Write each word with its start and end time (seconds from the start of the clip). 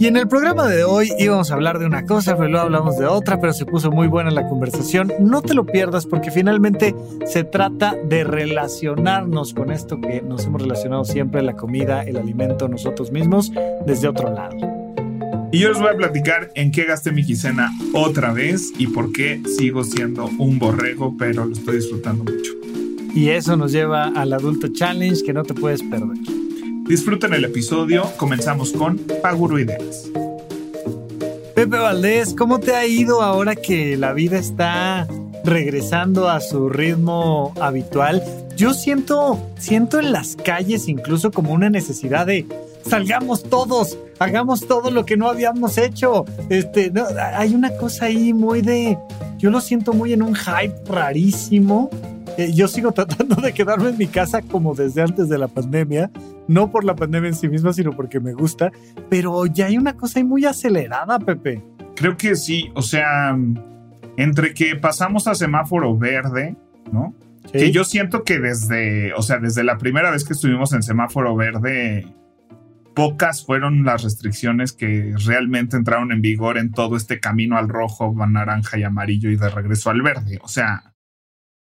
Y 0.00 0.06
en 0.06 0.16
el 0.16 0.28
programa 0.28 0.68
de 0.68 0.84
hoy 0.84 1.10
íbamos 1.18 1.50
a 1.50 1.54
hablar 1.54 1.80
de 1.80 1.86
una 1.86 2.04
cosa, 2.04 2.36
pero 2.36 2.48
luego 2.48 2.66
hablamos 2.66 2.98
de 2.98 3.06
otra, 3.06 3.40
pero 3.40 3.52
se 3.52 3.66
puso 3.66 3.90
muy 3.90 4.06
buena 4.06 4.30
la 4.30 4.46
conversación. 4.46 5.12
No 5.18 5.42
te 5.42 5.54
lo 5.54 5.66
pierdas 5.66 6.06
porque 6.06 6.30
finalmente 6.30 6.94
se 7.26 7.42
trata 7.42 7.96
de 8.04 8.22
relacionarnos 8.22 9.54
con 9.54 9.72
esto 9.72 10.00
que 10.00 10.22
nos 10.22 10.46
hemos 10.46 10.62
relacionado 10.62 11.04
siempre, 11.04 11.42
la 11.42 11.56
comida, 11.56 12.02
el 12.02 12.16
alimento, 12.16 12.68
nosotros 12.68 13.10
mismos, 13.10 13.50
desde 13.86 14.06
otro 14.06 14.32
lado. 14.32 14.56
Y 15.50 15.58
yo 15.58 15.70
les 15.70 15.80
voy 15.80 15.88
a 15.88 15.96
platicar 15.96 16.52
en 16.54 16.70
qué 16.70 16.84
gasté 16.84 17.10
mi 17.10 17.24
quincena 17.24 17.72
otra 17.92 18.32
vez 18.32 18.70
y 18.78 18.86
por 18.86 19.10
qué 19.12 19.42
sigo 19.56 19.82
siendo 19.82 20.26
un 20.38 20.60
borrego, 20.60 21.16
pero 21.18 21.44
lo 21.44 21.52
estoy 21.54 21.76
disfrutando 21.76 22.22
mucho. 22.22 22.52
Y 23.14 23.30
eso 23.30 23.56
nos 23.56 23.72
lleva 23.72 24.12
al 24.14 24.32
Adulto 24.32 24.68
Challenge 24.68 25.24
que 25.24 25.32
no 25.32 25.42
te 25.42 25.54
puedes 25.54 25.82
perder. 25.82 26.18
Disfruten 26.88 27.34
el 27.34 27.44
episodio. 27.44 28.10
Comenzamos 28.16 28.72
con 28.72 28.96
Paguro 29.20 29.58
Ideas. 29.58 30.08
Pepe 31.54 31.76
Valdés, 31.76 32.32
¿cómo 32.32 32.60
te 32.60 32.74
ha 32.74 32.86
ido 32.86 33.20
ahora 33.20 33.54
que 33.56 33.98
la 33.98 34.14
vida 34.14 34.38
está 34.38 35.06
regresando 35.44 36.30
a 36.30 36.40
su 36.40 36.70
ritmo 36.70 37.52
habitual? 37.60 38.22
Yo 38.56 38.72
siento, 38.72 39.38
siento 39.58 40.00
en 40.00 40.12
las 40.12 40.34
calles 40.36 40.88
incluso 40.88 41.30
como 41.30 41.52
una 41.52 41.68
necesidad 41.68 42.24
de 42.24 42.46
salgamos 42.86 43.42
todos, 43.42 43.98
hagamos 44.18 44.66
todo 44.66 44.90
lo 44.90 45.04
que 45.04 45.18
no 45.18 45.28
habíamos 45.28 45.76
hecho. 45.76 46.24
Este, 46.48 46.90
hay 47.34 47.54
una 47.54 47.76
cosa 47.76 48.06
ahí 48.06 48.32
muy 48.32 48.62
de, 48.62 48.96
yo 49.36 49.50
lo 49.50 49.60
siento 49.60 49.92
muy 49.92 50.14
en 50.14 50.22
un 50.22 50.34
hype 50.34 50.74
rarísimo 50.86 51.90
eh, 52.38 52.52
yo 52.54 52.68
sigo 52.68 52.92
tratando 52.92 53.34
de 53.34 53.52
quedarme 53.52 53.88
en 53.88 53.98
mi 53.98 54.06
casa 54.06 54.42
como 54.42 54.72
desde 54.72 55.02
antes 55.02 55.28
de 55.28 55.38
la 55.38 55.48
pandemia, 55.48 56.08
no 56.46 56.70
por 56.70 56.84
la 56.84 56.94
pandemia 56.94 57.30
en 57.30 57.34
sí 57.34 57.48
misma, 57.48 57.72
sino 57.72 57.90
porque 57.90 58.20
me 58.20 58.32
gusta, 58.32 58.70
pero 59.10 59.44
ya 59.46 59.66
hay 59.66 59.76
una 59.76 59.96
cosa 59.96 60.20
ahí 60.20 60.24
muy 60.24 60.44
acelerada, 60.44 61.18
Pepe. 61.18 61.60
Creo 61.96 62.16
que 62.16 62.36
sí, 62.36 62.70
o 62.76 62.82
sea, 62.82 63.36
entre 64.16 64.54
que 64.54 64.76
pasamos 64.76 65.26
a 65.26 65.34
semáforo 65.34 65.98
verde, 65.98 66.56
¿no? 66.92 67.12
Que 67.52 67.72
yo 67.72 67.82
siento 67.82 68.22
que 68.22 68.38
desde, 68.38 69.12
o 69.14 69.22
sea, 69.22 69.38
desde 69.38 69.64
la 69.64 69.76
primera 69.76 70.12
vez 70.12 70.24
que 70.24 70.34
estuvimos 70.34 70.72
en 70.72 70.84
semáforo 70.84 71.34
verde, 71.34 72.06
pocas 72.94 73.44
fueron 73.44 73.84
las 73.84 74.04
restricciones 74.04 74.72
que 74.72 75.12
realmente 75.26 75.76
entraron 75.76 76.12
en 76.12 76.20
vigor 76.20 76.56
en 76.56 76.70
todo 76.70 76.96
este 76.96 77.18
camino 77.18 77.58
al 77.58 77.68
rojo, 77.68 78.14
naranja 78.28 78.78
y 78.78 78.84
amarillo 78.84 79.28
y 79.28 79.36
de 79.36 79.48
regreso 79.48 79.90
al 79.90 80.02
verde. 80.02 80.38
O 80.42 80.48
sea, 80.48 80.94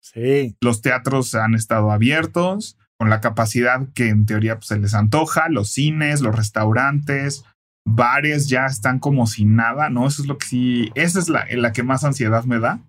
Sí. 0.01 0.55
Los 0.61 0.81
teatros 0.81 1.35
han 1.35 1.55
estado 1.55 1.91
abiertos 1.91 2.77
con 2.97 3.09
la 3.09 3.21
capacidad 3.21 3.87
que 3.93 4.09
en 4.09 4.25
teoría 4.25 4.55
pues, 4.55 4.67
se 4.67 4.79
les 4.79 4.93
antoja, 4.93 5.47
los 5.49 5.69
cines, 5.69 6.21
los 6.21 6.35
restaurantes, 6.35 7.45
bares 7.85 8.49
ya 8.49 8.65
están 8.65 8.99
como 8.99 9.25
sin 9.25 9.55
nada, 9.55 9.89
¿no? 9.89 10.07
Eso 10.07 10.21
es 10.21 10.27
lo 10.27 10.37
que 10.37 10.47
sí, 10.47 10.91
esa 10.95 11.19
es 11.19 11.29
la, 11.29 11.45
la 11.49 11.71
que 11.71 11.83
más 11.83 12.03
ansiedad 12.03 12.43
me 12.43 12.59
da. 12.59 12.81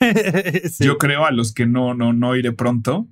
Yo 0.80 0.98
creo 0.98 1.26
a 1.26 1.30
los 1.30 1.52
que 1.52 1.66
no, 1.66 1.94
no, 1.94 2.12
no 2.12 2.36
iré 2.36 2.52
pronto. 2.52 3.08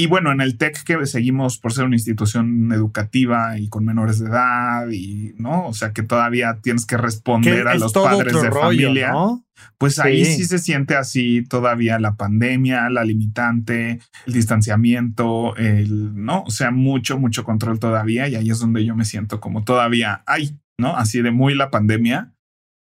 Y 0.00 0.06
bueno, 0.06 0.32
en 0.32 0.40
el 0.40 0.56
TEC 0.56 0.82
que 0.82 1.04
seguimos 1.04 1.58
por 1.58 1.74
ser 1.74 1.84
una 1.84 1.96
institución 1.96 2.72
educativa 2.72 3.58
y 3.58 3.68
con 3.68 3.84
menores 3.84 4.18
de 4.18 4.30
edad 4.30 4.88
y, 4.88 5.34
¿no? 5.36 5.66
O 5.66 5.74
sea, 5.74 5.92
que 5.92 6.02
todavía 6.02 6.58
tienes 6.62 6.86
que 6.86 6.96
responder 6.96 7.68
a 7.68 7.74
los 7.74 7.92
padres 7.92 8.40
de 8.40 8.50
familia. 8.50 9.12
Pues 9.76 9.98
ahí 9.98 10.24
sí 10.24 10.46
se 10.46 10.58
siente 10.58 10.96
así 10.96 11.44
todavía 11.46 11.98
la 11.98 12.14
pandemia, 12.14 12.88
la 12.88 13.04
limitante, 13.04 14.00
el 14.24 14.32
distanciamiento, 14.32 15.54
el, 15.56 16.14
¿no? 16.14 16.44
O 16.44 16.50
sea, 16.50 16.70
mucho, 16.70 17.18
mucho 17.18 17.44
control 17.44 17.78
todavía 17.78 18.26
y 18.26 18.36
ahí 18.36 18.48
es 18.48 18.58
donde 18.58 18.82
yo 18.86 18.96
me 18.96 19.04
siento 19.04 19.38
como 19.38 19.64
todavía, 19.64 20.22
ay, 20.24 20.58
¿no? 20.78 20.96
Así 20.96 21.20
de 21.20 21.30
muy 21.30 21.54
la 21.54 21.70
pandemia. 21.70 22.32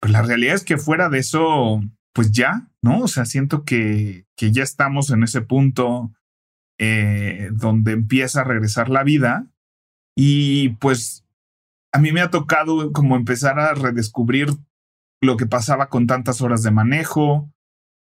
Pero 0.00 0.14
la 0.14 0.22
realidad 0.22 0.56
es 0.56 0.64
que 0.64 0.78
fuera 0.78 1.08
de 1.08 1.20
eso, 1.20 1.80
pues 2.12 2.32
ya, 2.32 2.72
¿no? 2.82 3.02
O 3.02 3.06
sea, 3.08 3.24
siento 3.24 3.62
que, 3.62 4.26
que 4.36 4.50
ya 4.50 4.64
estamos 4.64 5.10
en 5.10 5.22
ese 5.22 5.42
punto 5.42 6.12
eh, 6.78 7.50
donde 7.52 7.92
empieza 7.92 8.40
a 8.40 8.44
regresar 8.44 8.88
la 8.88 9.02
vida. 9.02 9.46
Y 10.16 10.70
pues 10.80 11.24
a 11.92 11.98
mí 11.98 12.12
me 12.12 12.20
ha 12.20 12.30
tocado 12.30 12.92
como 12.92 13.16
empezar 13.16 13.58
a 13.58 13.74
redescubrir 13.74 14.48
lo 15.20 15.36
que 15.36 15.46
pasaba 15.46 15.88
con 15.88 16.06
tantas 16.06 16.40
horas 16.40 16.62
de 16.62 16.70
manejo, 16.70 17.50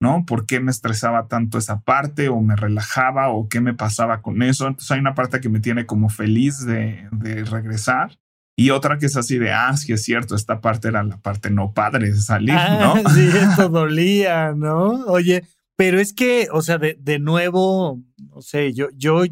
¿no? 0.01 0.25
¿Por 0.27 0.47
qué 0.47 0.61
me 0.61 0.71
estresaba 0.71 1.29
tanto 1.29 1.59
esa 1.59 1.81
parte 1.81 2.29
o 2.29 2.41
me 2.41 2.57
relajaba 2.57 3.29
o 3.31 3.49
qué 3.49 3.61
me 3.61 3.75
pasaba 3.75 4.21
con 4.21 4.43
eso? 4.43 4.67
Entonces 4.67 4.91
hay 4.91 5.01
una 5.01 5.15
parte 5.15 5.41
que 5.41 5.49
me 5.49 5.61
tiene 5.61 5.87
como 5.87 6.09
feliz 6.09 6.65
de, 6.65 7.09
de 7.13 7.45
regresar 7.45 8.19
y 8.57 8.71
otra 8.71 8.99
que 8.99 9.07
es 9.07 9.17
así 9.17 9.39
de, 9.39 9.53
ah, 9.53 9.75
sí 9.77 9.93
es 9.93 10.03
cierto, 10.03 10.35
esta 10.35 10.61
parte 10.61 10.89
era 10.89 11.03
la 11.03 11.17
parte 11.17 11.51
no 11.51 11.73
padre 11.73 12.11
de 12.11 12.21
salir, 12.21 12.55
¿no? 12.55 12.95
Ah, 12.95 13.03
sí, 13.15 13.29
esto 13.35 13.69
dolía, 13.71 14.53
¿no? 14.53 15.05
Oye, 15.07 15.45
pero 15.77 16.01
es 16.01 16.13
que, 16.13 16.49
o 16.53 16.63
sea, 16.63 16.79
de, 16.79 16.97
de 17.01 17.19
nuevo, 17.19 18.01
no 18.17 18.43
sé, 18.43 18.73
yo, 18.73 18.89
yo, 18.95 19.23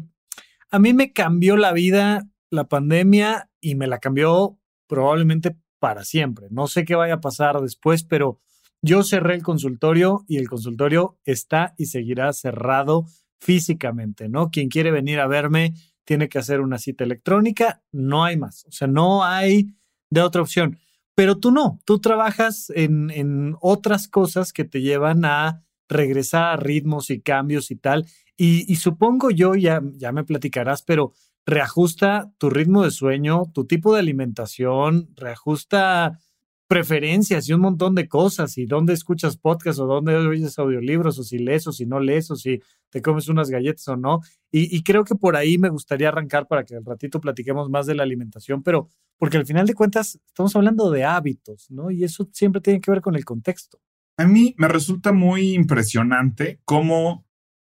a 0.69 0.79
mí 0.79 0.93
me 0.93 1.13
cambió 1.13 1.57
la 1.57 1.73
vida 1.73 2.27
la 2.51 2.67
pandemia 2.67 3.49
y 3.59 3.75
me 3.75 3.87
la 3.87 3.99
cambió 3.99 4.59
probablemente 4.87 5.55
para 5.79 6.03
siempre. 6.03 6.47
No 6.51 6.67
sé 6.67 6.85
qué 6.85 6.95
vaya 6.95 7.15
a 7.15 7.21
pasar 7.21 7.59
después, 7.61 8.03
pero 8.03 8.39
yo 8.81 9.03
cerré 9.03 9.35
el 9.35 9.43
consultorio 9.43 10.25
y 10.27 10.37
el 10.37 10.47
consultorio 10.47 11.17
está 11.23 11.73
y 11.77 11.85
seguirá 11.85 12.31
cerrado 12.33 13.05
físicamente, 13.39 14.29
¿no? 14.29 14.51
Quien 14.51 14.69
quiere 14.69 14.91
venir 14.91 15.19
a 15.19 15.27
verme 15.27 15.73
tiene 16.03 16.29
que 16.29 16.39
hacer 16.39 16.61
una 16.61 16.77
cita 16.77 17.03
electrónica, 17.03 17.81
no 17.91 18.23
hay 18.23 18.37
más, 18.37 18.65
o 18.65 18.71
sea, 18.71 18.87
no 18.87 19.23
hay 19.23 19.73
de 20.09 20.21
otra 20.21 20.41
opción. 20.41 20.77
Pero 21.15 21.37
tú 21.37 21.51
no, 21.51 21.79
tú 21.85 21.99
trabajas 21.99 22.71
en, 22.75 23.09
en 23.11 23.55
otras 23.61 24.07
cosas 24.07 24.51
que 24.53 24.65
te 24.65 24.81
llevan 24.81 25.25
a 25.25 25.63
regresar 25.91 26.53
a 26.53 26.57
ritmos 26.57 27.09
y 27.09 27.21
cambios 27.21 27.71
y 27.71 27.75
tal. 27.75 28.07
Y, 28.37 28.75
supongo 28.77 29.29
yo, 29.29 29.53
ya, 29.53 29.81
ya 29.93 30.11
me 30.11 30.23
platicarás, 30.23 30.81
pero 30.81 31.11
reajusta 31.45 32.31
tu 32.39 32.49
ritmo 32.49 32.83
de 32.83 32.89
sueño, 32.89 33.43
tu 33.53 33.65
tipo 33.65 33.93
de 33.93 33.99
alimentación, 33.99 35.09
reajusta 35.15 36.19
preferencias 36.67 37.49
y 37.49 37.53
un 37.53 37.61
montón 37.61 37.95
de 37.95 38.07
cosas, 38.07 38.57
y 38.57 38.65
dónde 38.65 38.93
escuchas 38.93 39.35
podcast 39.35 39.77
o 39.79 39.85
dónde 39.85 40.15
oyes 40.15 40.57
audiolibros, 40.57 41.19
o 41.19 41.23
si 41.23 41.37
lees 41.37 41.67
o 41.67 41.73
si 41.73 41.85
no 41.85 41.99
lees, 41.99 42.31
o 42.31 42.35
si 42.35 42.61
te 42.89 43.01
comes 43.01 43.27
unas 43.27 43.49
galletas 43.49 43.87
o 43.89 43.97
no. 43.97 44.21
Y, 44.51 44.81
creo 44.81 45.03
que 45.03 45.15
por 45.15 45.35
ahí 45.35 45.57
me 45.57 45.69
gustaría 45.69 46.07
arrancar 46.07 46.47
para 46.47 46.63
que 46.63 46.77
al 46.77 46.85
ratito 46.85 47.19
platiquemos 47.19 47.69
más 47.69 47.85
de 47.85 47.95
la 47.95 48.03
alimentación, 48.03 48.63
pero 48.63 48.87
porque 49.17 49.37
al 49.37 49.45
final 49.45 49.67
de 49.67 49.75
cuentas 49.75 50.19
estamos 50.25 50.55
hablando 50.55 50.89
de 50.89 51.03
hábitos, 51.03 51.69
¿no? 51.69 51.91
Y 51.91 52.05
eso 52.05 52.27
siempre 52.31 52.61
tiene 52.61 52.79
que 52.79 52.89
ver 52.89 53.01
con 53.01 53.15
el 53.15 53.25
contexto. 53.25 53.79
A 54.21 54.27
mí 54.27 54.53
me 54.59 54.67
resulta 54.67 55.13
muy 55.13 55.55
impresionante 55.55 56.61
cómo 56.63 57.25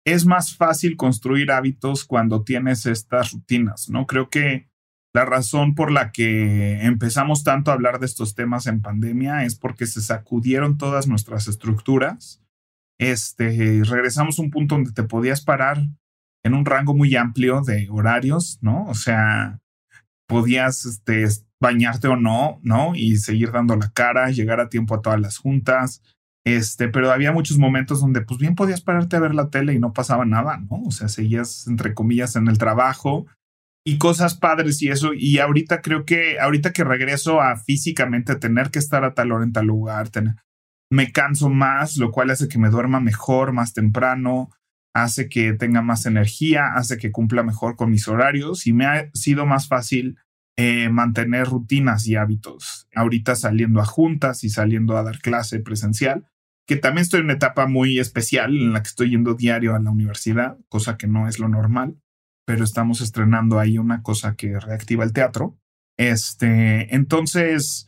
es 0.05 0.25
más 0.25 0.57
fácil 0.57 0.97
construir 0.97 1.51
hábitos 1.53 2.03
cuando 2.03 2.43
tienes 2.43 2.85
estas 2.85 3.31
rutinas, 3.31 3.89
¿no? 3.89 4.05
Creo 4.07 4.29
que 4.29 4.67
la 5.13 5.23
razón 5.23 5.73
por 5.73 5.89
la 5.89 6.11
que 6.11 6.81
empezamos 6.81 7.45
tanto 7.45 7.71
a 7.71 7.75
hablar 7.75 7.99
de 7.99 8.07
estos 8.07 8.35
temas 8.35 8.67
en 8.67 8.81
pandemia 8.81 9.45
es 9.45 9.55
porque 9.55 9.85
se 9.85 10.01
sacudieron 10.01 10.77
todas 10.77 11.07
nuestras 11.07 11.47
estructuras. 11.47 12.43
Este, 12.99 13.81
regresamos 13.85 14.37
a 14.37 14.41
un 14.41 14.51
punto 14.51 14.75
donde 14.75 14.91
te 14.91 15.03
podías 15.03 15.41
parar 15.41 15.77
en 16.43 16.55
un 16.55 16.65
rango 16.65 16.93
muy 16.93 17.15
amplio 17.15 17.61
de 17.61 17.87
horarios, 17.89 18.59
¿no? 18.61 18.83
O 18.87 18.95
sea, 18.95 19.61
podías 20.27 20.85
este, 20.85 21.25
bañarte 21.61 22.09
o 22.09 22.17
no, 22.17 22.59
¿no? 22.63 22.95
Y 22.95 23.15
seguir 23.15 23.53
dando 23.53 23.77
la 23.77 23.91
cara, 23.93 24.29
llegar 24.29 24.59
a 24.59 24.67
tiempo 24.67 24.95
a 24.95 25.01
todas 25.01 25.21
las 25.21 25.37
juntas, 25.37 26.01
este, 26.45 26.89
pero 26.89 27.11
había 27.11 27.31
muchos 27.31 27.57
momentos 27.57 28.01
donde 28.01 28.21
pues 28.21 28.39
bien 28.39 28.55
podías 28.55 28.81
pararte 28.81 29.15
a 29.15 29.21
ver 29.21 29.33
la 29.33 29.49
tele 29.49 29.73
y 29.73 29.79
no 29.79 29.93
pasaba 29.93 30.25
nada, 30.25 30.57
¿no? 30.57 30.81
O 30.85 30.91
sea, 30.91 31.07
seguías 31.07 31.67
entre 31.67 31.93
comillas 31.93 32.35
en 32.35 32.47
el 32.47 32.57
trabajo 32.57 33.27
y 33.85 33.97
cosas 33.97 34.35
padres 34.35 34.81
y 34.81 34.89
eso. 34.89 35.13
Y 35.13 35.39
ahorita 35.39 35.81
creo 35.81 36.05
que, 36.05 36.39
ahorita 36.39 36.73
que 36.73 36.83
regreso 36.83 37.41
a 37.41 37.55
físicamente 37.57 38.35
tener 38.35 38.71
que 38.71 38.79
estar 38.79 39.03
a 39.03 39.13
tal 39.13 39.31
hora 39.31 39.45
en 39.45 39.53
tal 39.53 39.67
lugar, 39.67 40.09
me 40.91 41.11
canso 41.11 41.49
más, 41.49 41.97
lo 41.97 42.11
cual 42.11 42.29
hace 42.29 42.47
que 42.47 42.59
me 42.59 42.69
duerma 42.69 42.99
mejor, 42.99 43.53
más 43.53 43.73
temprano, 43.73 44.49
hace 44.93 45.27
que 45.27 45.53
tenga 45.53 45.81
más 45.81 46.05
energía, 46.05 46.73
hace 46.75 46.97
que 46.97 47.11
cumpla 47.11 47.43
mejor 47.43 47.75
con 47.75 47.89
mis 47.89 48.07
horarios 48.07 48.67
y 48.67 48.73
me 48.73 48.85
ha 48.85 49.09
sido 49.13 49.45
más 49.45 49.67
fácil 49.67 50.17
eh, 50.55 50.89
mantener 50.89 51.47
rutinas 51.47 52.05
y 52.05 52.15
hábitos. 52.15 52.87
Ahorita 52.95 53.35
saliendo 53.35 53.81
a 53.81 53.85
juntas 53.85 54.43
y 54.43 54.49
saliendo 54.49 54.97
a 54.97 55.03
dar 55.03 55.19
clase 55.19 55.59
presencial, 55.59 56.27
que 56.67 56.77
también 56.77 57.03
estoy 57.03 57.19
en 57.19 57.25
una 57.25 57.33
etapa 57.33 57.67
muy 57.67 57.99
especial 57.99 58.55
en 58.55 58.73
la 58.73 58.81
que 58.81 58.87
estoy 58.87 59.11
yendo 59.11 59.33
diario 59.33 59.75
a 59.75 59.79
la 59.79 59.91
universidad, 59.91 60.57
cosa 60.69 60.97
que 60.97 61.07
no 61.07 61.27
es 61.27 61.39
lo 61.39 61.49
normal, 61.49 61.97
pero 62.45 62.63
estamos 62.63 63.01
estrenando 63.01 63.59
ahí 63.59 63.77
una 63.77 64.01
cosa 64.01 64.35
que 64.35 64.59
reactiva 64.59 65.03
el 65.03 65.13
teatro. 65.13 65.57
Este, 65.97 66.93
entonces, 66.95 67.87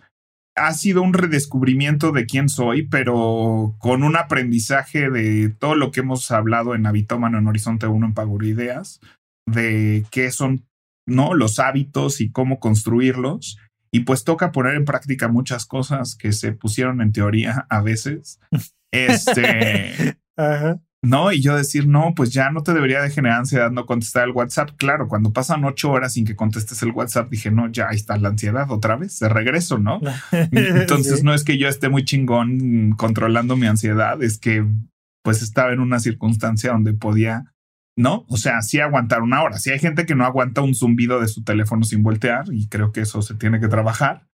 ha 0.55 0.73
sido 0.73 1.01
un 1.01 1.13
redescubrimiento 1.13 2.11
de 2.11 2.25
quién 2.25 2.49
soy, 2.49 2.87
pero 2.87 3.75
con 3.79 4.03
un 4.03 4.15
aprendizaje 4.15 5.09
de 5.09 5.49
todo 5.49 5.75
lo 5.75 5.91
que 5.91 5.99
hemos 5.99 6.31
hablado 6.31 6.75
en 6.75 6.85
Habitómano 6.85 7.37
en 7.37 7.47
Horizonte 7.47 7.87
1 7.87 8.07
en 8.07 8.13
Paguro 8.13 8.45
Ideas, 8.45 9.01
de 9.47 10.05
qué 10.11 10.31
son 10.31 10.65
¿no? 11.05 11.33
los 11.33 11.59
hábitos 11.59 12.21
y 12.21 12.31
cómo 12.31 12.59
construirlos. 12.59 13.57
Y 13.95 14.01
pues 14.01 14.25
toca 14.25 14.51
poner 14.51 14.75
en 14.75 14.83
práctica 14.83 15.29
muchas 15.29 15.65
cosas 15.65 16.17
que 16.17 16.33
se 16.33 16.51
pusieron 16.51 17.01
en 17.01 17.13
teoría 17.13 17.65
a 17.69 17.81
veces. 17.81 18.39
Este, 18.91 20.17
Ajá. 20.37 20.79
¿no? 21.01 21.31
Y 21.31 21.41
yo 21.41 21.55
decir, 21.55 21.87
no, 21.87 22.13
pues 22.15 22.31
ya 22.31 22.49
no 22.49 22.63
te 22.63 22.73
debería 22.73 23.01
de 23.01 23.09
generar 23.09 23.39
ansiedad 23.39 23.71
no 23.71 23.85
contestar 23.85 24.25
el 24.25 24.31
WhatsApp. 24.31 24.71
Claro, 24.77 25.07
cuando 25.07 25.31
pasan 25.31 25.63
ocho 25.63 25.91
horas 25.91 26.13
sin 26.13 26.25
que 26.25 26.35
contestes 26.35 26.81
el 26.81 26.91
WhatsApp, 26.91 27.29
dije, 27.29 27.51
no, 27.51 27.69
ya 27.69 27.89
ahí 27.89 27.95
está 27.95 28.17
la 28.17 28.29
ansiedad 28.29 28.69
otra 28.71 28.95
vez, 28.95 29.19
de 29.19 29.29
regreso, 29.29 29.77
¿no? 29.77 29.99
Entonces 30.31 31.23
no 31.23 31.33
es 31.33 31.43
que 31.43 31.57
yo 31.57 31.67
esté 31.67 31.89
muy 31.89 32.05
chingón 32.05 32.93
controlando 32.97 33.55
mi 33.55 33.67
ansiedad, 33.67 34.21
es 34.21 34.37
que 34.37 34.65
pues 35.23 35.41
estaba 35.41 35.73
en 35.73 35.79
una 35.79 35.99
circunstancia 35.99 36.71
donde 36.71 36.93
podía, 36.93 37.53
¿no? 37.97 38.25
O 38.27 38.37
sea, 38.37 38.61
sí 38.61 38.79
aguantar 38.79 39.21
una 39.21 39.41
hora. 39.41 39.57
Si 39.57 39.71
hay 39.71 39.79
gente 39.79 40.05
que 40.05 40.15
no 40.15 40.25
aguanta 40.25 40.61
un 40.61 40.75
zumbido 40.75 41.19
de 41.19 41.27
su 41.27 41.43
teléfono 41.43 41.83
sin 41.83 42.03
voltear 42.03 42.45
y 42.51 42.67
creo 42.67 42.91
que 42.91 43.01
eso 43.01 43.21
se 43.21 43.35
tiene 43.35 43.59
que 43.59 43.67
trabajar, 43.67 44.27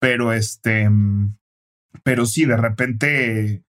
pero 0.00 0.32
este, 0.32 0.88
pero 2.02 2.26
sí, 2.26 2.44
de 2.44 2.56
repente 2.56 3.62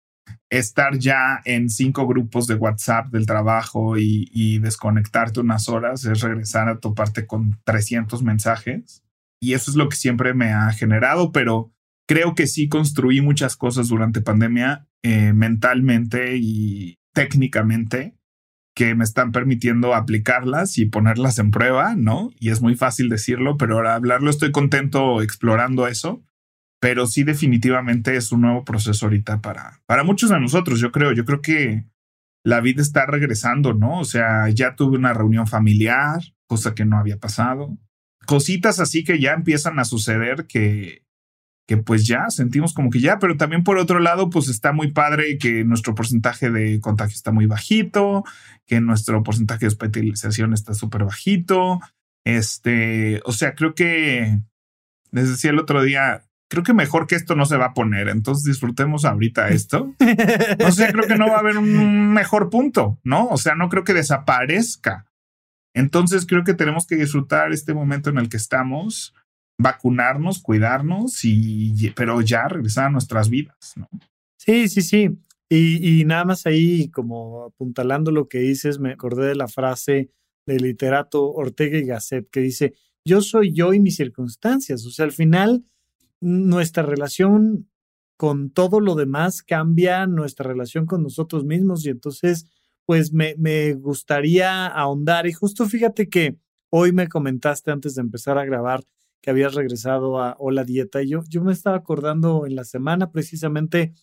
estar 0.50 0.98
ya 0.98 1.42
en 1.46 1.70
cinco 1.70 2.08
grupos 2.08 2.48
de 2.48 2.56
WhatsApp 2.56 3.08
del 3.12 3.26
trabajo 3.26 3.98
y, 3.98 4.60
desconectarte 4.60 5.40
unas 5.40 5.70
horas 5.70 6.06
es 6.06 6.22
regresar 6.22 6.70
a 6.70 6.80
toparte 6.80 7.28
con 7.28 7.60
300 7.66 8.24
mensajes. 8.24 9.04
Y 9.42 9.54
eso 9.54 9.72
es 9.72 9.78
lo 9.78 9.88
que 9.88 9.96
siempre 9.96 10.34
me 10.34 10.52
ha 10.52 10.72
generado, 10.74 11.31
pero 11.31 11.72
creo 12.08 12.36
que 12.36 12.48
sí 12.48 12.68
construí 12.68 13.22
muchas 13.22 13.56
cosas 13.56 13.88
durante 13.88 14.22
pandemia 14.22 14.88
eh, 15.04 15.31
mentalmente 15.34 16.36
y 16.38 16.98
técnicamente 17.14 18.19
que 18.80 18.96
me 18.96 19.04
están 19.04 19.34
permitiendo 19.34 19.94
aplicarlas 19.94 20.78
y 20.78 20.86
ponerlas 20.86 21.38
en 21.38 21.52
prueba, 21.52 21.96
¿no? 21.98 22.31
Y 22.40 22.50
es 22.50 22.62
muy 22.62 22.76
fácil 22.76 23.10
decirlo, 23.10 23.58
pero 23.58 23.76
ahora 23.76 23.96
hablarlo 23.96 24.30
estoy 24.30 24.54
contento 24.54 25.22
explorando 25.22 25.86
eso 25.86 26.24
pero 26.80 27.08
sí 27.08 27.24
definitivamente 27.24 28.16
es 28.16 28.31
un 28.31 28.40
nuevo 28.40 28.64
proceso 28.64 29.06
ahorita 29.06 29.42
para, 29.42 29.81
para 29.86 30.06
muchos 30.06 30.30
de 30.30 30.40
nosotros, 30.40 30.80
yo 30.80 30.94
creo, 30.94 31.12
yo 31.12 31.26
creo 31.26 31.42
que 31.42 31.84
la 32.46 32.62
vida 32.62 32.81
está 32.81 33.06
regresando, 33.06 33.74
¿no? 33.74 34.00
O 34.00 34.06
sea, 34.06 34.48
ya 34.48 34.76
tuve 34.76 34.98
una 34.98 35.14
reunión 35.14 35.46
familiar, 35.46 36.22
cosa 36.48 36.74
que 36.74 36.86
no 36.86 36.98
había 36.98 37.18
pasado, 37.18 37.78
cositas 38.26 38.80
así 38.80 39.04
que 39.04 39.20
ya 39.20 39.34
empiezan 39.34 39.78
a 39.78 39.84
suceder 39.84 40.48
que, 40.48 41.04
que 41.69 41.77
pues 41.77 42.07
ya 42.07 42.31
sentimos 42.31 42.74
como 42.74 42.89
que 42.89 43.00
ya, 43.00 43.19
pero 43.19 43.38
también 43.38 43.63
por 43.63 43.77
otro 43.77 44.00
lado, 44.00 44.31
pues 44.31 44.50
está 44.50 44.71
muy 44.71 44.92
padre 44.92 45.38
que 45.38 45.63
nuestro 45.63 45.94
porcentaje 45.94 46.50
de 46.50 46.80
contagio 46.80 47.13
está 47.13 47.31
muy 47.31 47.45
bajito, 47.45 48.24
que 48.66 48.81
nuestro 48.81 49.21
porcentaje 49.21 49.60
de 49.60 49.68
hospitalización 49.68 50.54
está 50.54 50.74
súper 50.74 51.04
bajito. 51.04 51.80
Este, 52.25 53.21
o 53.24 53.33
sea, 53.33 53.54
creo 53.54 53.75
que 53.75 54.39
les 55.12 55.30
decía 55.30 55.51
el 55.51 55.60
otro 55.60 55.83
día, 55.83 56.24
creo 56.50 56.63
que 56.63 56.74
mejor 56.74 57.06
que 57.06 57.13
esto 57.13 57.36
no 57.36 57.45
se 57.45 57.57
va 57.57 57.68
a 57.68 57.74
poner. 57.75 58.10
Entonces 58.10 58.45
disfrutemos 58.45 59.06
ahorita 59.06 59.50
esto. 59.50 59.94
No 60.60 60.71
sé, 60.71 60.92
creo 60.92 61.07
que 61.07 61.19
no 61.19 61.27
va 61.27 61.36
a 61.36 61.42
haber 61.42 61.60
un 61.60 62.13
mejor 62.13 62.50
punto, 62.50 62.98
¿no? 63.04 63.27
O 63.27 63.38
sea, 63.38 63.54
no 63.54 63.69
creo 63.69 63.83
que 63.83 63.94
desaparezca. 63.94 65.06
Entonces 65.75 66.25
creo 66.25 66.44
que 66.44 66.56
tenemos 66.56 66.88
que 66.88 66.95
disfrutar 66.95 67.51
este 67.51 67.75
momento 67.75 68.10
en 68.10 68.18
el 68.18 68.27
que 68.27 68.38
estamos, 68.38 69.13
vacunarnos, 69.60 70.40
cuidarnos 70.42 71.24
y, 71.26 71.92
pero 71.96 72.22
ya 72.22 72.48
regresar 72.48 72.86
a 72.86 72.90
nuestras 72.90 73.30
vidas, 73.30 73.74
¿no? 73.76 73.88
Sí, 74.38 74.70
sí, 74.70 74.82
sí. 74.82 75.20
Y, 75.50 76.06
nada 76.06 76.26
más 76.26 76.46
ahí, 76.46 76.90
como 76.90 77.46
apuntalando 77.46 78.12
lo 78.12 78.30
que 78.30 78.40
dices, 78.40 78.80
me 78.80 78.94
acordé 78.94 79.28
de 79.28 79.36
la 79.36 79.48
frase 79.48 80.12
del 80.46 80.64
literato 80.64 81.32
Ortega 81.32 81.78
y 81.78 81.86
Gasset 81.86 82.30
que 82.30 82.40
dice, 82.40 82.74
yo 83.04 83.22
soy 83.22 83.54
yo 83.54 83.74
y 83.74 83.80
mis 83.80 83.96
circunstancias. 83.98 84.86
O 84.86 84.92
sea, 84.92 85.06
al 85.06 85.12
final, 85.12 85.66
nuestra 86.22 86.84
relación 86.84 87.68
con 88.16 88.52
todo 88.52 88.80
lo 88.80 88.96
demás 88.96 89.42
cambia 89.42 90.06
nuestra 90.08 90.48
relación 90.48 90.86
con 90.86 91.04
nosotros 91.04 91.46
mismos 91.46 91.86
y 91.86 91.90
entonces 91.90 92.46
pues 92.86 93.14
me, 93.14 93.36
me 93.38 93.74
gustaría 93.74 94.68
ahondar 94.68 95.26
y 95.26 95.32
justo 95.32 95.66
fíjate 95.66 96.10
que 96.10 96.36
hoy 96.70 96.92
me 96.92 97.08
comentaste 97.08 97.72
antes 97.72 97.96
de 97.96 98.02
empezar 98.02 98.38
a 98.38 98.46
grabar 98.46 98.84
que 99.21 99.30
habías 99.30 99.54
regresado 99.54 100.21
a 100.21 100.36
Hola 100.39 100.63
Dieta 100.63 101.01
y 101.01 101.10
yo, 101.10 101.21
yo 101.30 101.44
me 101.44 101.54
estaba 101.54 101.77
acordando 101.77 102.45
en 102.45 102.56
la 102.56 102.63
semana 102.63 103.12
precisamente 103.12 103.94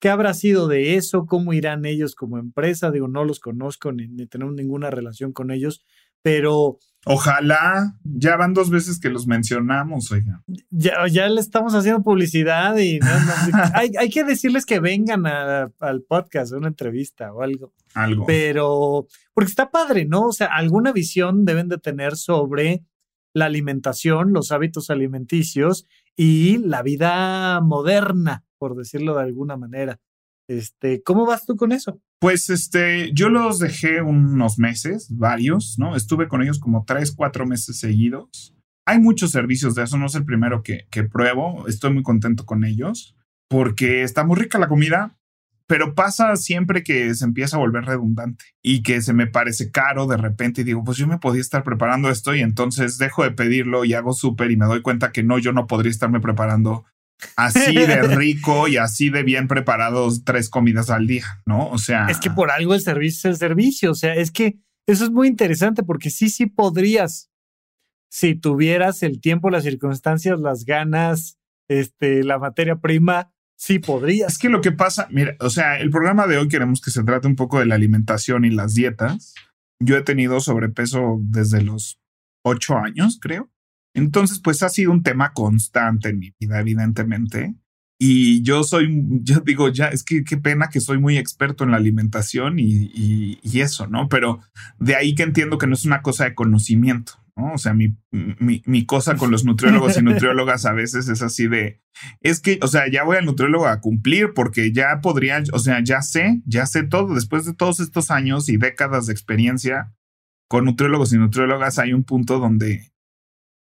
qué 0.00 0.08
habrá 0.08 0.34
sido 0.34 0.68
de 0.68 0.96
eso, 0.96 1.26
cómo 1.26 1.52
irán 1.52 1.84
ellos 1.84 2.14
como 2.14 2.38
empresa, 2.38 2.90
digo, 2.90 3.08
no 3.08 3.24
los 3.24 3.40
conozco 3.40 3.92
ni, 3.92 4.08
ni 4.08 4.26
tenemos 4.26 4.54
ninguna 4.54 4.90
relación 4.90 5.32
con 5.32 5.50
ellos, 5.50 5.84
pero 6.22 6.78
Ojalá, 7.06 7.94
ya 8.04 8.36
van 8.36 8.52
dos 8.52 8.68
veces 8.68 9.00
que 9.00 9.08
los 9.08 9.26
mencionamos, 9.26 10.12
oiga. 10.12 10.42
Ya, 10.68 11.06
ya 11.10 11.26
le 11.30 11.40
estamos 11.40 11.74
haciendo 11.74 12.02
publicidad 12.02 12.76
y 12.76 13.00
hay, 13.74 13.92
hay, 13.98 14.10
que 14.10 14.22
decirles 14.22 14.66
que 14.66 14.80
vengan 14.80 15.24
al 15.26 16.02
podcast, 16.06 16.52
una 16.52 16.68
entrevista 16.68 17.32
o 17.32 17.40
algo. 17.40 17.72
Algo. 17.94 18.26
Pero, 18.26 19.06
porque 19.32 19.48
está 19.48 19.70
padre, 19.70 20.04
¿no? 20.04 20.26
O 20.26 20.32
sea, 20.32 20.48
alguna 20.48 20.92
visión 20.92 21.46
deben 21.46 21.68
de 21.68 21.78
tener 21.78 22.16
sobre 22.16 22.84
la 23.34 23.46
alimentación, 23.46 24.32
los 24.32 24.52
hábitos 24.52 24.90
alimenticios 24.90 25.86
y 26.16 26.58
la 26.58 26.82
vida 26.82 27.60
moderna, 27.60 28.44
por 28.58 28.76
decirlo 28.76 29.16
de 29.16 29.22
alguna 29.22 29.56
manera. 29.56 30.00
Este, 30.48 31.02
¿cómo 31.02 31.26
vas 31.26 31.46
tú 31.46 31.56
con 31.56 31.72
eso? 31.72 32.00
Pues 32.20 32.50
este, 32.50 33.12
yo 33.14 33.28
los 33.28 33.60
dejé 33.60 34.02
unos 34.02 34.58
meses, 34.58 35.06
varios, 35.10 35.76
¿no? 35.78 35.96
Estuve 35.96 36.28
con 36.28 36.42
ellos 36.42 36.58
como 36.58 36.84
tres, 36.84 37.12
cuatro 37.12 37.46
meses 37.46 37.78
seguidos. 37.78 38.54
Hay 38.84 38.98
muchos 38.98 39.30
servicios 39.30 39.74
de 39.74 39.84
eso, 39.84 39.96
no 39.96 40.06
es 40.06 40.14
el 40.16 40.24
primero 40.24 40.62
que, 40.62 40.86
que 40.90 41.04
pruebo. 41.04 41.68
Estoy 41.68 41.92
muy 41.94 42.02
contento 42.02 42.44
con 42.44 42.64
ellos 42.64 43.16
porque 43.48 44.02
está 44.02 44.24
muy 44.24 44.36
rica 44.36 44.58
la 44.58 44.68
comida, 44.68 45.18
pero 45.70 45.94
pasa 45.94 46.34
siempre 46.34 46.82
que 46.82 47.14
se 47.14 47.24
empieza 47.24 47.56
a 47.56 47.60
volver 47.60 47.84
redundante 47.84 48.44
y 48.60 48.82
que 48.82 49.00
se 49.02 49.12
me 49.12 49.28
parece 49.28 49.70
caro 49.70 50.08
de 50.08 50.16
repente 50.16 50.62
y 50.62 50.64
digo, 50.64 50.82
pues 50.82 50.98
yo 50.98 51.06
me 51.06 51.18
podía 51.18 51.40
estar 51.40 51.62
preparando 51.62 52.10
esto 52.10 52.34
y 52.34 52.40
entonces 52.40 52.98
dejo 52.98 53.22
de 53.22 53.30
pedirlo 53.30 53.84
y 53.84 53.94
hago 53.94 54.12
súper 54.12 54.50
y 54.50 54.56
me 54.56 54.66
doy 54.66 54.82
cuenta 54.82 55.12
que 55.12 55.22
no, 55.22 55.38
yo 55.38 55.52
no 55.52 55.68
podría 55.68 55.92
estarme 55.92 56.18
preparando 56.18 56.86
así 57.36 57.72
de 57.72 58.02
rico 58.16 58.66
y 58.66 58.78
así 58.78 59.10
de 59.10 59.22
bien 59.22 59.46
preparados 59.46 60.24
tres 60.24 60.50
comidas 60.50 60.90
al 60.90 61.06
día, 61.06 61.40
¿no? 61.46 61.68
O 61.68 61.78
sea. 61.78 62.06
Es 62.06 62.18
que 62.18 62.30
por 62.30 62.50
algo 62.50 62.74
el 62.74 62.80
servicio 62.80 63.30
es 63.30 63.34
el 63.34 63.38
servicio. 63.38 63.92
O 63.92 63.94
sea, 63.94 64.16
es 64.16 64.32
que 64.32 64.58
eso 64.88 65.04
es 65.04 65.10
muy 65.12 65.28
interesante 65.28 65.84
porque 65.84 66.10
sí, 66.10 66.30
sí 66.30 66.46
podrías, 66.46 67.30
si 68.10 68.34
tuvieras 68.34 69.04
el 69.04 69.20
tiempo, 69.20 69.50
las 69.50 69.62
circunstancias, 69.62 70.40
las 70.40 70.64
ganas, 70.64 71.38
este, 71.68 72.24
la 72.24 72.40
materia 72.40 72.74
prima, 72.80 73.32
sí 73.60 73.78
podrías. 73.78 74.32
Es 74.32 74.38
que 74.38 74.48
lo 74.48 74.62
que 74.62 74.72
pasa, 74.72 75.06
mira, 75.10 75.36
o 75.38 75.50
sea, 75.50 75.78
el 75.78 75.90
programa 75.90 76.26
de 76.26 76.38
hoy 76.38 76.48
queremos 76.48 76.80
que 76.80 76.90
se 76.90 77.04
trate 77.04 77.28
un 77.28 77.36
poco 77.36 77.58
de 77.58 77.66
la 77.66 77.74
alimentación 77.74 78.46
y 78.46 78.50
las 78.50 78.74
dietas. 78.74 79.34
Yo 79.78 79.98
he 79.98 80.02
tenido 80.02 80.40
sobrepeso 80.40 81.18
desde 81.20 81.62
los 81.62 82.00
ocho 82.42 82.78
años, 82.78 83.18
creo. 83.20 83.50
Entonces, 83.94 84.40
pues 84.42 84.62
ha 84.62 84.70
sido 84.70 84.92
un 84.92 85.02
tema 85.02 85.34
constante 85.34 86.08
en 86.08 86.20
mi 86.20 86.32
vida, 86.40 86.58
evidentemente. 86.58 87.54
Y 87.98 88.40
yo 88.42 88.64
soy, 88.64 88.88
yo 89.22 89.40
digo, 89.40 89.68
ya, 89.68 89.88
es 89.88 90.04
que 90.04 90.24
qué 90.24 90.38
pena 90.38 90.70
que 90.70 90.80
soy 90.80 90.98
muy 90.98 91.18
experto 91.18 91.64
en 91.64 91.72
la 91.72 91.76
alimentación 91.76 92.58
y, 92.58 92.90
y, 93.42 93.60
eso, 93.60 93.86
¿no? 93.88 94.08
Pero 94.08 94.40
de 94.78 94.94
ahí 94.94 95.14
que 95.14 95.22
entiendo 95.22 95.58
que 95.58 95.66
no 95.66 95.74
es 95.74 95.84
una 95.84 96.00
cosa 96.00 96.24
de 96.24 96.34
conocimiento, 96.34 97.19
O 97.52 97.58
sea, 97.58 97.74
mi, 97.74 97.96
mi, 98.10 98.62
mi 98.66 98.86
cosa 98.86 99.16
con 99.16 99.30
los 99.30 99.44
nutriólogos 99.44 99.98
y 99.98 100.02
nutriólogas 100.02 100.66
a 100.66 100.72
veces 100.72 101.08
es 101.08 101.22
así 101.22 101.48
de, 101.48 101.80
es 102.20 102.40
que, 102.40 102.58
o 102.62 102.68
sea, 102.68 102.90
ya 102.90 103.04
voy 103.04 103.16
al 103.16 103.26
nutriólogo 103.26 103.66
a 103.66 103.80
cumplir 103.80 104.32
porque 104.34 104.72
ya 104.72 105.00
podría, 105.02 105.42
o 105.52 105.58
sea, 105.58 105.82
ya 105.82 106.02
sé, 106.02 106.42
ya 106.46 106.66
sé 106.66 106.82
todo. 106.84 107.14
Después 107.14 107.44
de 107.44 107.54
todos 107.54 107.80
estos 107.80 108.10
años 108.10 108.48
y 108.48 108.56
décadas 108.56 109.06
de 109.06 109.12
experiencia 109.12 109.94
con 110.48 110.64
nutriólogos 110.64 111.12
y 111.12 111.18
nutriólogas, 111.18 111.78
hay 111.78 111.92
un 111.92 112.04
punto 112.04 112.38
donde 112.38 112.90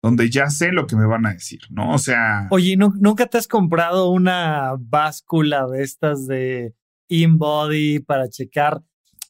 donde 0.03 0.31
ya 0.31 0.49
sé 0.49 0.73
lo 0.73 0.87
que 0.87 0.97
me 0.97 1.07
van 1.07 1.27
a 1.27 1.33
decir, 1.33 1.61
¿no? 1.71 1.93
O 1.93 1.99
sea. 1.99 2.47
Oye, 2.51 2.77
¿nunca 2.77 3.27
te 3.27 3.39
has 3.39 3.49
comprado 3.49 4.11
una 4.11 4.75
báscula 4.79 5.67
de 5.67 5.83
estas 5.83 6.27
de 6.27 6.75
InBody 7.09 8.01
para 8.01 8.29
checar? 8.29 8.83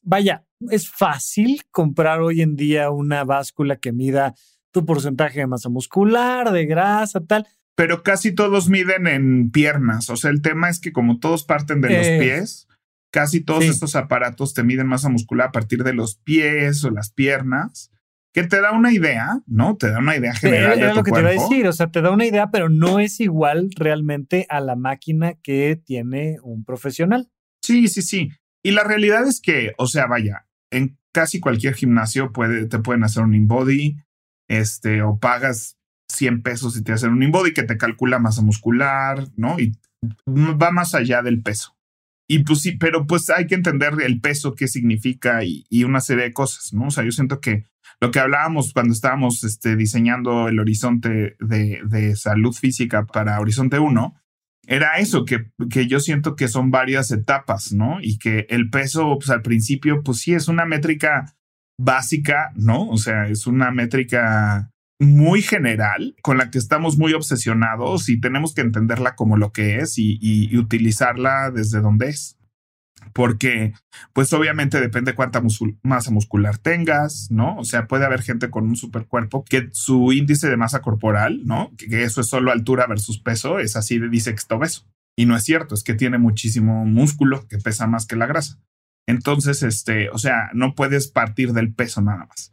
Vaya, 0.03 0.45
es 0.71 0.91
fácil 0.91 1.63
comprar 1.71 2.21
hoy 2.21 2.41
en 2.41 2.57
día 2.57 2.91
una 2.91 3.25
báscula 3.25 3.77
que 3.77 3.93
mida 3.93 4.35
tu 4.73 4.85
porcentaje 4.85 5.41
de 5.41 5.47
masa 5.47 5.69
muscular, 5.69 6.53
de 6.53 6.67
grasa, 6.67 7.21
tal. 7.21 7.47
Pero 7.77 8.03
casi 8.03 8.35
todos 8.35 8.69
miden 8.69 9.07
en 9.07 9.51
piernas. 9.51 10.11
O 10.11 10.17
sea, 10.17 10.31
el 10.31 10.43
tema 10.43 10.69
es 10.69 10.81
que 10.81 10.93
como 10.93 11.21
todos 11.21 11.45
parten 11.45 11.81
de 11.81 11.97
los 11.97 12.07
pies, 12.07 12.69
casi 13.13 13.41
todos 13.41 13.65
sí. 13.65 13.71
estos 13.71 13.97
aparatos 13.97 14.53
te 14.53 14.65
miden 14.65 14.89
masa 14.89 15.09
muscular 15.09 15.49
a 15.49 15.53
partir 15.53 15.85
de 15.85 15.95
los 15.95 16.17
pies 16.17 16.85
o 16.85 16.91
las 16.91 17.13
piernas, 17.13 17.91
que 18.35 18.43
te 18.45 18.61
da 18.61 18.73
una 18.73 18.93
idea, 18.93 19.41
¿no? 19.47 19.77
Te 19.77 19.91
da 19.91 19.99
una 19.99 20.17
idea 20.17 20.35
general 20.35 20.79
Era 20.79 20.87
de 20.89 20.91
tu 20.91 20.97
lo 20.99 21.05
que 21.05 21.13
te 21.13 21.21
iba 21.21 21.29
a 21.29 21.33
decir, 21.33 21.67
o 21.67 21.73
sea, 21.73 21.91
te 21.91 22.03
da 22.03 22.11
una 22.11 22.27
idea, 22.27 22.51
pero 22.51 22.69
no 22.69 22.99
es 22.99 23.21
igual 23.21 23.71
realmente 23.77 24.47
a 24.49 24.61
la 24.61 24.77
máquina 24.77 25.35
que 25.43 25.81
tiene 25.83 26.39
un 26.43 26.65
profesional. 26.65 27.31
Sí, 27.63 27.89
sí, 27.89 28.03
sí. 28.03 28.31
Y 28.63 28.73
la 28.73 28.85
realidad 28.85 29.27
es 29.27 29.41
que, 29.41 29.73
o 29.79 29.87
sea, 29.87 30.07
vaya, 30.07 30.48
en 30.71 30.99
casi 31.13 31.41
cualquier 31.41 31.75
gimnasio 31.75 32.33
te 32.69 32.79
pueden 32.79 33.05
hacer 33.05 33.23
un 33.23 33.35
InBody, 33.35 33.97
este, 34.49 35.03
o 35.03 35.19
pagas 35.19 35.79
100 36.11 36.43
pesos 36.43 36.77
y 36.77 36.83
te 36.83 36.93
hacen 36.93 37.11
un 37.11 37.23
InBody 37.23 37.53
que 37.53 37.63
te 37.63 37.77
calcula 37.77 38.19
masa 38.19 38.43
muscular, 38.43 39.29
¿no? 39.37 39.59
Y 39.59 39.77
va 40.27 40.71
más 40.71 40.95
allá 40.95 41.23
del 41.23 41.43
peso. 41.43 41.77
Y 42.31 42.45
pues 42.45 42.61
sí, 42.61 42.73
pero 42.73 43.07
pues 43.07 43.31
hay 43.31 43.47
que 43.47 43.55
entender 43.55 43.95
el 44.05 44.21
peso, 44.21 44.55
qué 44.55 44.69
significa 44.69 45.45
y, 45.45 45.65
y 45.71 45.85
una 45.85 46.01
serie 46.01 46.25
de 46.25 46.33
cosas, 46.33 46.75
¿no? 46.75 46.87
O 46.87 46.91
sea, 46.91 47.05
yo 47.05 47.11
siento 47.11 47.41
que 47.41 47.65
lo 48.01 48.11
que 48.11 48.21
hablábamos 48.21 48.73
cuando 48.73 48.93
estábamos 48.93 49.43
este, 49.45 49.77
diseñando 49.77 50.49
el 50.49 50.61
horizonte 50.61 51.37
de, 51.41 51.81
de 51.85 52.17
salud 52.17 52.53
física 52.53 53.07
para 53.07 53.41
Horizonte 53.41 53.79
1, 53.79 54.15
era 54.69 54.99
eso, 54.99 55.25
que, 55.25 55.47
que 55.71 55.87
yo 55.89 55.99
siento 55.99 56.37
que 56.37 56.47
son 56.47 56.71
varias 56.71 57.11
etapas, 57.11 57.73
¿no? 57.73 57.99
Y 58.03 58.19
que 58.19 58.47
el 58.51 58.71
peso, 58.71 59.17
pues 59.19 59.31
al 59.31 59.43
principio, 59.43 60.03
pues 60.05 60.19
sí, 60.19 60.35
es 60.35 60.47
una 60.49 60.67
métrica 60.67 61.35
básica, 61.81 62.53
¿no? 62.55 62.89
O 62.89 62.99
sea, 62.99 63.29
es 63.29 63.47
una 63.47 63.71
métrica 63.71 64.71
muy 65.01 65.43
general 65.43 66.15
con 66.23 66.39
la 66.39 66.51
que 66.51 66.59
estamos 66.59 66.99
muy 66.99 67.13
obsesionados 67.15 68.09
y 68.09 68.21
tenemos 68.21 68.53
que 68.55 68.63
entenderla 68.63 69.15
como 69.17 69.37
lo 69.37 69.53
que 69.53 69.79
es 69.79 69.97
y, 69.99 70.19
y- 70.21 70.49
y 70.53 70.59
utilizarla 70.59 71.51
desde 71.51 71.81
donde 71.81 72.09
es. 72.11 72.38
Porque, 73.13 73.73
pues 74.13 74.33
obviamente 74.33 74.81
depende 74.81 75.15
cuánta 75.15 75.43
masa 75.83 76.11
muscular 76.11 76.59
tengas, 76.59 77.29
¿no? 77.31 77.57
O 77.57 77.65
sea, 77.65 77.87
puede 77.87 78.05
haber 78.05 78.23
gente 78.23 78.51
con 78.51 78.65
un 78.65 78.77
supercuerpo 78.77 79.45
que 79.45 79.69
su 79.73 80.13
índice 80.13 80.49
de 80.49 80.57
masa 80.57 80.81
corporal, 80.81 81.41
¿no? 81.45 81.73
Que, 81.77 82.05
eso 82.05 82.21
es 82.21 82.29
solo 82.29 82.53
altura 82.53 82.87
versus 82.87 83.19
peso, 83.19 83.59
es 83.59 83.77
así 83.77 83.99
de 83.99 84.09
dice 84.09 84.31
que. 84.31 84.87
Y 85.17 85.27
no 85.27 85.37
es 85.37 85.43
cierto, 85.43 85.75
es 85.75 85.83
que 85.83 85.95
tiene 85.95 86.19
muchísimo 86.19 86.85
músculo 86.85 87.47
que 87.49 87.59
pesa 87.59 87.87
más 87.87 88.07
que 88.07 88.17
la 88.17 88.27
grasa. 88.27 88.61
Entonces, 89.09 89.63
este, 89.63 90.11
o 90.11 90.19
sea, 90.19 90.51
no 90.53 90.75
puedes 90.75 91.09
partir 91.09 91.53
del 91.53 91.75
peso 91.75 92.03
nada 92.03 92.27
más. 92.27 92.53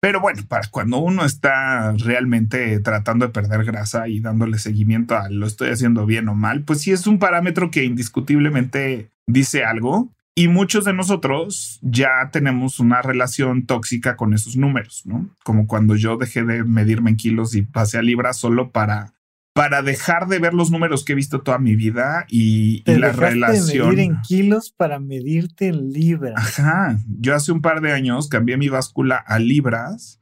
Pero 0.00 0.20
bueno, 0.20 0.42
para 0.48 0.66
cuando 0.68 0.98
uno 0.98 1.26
está 1.26 1.92
realmente 1.92 2.80
tratando 2.80 3.26
de 3.26 3.32
perder 3.32 3.64
grasa 3.64 4.08
y 4.08 4.20
dándole 4.20 4.58
seguimiento 4.58 5.16
a 5.16 5.28
lo 5.28 5.46
estoy 5.46 5.68
haciendo 5.68 6.06
bien 6.06 6.28
o 6.28 6.34
mal, 6.34 6.64
pues 6.64 6.80
sí 6.80 6.90
es 6.90 7.06
un 7.06 7.18
parámetro 7.18 7.70
que 7.70 7.84
indiscutiblemente 7.84 9.10
dice 9.26 9.64
algo. 9.64 10.10
Y 10.34 10.48
muchos 10.48 10.86
de 10.86 10.94
nosotros 10.94 11.78
ya 11.82 12.30
tenemos 12.32 12.80
una 12.80 13.02
relación 13.02 13.66
tóxica 13.66 14.16
con 14.16 14.32
esos 14.32 14.56
números, 14.56 15.02
¿no? 15.04 15.28
Como 15.44 15.66
cuando 15.66 15.96
yo 15.96 16.16
dejé 16.16 16.44
de 16.44 16.64
medirme 16.64 17.10
en 17.10 17.16
kilos 17.16 17.54
y 17.54 17.62
pasé 17.62 17.98
a 17.98 18.02
libras 18.02 18.38
solo 18.38 18.70
para, 18.70 19.12
para 19.60 19.82
dejar 19.82 20.26
de 20.26 20.38
ver 20.38 20.54
los 20.54 20.70
números 20.70 21.04
que 21.04 21.12
he 21.12 21.14
visto 21.14 21.42
toda 21.42 21.58
mi 21.58 21.76
vida 21.76 22.24
y, 22.30 22.82
Te 22.84 22.94
y 22.94 22.98
la 22.98 23.08
dejaste 23.08 23.24
de 23.26 23.30
relación. 23.32 23.88
medir 23.90 24.00
en 24.00 24.20
kilos 24.22 24.70
para 24.74 24.98
medirte 24.98 25.68
en 25.68 25.92
libras. 25.92 26.32
Ajá, 26.34 26.96
yo 27.20 27.34
hace 27.34 27.52
un 27.52 27.60
par 27.60 27.82
de 27.82 27.92
años 27.92 28.30
cambié 28.30 28.56
mi 28.56 28.70
báscula 28.70 29.16
a 29.16 29.38
libras 29.38 30.18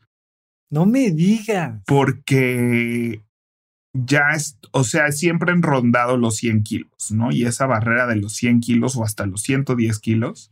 No 0.73 0.87
me 0.87 1.13
digas. 1.13 1.81
porque 1.87 3.23
ya 3.95 4.31
es, 4.35 4.59
o 4.73 4.83
sea, 4.83 5.13
siempre 5.13 5.53
han 5.53 5.63
rondado 5.63 6.17
los 6.17 6.35
100 6.35 6.65
kilos, 6.65 7.13
¿no? 7.13 7.31
Y 7.31 7.45
esa 7.45 7.67
barrera 7.67 8.09
de 8.09 8.17
los 8.17 8.33
100 8.33 8.59
kilos 8.59 8.97
o 8.97 9.05
hasta 9.05 9.25
los 9.25 9.43
110 9.43 10.01
kilos, 10.01 10.51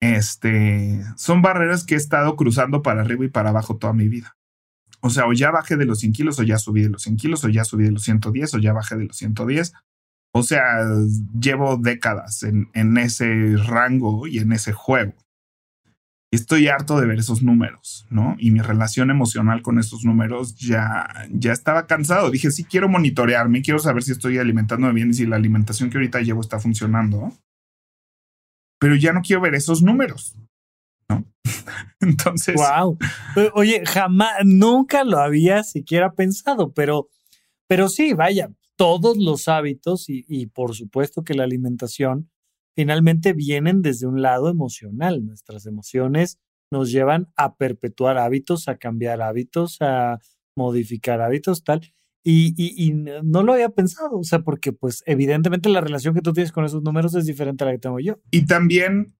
este, 0.00 1.02
son 1.16 1.42
barreras 1.42 1.84
que 1.84 1.96
he 1.96 1.98
estado 1.98 2.34
cruzando 2.36 2.80
para 2.80 3.02
arriba 3.02 3.26
y 3.26 3.28
para 3.28 3.50
abajo 3.50 3.76
toda 3.76 3.92
mi 3.92 4.08
vida. 4.08 4.38
O 5.00 5.10
sea, 5.10 5.26
o 5.26 5.32
ya 5.32 5.50
bajé 5.50 5.76
de 5.76 5.86
los 5.86 6.00
100 6.00 6.12
kilos, 6.12 6.38
o 6.38 6.42
ya 6.42 6.58
subí 6.58 6.82
de 6.82 6.90
los 6.90 7.02
100 7.02 7.16
kilos, 7.16 7.44
o 7.44 7.48
ya 7.48 7.64
subí 7.64 7.84
de 7.84 7.92
los 7.92 8.02
110, 8.02 8.54
o 8.54 8.58
ya 8.58 8.72
bajé 8.72 8.96
de 8.96 9.06
los 9.06 9.16
110. 9.16 9.72
O 10.32 10.42
sea, 10.42 10.86
llevo 11.38 11.76
décadas 11.76 12.42
en, 12.42 12.68
en 12.74 12.96
ese 12.98 13.56
rango 13.56 14.26
y 14.26 14.38
en 14.38 14.52
ese 14.52 14.72
juego. 14.72 15.14
Estoy 16.32 16.68
harto 16.68 17.00
de 17.00 17.06
ver 17.06 17.18
esos 17.18 17.42
números, 17.42 18.06
¿no? 18.08 18.36
Y 18.38 18.52
mi 18.52 18.60
relación 18.60 19.10
emocional 19.10 19.62
con 19.62 19.80
esos 19.80 20.04
números 20.04 20.54
ya, 20.56 21.08
ya 21.30 21.52
estaba 21.52 21.88
cansado. 21.88 22.30
Dije, 22.30 22.52
sí, 22.52 22.62
quiero 22.62 22.88
monitorearme, 22.88 23.62
quiero 23.62 23.80
saber 23.80 24.04
si 24.04 24.12
estoy 24.12 24.38
alimentándome 24.38 24.92
bien 24.92 25.10
y 25.10 25.14
si 25.14 25.26
la 25.26 25.34
alimentación 25.34 25.90
que 25.90 25.98
ahorita 25.98 26.20
llevo 26.20 26.40
está 26.40 26.60
funcionando. 26.60 27.32
Pero 28.78 28.94
ya 28.94 29.12
no 29.12 29.22
quiero 29.22 29.42
ver 29.42 29.56
esos 29.56 29.82
números. 29.82 30.36
Entonces, 32.00 32.56
Wow. 32.56 32.98
Oye, 33.54 33.82
jamás, 33.86 34.32
nunca 34.44 35.04
lo 35.04 35.18
había 35.18 35.62
siquiera 35.62 36.12
pensado, 36.12 36.72
pero, 36.72 37.08
pero 37.66 37.88
sí, 37.88 38.12
vaya, 38.14 38.50
todos 38.76 39.16
los 39.16 39.48
hábitos 39.48 40.08
y, 40.08 40.24
y 40.28 40.46
por 40.46 40.74
supuesto 40.74 41.22
que 41.22 41.34
la 41.34 41.44
alimentación 41.44 42.30
finalmente 42.74 43.32
vienen 43.32 43.82
desde 43.82 44.06
un 44.06 44.22
lado 44.22 44.48
emocional. 44.48 45.24
Nuestras 45.24 45.66
emociones 45.66 46.38
nos 46.70 46.90
llevan 46.90 47.28
a 47.36 47.56
perpetuar 47.56 48.16
hábitos, 48.16 48.68
a 48.68 48.76
cambiar 48.76 49.20
hábitos, 49.22 49.76
a 49.80 50.18
modificar 50.56 51.20
hábitos, 51.20 51.64
tal. 51.64 51.80
Y, 52.22 52.54
y, 52.56 52.86
y 52.86 52.92
no 52.92 53.42
lo 53.42 53.54
había 53.54 53.70
pensado, 53.70 54.18
o 54.18 54.24
sea, 54.24 54.40
porque 54.40 54.72
pues 54.72 55.02
evidentemente 55.06 55.70
la 55.70 55.80
relación 55.80 56.14
que 56.14 56.20
tú 56.20 56.32
tienes 56.34 56.52
con 56.52 56.64
esos 56.66 56.82
números 56.82 57.14
es 57.14 57.24
diferente 57.24 57.64
a 57.64 57.66
la 57.66 57.72
que 57.72 57.78
tengo 57.78 57.98
yo. 57.98 58.18
y 58.30 58.44
también 58.46 59.14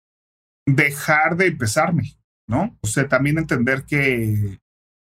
dejar 0.67 1.37
de 1.37 1.53
pesarme, 1.53 2.17
¿no? 2.47 2.79
O 2.83 2.87
sea, 2.87 3.09
también 3.09 3.39
entender 3.39 3.85
que, 3.85 4.59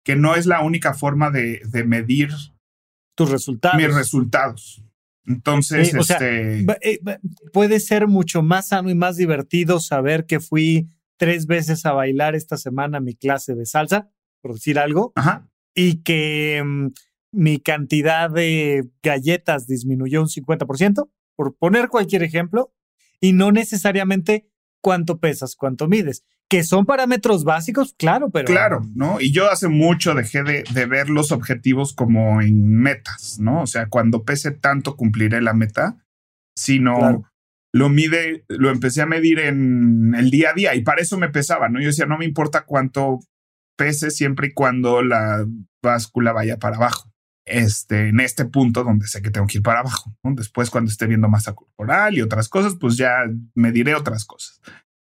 que 0.04 0.16
no 0.16 0.34
es 0.34 0.46
la 0.46 0.62
única 0.62 0.94
forma 0.94 1.30
de, 1.30 1.60
de 1.64 1.84
medir 1.84 2.30
Tus 3.14 3.30
resultados. 3.30 3.78
mis 3.78 3.94
resultados. 3.94 4.82
Entonces, 5.26 5.90
Sí, 5.90 5.96
o 5.96 6.02
sea, 6.02 6.16
este, 6.16 6.60
eh, 6.82 7.00
puede 7.52 7.80
ser 7.80 8.06
mucho 8.06 8.42
más 8.42 8.68
sano 8.68 8.88
y 8.90 8.94
más 8.94 9.16
divertido 9.16 9.78
saber 9.78 10.24
que 10.24 10.40
fui 10.40 10.88
tres 11.18 11.46
veces 11.46 11.84
a 11.84 11.92
bailar 11.92 12.34
esta 12.34 12.56
semana 12.56 13.00
mi 13.00 13.14
clase 13.14 13.54
de 13.54 13.66
salsa, 13.66 14.10
por 14.40 14.54
decir 14.54 14.78
algo, 14.78 15.12
ajá, 15.16 15.46
y 15.74 16.02
que 16.02 16.62
mm, 16.64 16.86
mi 17.32 17.58
cantidad 17.60 18.30
de 18.30 18.88
galletas 19.02 19.66
disminuyó 19.66 20.22
un 20.22 20.28
50%, 20.28 21.10
por 21.36 21.56
poner 21.56 21.88
cualquier 21.88 22.22
ejemplo, 22.22 22.72
y 23.20 23.32
no 23.32 23.52
necesariamente 23.52 24.48
cuánto 24.80 25.18
pesas, 25.18 25.54
cuánto 25.56 25.88
mides, 25.88 26.24
que 26.48 26.64
son 26.64 26.86
parámetros 26.86 27.44
básicos, 27.44 27.94
claro, 27.98 28.30
pero... 28.30 28.46
claro, 28.46 28.80
¿no? 28.94 29.20
Y 29.20 29.32
yo 29.32 29.50
hace 29.50 29.68
mucho 29.68 30.14
dejé 30.14 30.42
de, 30.42 30.64
de 30.72 30.86
ver 30.86 31.10
los 31.10 31.30
objetivos 31.30 31.92
como 31.94 32.40
en 32.40 32.74
metas, 32.76 33.38
¿no? 33.38 33.62
O 33.62 33.66
sea, 33.66 33.88
cuando 33.88 34.24
pese 34.24 34.50
tanto 34.52 34.96
cumpliré 34.96 35.42
la 35.42 35.52
meta, 35.52 35.96
sino 36.56 36.96
Claro. 36.96 37.30
lo 37.74 37.88
mide, 37.90 38.44
lo 38.48 38.70
empecé 38.70 39.02
a 39.02 39.06
medir 39.06 39.40
en 39.40 40.14
el 40.14 40.30
día 40.30 40.50
a 40.50 40.54
día 40.54 40.74
y 40.74 40.82
para 40.82 41.02
eso 41.02 41.18
me 41.18 41.28
pesaba, 41.28 41.68
¿no? 41.68 41.80
Yo 41.80 41.88
decía, 41.88 42.06
no 42.06 42.18
me 42.18 42.24
importa 42.24 42.64
cuánto 42.64 43.20
pese 43.76 44.10
siempre 44.10 44.48
y 44.48 44.52
cuando 44.54 45.02
la 45.02 45.46
báscula 45.82 46.32
vaya 46.32 46.56
para 46.58 46.76
abajo. 46.76 47.10
Este, 47.50 48.08
en 48.08 48.20
este 48.20 48.44
punto 48.44 48.84
donde 48.84 49.06
sé 49.06 49.22
que 49.22 49.30
tengo 49.30 49.46
que 49.46 49.58
ir 49.58 49.62
para 49.62 49.80
abajo. 49.80 50.14
Después, 50.22 50.70
cuando 50.70 50.90
esté 50.90 51.06
viendo 51.06 51.28
masa 51.28 51.54
corporal 51.54 52.16
y 52.16 52.22
otras 52.22 52.48
cosas, 52.48 52.76
pues 52.78 52.96
ya 52.96 53.24
mediré 53.54 53.94
otras 53.94 54.24
cosas. 54.24 54.60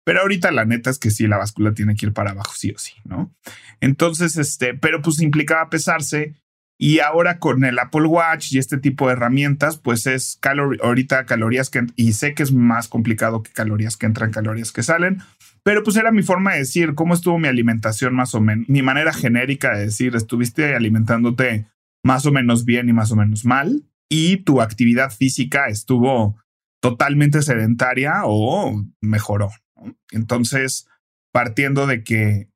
Pero 0.05 0.21
ahorita 0.21 0.51
la 0.51 0.65
neta 0.65 0.89
es 0.89 0.99
que 0.99 1.11
sí, 1.11 1.27
la 1.27 1.37
báscula 1.37 1.73
tiene 1.73 1.95
que 1.95 2.07
ir 2.07 2.13
para 2.13 2.31
abajo, 2.31 2.53
sí 2.55 2.71
o 2.71 2.77
sí, 2.77 2.93
¿no? 3.05 3.33
Entonces, 3.79 4.37
este, 4.37 4.73
pero 4.73 5.01
pues 5.01 5.21
implicaba 5.21 5.69
pesarse. 5.69 6.35
Y 6.77 6.99
ahora 6.99 7.39
con 7.39 7.63
el 7.63 7.79
Apple 7.79 8.07
Watch 8.07 8.51
y 8.51 8.57
este 8.57 8.77
tipo 8.77 9.07
de 9.07 9.13
herramientas, 9.13 9.77
pues 9.77 10.05
es 10.07 10.37
calor 10.41 10.77
ahorita 10.81 11.25
calorías 11.25 11.69
que, 11.69 11.85
y 11.95 12.13
sé 12.13 12.33
que 12.33 12.43
es 12.43 12.51
más 12.51 12.87
complicado 12.87 13.43
que 13.43 13.51
calorías 13.51 13.95
que 13.95 14.07
entran, 14.07 14.31
calorías 14.31 14.71
que 14.71 14.83
salen, 14.83 15.21
pero 15.63 15.83
pues 15.83 15.95
era 15.95 16.11
mi 16.11 16.23
forma 16.23 16.53
de 16.53 16.59
decir 16.59 16.95
cómo 16.95 17.13
estuvo 17.13 17.37
mi 17.39 17.47
alimentación 17.47 18.15
más 18.15 18.35
o 18.35 18.41
menos, 18.41 18.67
mi 18.67 18.81
manera 18.81 19.13
genérica 19.13 19.77
de 19.77 19.85
decir, 19.85 20.15
estuviste 20.15 20.75
alimentándote 20.75 21.67
más 22.03 22.25
o 22.25 22.31
menos 22.31 22.65
bien 22.65 22.89
y 22.89 22.93
más 22.93 23.11
o 23.11 23.15
menos 23.15 23.45
mal, 23.45 23.85
y 24.09 24.37
tu 24.37 24.61
actividad 24.61 25.11
física 25.11 25.67
estuvo 25.67 26.37
totalmente 26.81 27.41
sedentaria 27.41 28.21
o 28.25 28.83
mejoró. 29.01 29.49
¿no? 29.75 29.95
Entonces, 30.11 30.87
partiendo 31.31 31.87
de 31.87 32.03
que 32.03 32.49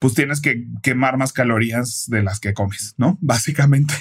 pues 0.00 0.12
tienes 0.12 0.42
que 0.42 0.66
quemar 0.82 1.16
más 1.16 1.32
calorías 1.32 2.04
de 2.08 2.22
las 2.22 2.38
que 2.38 2.52
comes, 2.52 2.94
¿no? 2.98 3.16
Básicamente, 3.22 3.94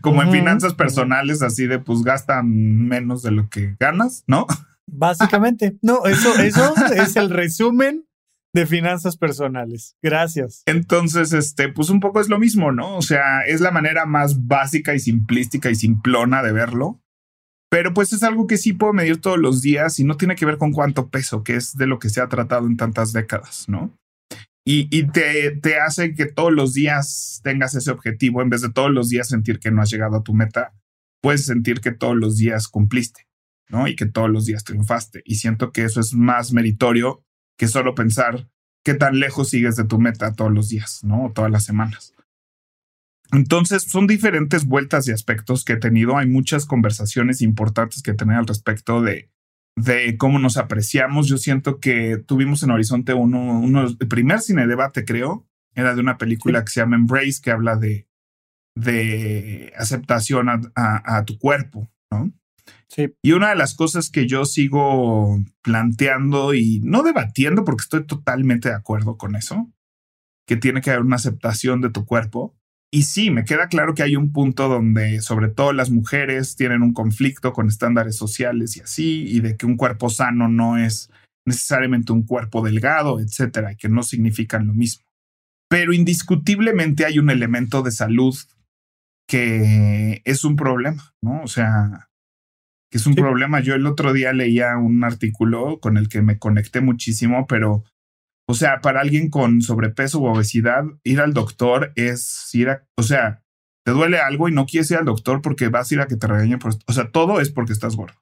como 0.00 0.22
en 0.22 0.32
finanzas 0.32 0.72
personales, 0.72 1.42
así 1.42 1.66
de 1.66 1.78
pues 1.78 2.02
gastan 2.02 2.48
menos 2.88 3.22
de 3.22 3.32
lo 3.32 3.50
que 3.50 3.76
ganas, 3.78 4.24
¿no? 4.26 4.46
Básicamente, 4.86 5.76
no, 5.82 6.06
eso, 6.06 6.34
eso 6.38 6.74
es 6.94 7.16
el 7.16 7.28
resumen 7.28 8.05
de 8.56 8.66
finanzas 8.66 9.16
personales. 9.16 9.96
Gracias. 10.02 10.62
Entonces, 10.66 11.32
este, 11.32 11.68
pues 11.68 11.90
un 11.90 12.00
poco 12.00 12.20
es 12.20 12.28
lo 12.28 12.38
mismo, 12.38 12.72
¿no? 12.72 12.96
O 12.96 13.02
sea, 13.02 13.42
es 13.42 13.60
la 13.60 13.70
manera 13.70 14.06
más 14.06 14.46
básica 14.46 14.94
y 14.94 14.98
simplística 14.98 15.70
y 15.70 15.74
simplona 15.74 16.42
de 16.42 16.52
verlo. 16.52 17.00
Pero 17.70 17.92
pues 17.92 18.12
es 18.12 18.22
algo 18.22 18.46
que 18.46 18.56
sí 18.56 18.72
puedo 18.72 18.92
medir 18.92 19.20
todos 19.20 19.38
los 19.38 19.60
días 19.60 19.98
y 19.98 20.04
no 20.04 20.16
tiene 20.16 20.36
que 20.36 20.46
ver 20.46 20.56
con 20.56 20.72
cuánto 20.72 21.10
peso, 21.10 21.44
que 21.44 21.56
es 21.56 21.76
de 21.76 21.86
lo 21.86 21.98
que 21.98 22.08
se 22.08 22.20
ha 22.20 22.28
tratado 22.28 22.66
en 22.66 22.76
tantas 22.76 23.12
décadas, 23.12 23.68
¿no? 23.68 23.92
Y, 24.64 24.88
y 24.90 25.06
te, 25.08 25.50
te 25.50 25.78
hace 25.78 26.14
que 26.14 26.26
todos 26.26 26.52
los 26.52 26.74
días 26.74 27.40
tengas 27.44 27.74
ese 27.74 27.90
objetivo 27.90 28.40
en 28.40 28.50
vez 28.50 28.62
de 28.62 28.72
todos 28.72 28.90
los 28.90 29.08
días 29.08 29.28
sentir 29.28 29.60
que 29.60 29.70
no 29.70 29.82
has 29.82 29.90
llegado 29.90 30.16
a 30.16 30.22
tu 30.22 30.32
meta, 30.32 30.72
puedes 31.22 31.44
sentir 31.44 31.80
que 31.80 31.92
todos 31.92 32.16
los 32.16 32.38
días 32.38 32.68
cumpliste, 32.68 33.28
¿no? 33.68 33.86
Y 33.86 33.96
que 33.96 34.06
todos 34.06 34.30
los 34.30 34.46
días 34.46 34.64
triunfaste. 34.64 35.22
Y 35.24 35.36
siento 35.36 35.72
que 35.72 35.84
eso 35.84 36.00
es 36.00 36.14
más 36.14 36.52
meritorio 36.52 37.25
que 37.56 37.68
solo 37.68 37.94
pensar 37.94 38.48
qué 38.84 38.94
tan 38.94 39.18
lejos 39.18 39.50
sigues 39.50 39.76
de 39.76 39.84
tu 39.84 39.98
meta 39.98 40.32
todos 40.32 40.52
los 40.52 40.68
días, 40.68 41.02
¿no? 41.02 41.26
O 41.26 41.32
todas 41.32 41.50
las 41.50 41.64
semanas. 41.64 42.14
Entonces, 43.32 43.82
son 43.82 44.06
diferentes 44.06 44.66
vueltas 44.66 45.08
y 45.08 45.12
aspectos 45.12 45.64
que 45.64 45.74
he 45.74 45.78
tenido. 45.78 46.16
Hay 46.16 46.28
muchas 46.28 46.66
conversaciones 46.66 47.42
importantes 47.42 48.02
que 48.02 48.14
tener 48.14 48.36
al 48.36 48.46
respecto 48.46 49.02
de, 49.02 49.30
de 49.76 50.16
cómo 50.16 50.38
nos 50.38 50.56
apreciamos. 50.56 51.26
Yo 51.26 51.36
siento 51.36 51.80
que 51.80 52.18
tuvimos 52.18 52.62
en 52.62 52.70
Horizonte 52.70 53.14
uno, 53.14 53.58
uno 53.58 53.86
el 53.86 54.08
primer 54.08 54.40
cine 54.40 54.66
debate, 54.66 55.04
creo, 55.04 55.46
era 55.74 55.94
de 55.94 56.00
una 56.00 56.18
película 56.18 56.64
que 56.64 56.70
se 56.70 56.80
llama 56.80 56.96
Embrace, 56.96 57.40
que 57.42 57.50
habla 57.50 57.76
de, 57.76 58.08
de 58.76 59.72
aceptación 59.76 60.48
a, 60.48 60.60
a, 60.74 61.16
a 61.18 61.24
tu 61.24 61.38
cuerpo, 61.38 61.90
¿no? 62.10 62.32
Sí. 62.88 63.12
Y 63.22 63.32
una 63.32 63.50
de 63.50 63.56
las 63.56 63.74
cosas 63.74 64.10
que 64.10 64.26
yo 64.26 64.44
sigo 64.44 65.38
planteando 65.62 66.54
y 66.54 66.80
no 66.84 67.02
debatiendo, 67.02 67.64
porque 67.64 67.82
estoy 67.82 68.06
totalmente 68.06 68.68
de 68.68 68.76
acuerdo 68.76 69.16
con 69.16 69.34
eso, 69.34 69.72
que 70.46 70.56
tiene 70.56 70.80
que 70.80 70.90
haber 70.90 71.02
una 71.02 71.16
aceptación 71.16 71.80
de 71.80 71.90
tu 71.90 72.06
cuerpo. 72.06 72.56
Y 72.92 73.02
sí, 73.02 73.30
me 73.30 73.44
queda 73.44 73.68
claro 73.68 73.94
que 73.94 74.04
hay 74.04 74.14
un 74.14 74.32
punto 74.32 74.68
donde 74.68 75.20
sobre 75.20 75.48
todo 75.48 75.72
las 75.72 75.90
mujeres 75.90 76.54
tienen 76.54 76.82
un 76.82 76.92
conflicto 76.92 77.52
con 77.52 77.66
estándares 77.66 78.16
sociales 78.16 78.76
y 78.76 78.80
así, 78.80 79.24
y 79.26 79.40
de 79.40 79.56
que 79.56 79.66
un 79.66 79.76
cuerpo 79.76 80.08
sano 80.08 80.48
no 80.48 80.78
es 80.78 81.10
necesariamente 81.44 82.12
un 82.12 82.22
cuerpo 82.22 82.64
delgado, 82.64 83.18
etcétera, 83.20 83.74
que 83.74 83.88
no 83.88 84.02
significan 84.02 84.68
lo 84.68 84.74
mismo. 84.74 85.04
Pero 85.68 85.92
indiscutiblemente 85.92 87.04
hay 87.04 87.18
un 87.18 87.30
elemento 87.30 87.82
de 87.82 87.90
salud 87.90 88.36
que 89.28 90.22
es 90.24 90.44
un 90.44 90.54
problema, 90.54 91.12
¿no? 91.22 91.42
O 91.42 91.48
sea, 91.48 92.08
que 92.96 93.00
es 93.00 93.06
un 93.06 93.12
Sí. 93.14 93.20
problema. 93.20 93.60
Yo 93.60 93.74
el 93.74 93.86
otro 93.86 94.14
día 94.14 94.32
leía 94.32 94.78
un 94.78 95.04
artículo 95.04 95.78
con 95.80 95.98
el 95.98 96.08
que 96.08 96.22
me 96.22 96.38
conecté 96.38 96.80
muchísimo, 96.80 97.46
pero, 97.46 97.84
o 98.48 98.54
sea, 98.54 98.80
para 98.80 99.00
alguien 99.02 99.28
con 99.28 99.60
sobrepeso 99.60 100.18
u 100.20 100.26
obesidad, 100.26 100.84
ir 101.04 101.20
al 101.20 101.34
doctor 101.34 101.92
es 101.94 102.48
ir 102.54 102.70
a, 102.70 102.84
o 102.96 103.02
sea, 103.02 103.42
te 103.84 103.92
duele 103.92 104.18
algo 104.18 104.48
y 104.48 104.52
no 104.52 104.64
quieres 104.64 104.90
ir 104.90 104.96
al 104.96 105.04
doctor 105.04 105.42
porque 105.42 105.68
vas 105.68 105.90
a 105.90 105.94
ir 105.94 106.00
a 106.00 106.06
que 106.06 106.16
te 106.16 106.26
regañen 106.26 106.58
por, 106.58 106.72
o 106.86 106.92
sea, 106.92 107.10
todo 107.10 107.40
es 107.40 107.50
porque 107.50 107.72
estás 107.74 107.96
gordo, 107.96 108.16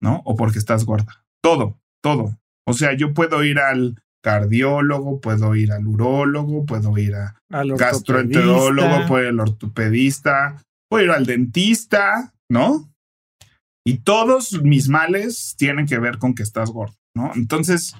¿no? 0.00 0.22
O 0.24 0.34
porque 0.34 0.58
estás 0.58 0.84
gorda. 0.86 1.24
Todo, 1.42 1.78
todo. 2.02 2.38
O 2.66 2.72
sea, 2.72 2.94
yo 2.94 3.12
puedo 3.12 3.44
ir 3.44 3.58
al 3.58 4.02
cardiólogo, 4.24 5.20
puedo 5.20 5.54
ir 5.54 5.72
al 5.72 5.86
urólogo, 5.86 6.64
puedo 6.64 6.96
ir 6.98 7.14
a 7.14 7.36
Al 7.50 7.76
gastroenterólogo, 7.76 9.06
puedo 9.06 9.22
ir 9.22 9.28
al 9.28 9.40
ortopedista, 9.40 10.62
puedo 10.88 11.04
ir 11.04 11.10
al 11.10 11.26
dentista, 11.26 12.32
¿no? 12.50 12.88
Y 13.86 13.98
todos 13.98 14.60
mis 14.62 14.88
males 14.88 15.54
tienen 15.56 15.86
que 15.86 15.98
ver 15.98 16.18
con 16.18 16.34
que 16.34 16.42
estás 16.42 16.70
gordo, 16.70 16.96
¿no? 17.14 17.32
Entonces, 17.34 17.94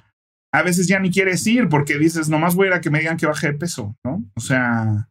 a 0.52 0.62
veces 0.62 0.88
ya 0.88 0.98
ni 0.98 1.10
quieres 1.10 1.46
ir 1.46 1.68
porque 1.68 1.96
dices, 1.96 2.28
nomás 2.28 2.54
voy 2.54 2.68
a 2.72 2.80
que 2.80 2.90
me 2.90 2.98
digan 2.98 3.16
que 3.16 3.26
baje 3.26 3.52
de 3.52 3.58
peso, 3.58 3.96
¿no? 4.04 4.24
O 4.34 4.40
sea, 4.40 5.08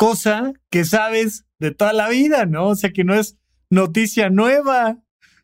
Cosa 0.00 0.54
que 0.70 0.86
sabes 0.86 1.44
de 1.58 1.72
toda 1.72 1.92
la 1.92 2.08
vida, 2.08 2.46
¿no? 2.46 2.68
O 2.68 2.74
sea, 2.74 2.90
que 2.90 3.04
no 3.04 3.14
es 3.14 3.36
noticia 3.70 4.30
nueva. 4.30 4.96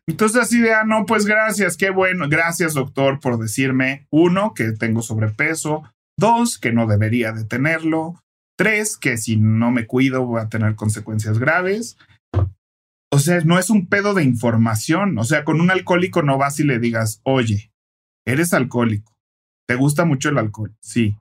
entonces 0.07 0.41
así 0.41 0.59
de, 0.59 0.73
ah, 0.73 0.83
no, 0.83 1.05
pues 1.05 1.27
gracias, 1.27 1.77
qué 1.77 1.91
bueno, 1.91 2.27
gracias 2.27 2.73
doctor 2.73 3.19
por 3.19 3.37
decirme, 3.37 4.07
uno, 4.09 4.55
que 4.55 4.71
tengo 4.71 5.03
sobrepeso, 5.03 5.83
dos, 6.17 6.57
que 6.57 6.71
no 6.71 6.87
debería 6.87 7.33
de 7.33 7.45
tenerlo, 7.45 8.15
tres, 8.57 8.97
que 8.97 9.17
si 9.17 9.37
no 9.37 9.69
me 9.69 9.85
cuido 9.85 10.25
voy 10.25 10.41
a 10.41 10.49
tener 10.49 10.73
consecuencias 10.73 11.37
graves. 11.37 11.95
O 13.11 13.19
sea, 13.19 13.39
no 13.41 13.57
es 13.57 13.69
un 13.69 13.87
pedo 13.87 14.13
de 14.13 14.23
información. 14.23 15.17
O 15.17 15.23
sea, 15.23 15.43
con 15.45 15.61
un 15.61 15.71
alcohólico 15.71 16.21
no 16.23 16.37
vas 16.37 16.59
y 16.59 16.63
le 16.63 16.79
digas, 16.79 17.21
oye, 17.23 17.71
eres 18.25 18.53
alcohólico. 18.53 19.15
¿Te 19.67 19.75
gusta 19.75 20.05
mucho 20.05 20.29
el 20.29 20.37
alcohol? 20.37 20.75
Sí. 20.81 21.15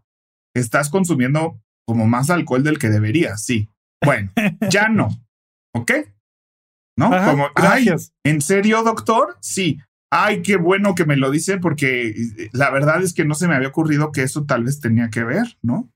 ¿Estás 0.55 0.89
consumiendo 0.91 1.61
como 1.87 2.07
más 2.07 2.31
alcohol 2.31 2.63
del 2.65 2.79
que 2.79 2.89
deberías? 2.89 3.45
Sí. 3.45 3.69
Bueno, 4.05 4.33
ya 4.71 4.89
no. 4.89 5.09
¿Ok? 5.75 5.93
¿No? 6.99 7.13
Ajá, 7.13 7.31
como, 7.31 7.45
ay, 7.55 7.85
gracias. 7.85 8.13
¿en 8.25 8.41
serio, 8.41 8.83
doctor? 8.83 9.37
Sí. 9.41 9.79
Ay, 10.11 10.43
qué 10.43 10.57
bueno 10.57 10.95
que 10.95 11.05
me 11.05 11.17
lo 11.17 11.31
dice 11.31 11.59
porque 11.59 12.09
eh, 12.09 12.51
la 12.53 12.71
verdad 12.71 13.03
es 13.03 13.13
que 13.13 13.25
no 13.25 13.35
se 13.35 13.49
me 13.49 13.55
había 13.55 13.69
ocurrido 13.69 14.13
que 14.13 14.23
eso 14.23 14.45
tal 14.47 14.65
vez 14.65 14.81
tenía 14.81 15.11
que 15.11 15.25
ver, 15.25 15.59
¿no? 15.63 15.91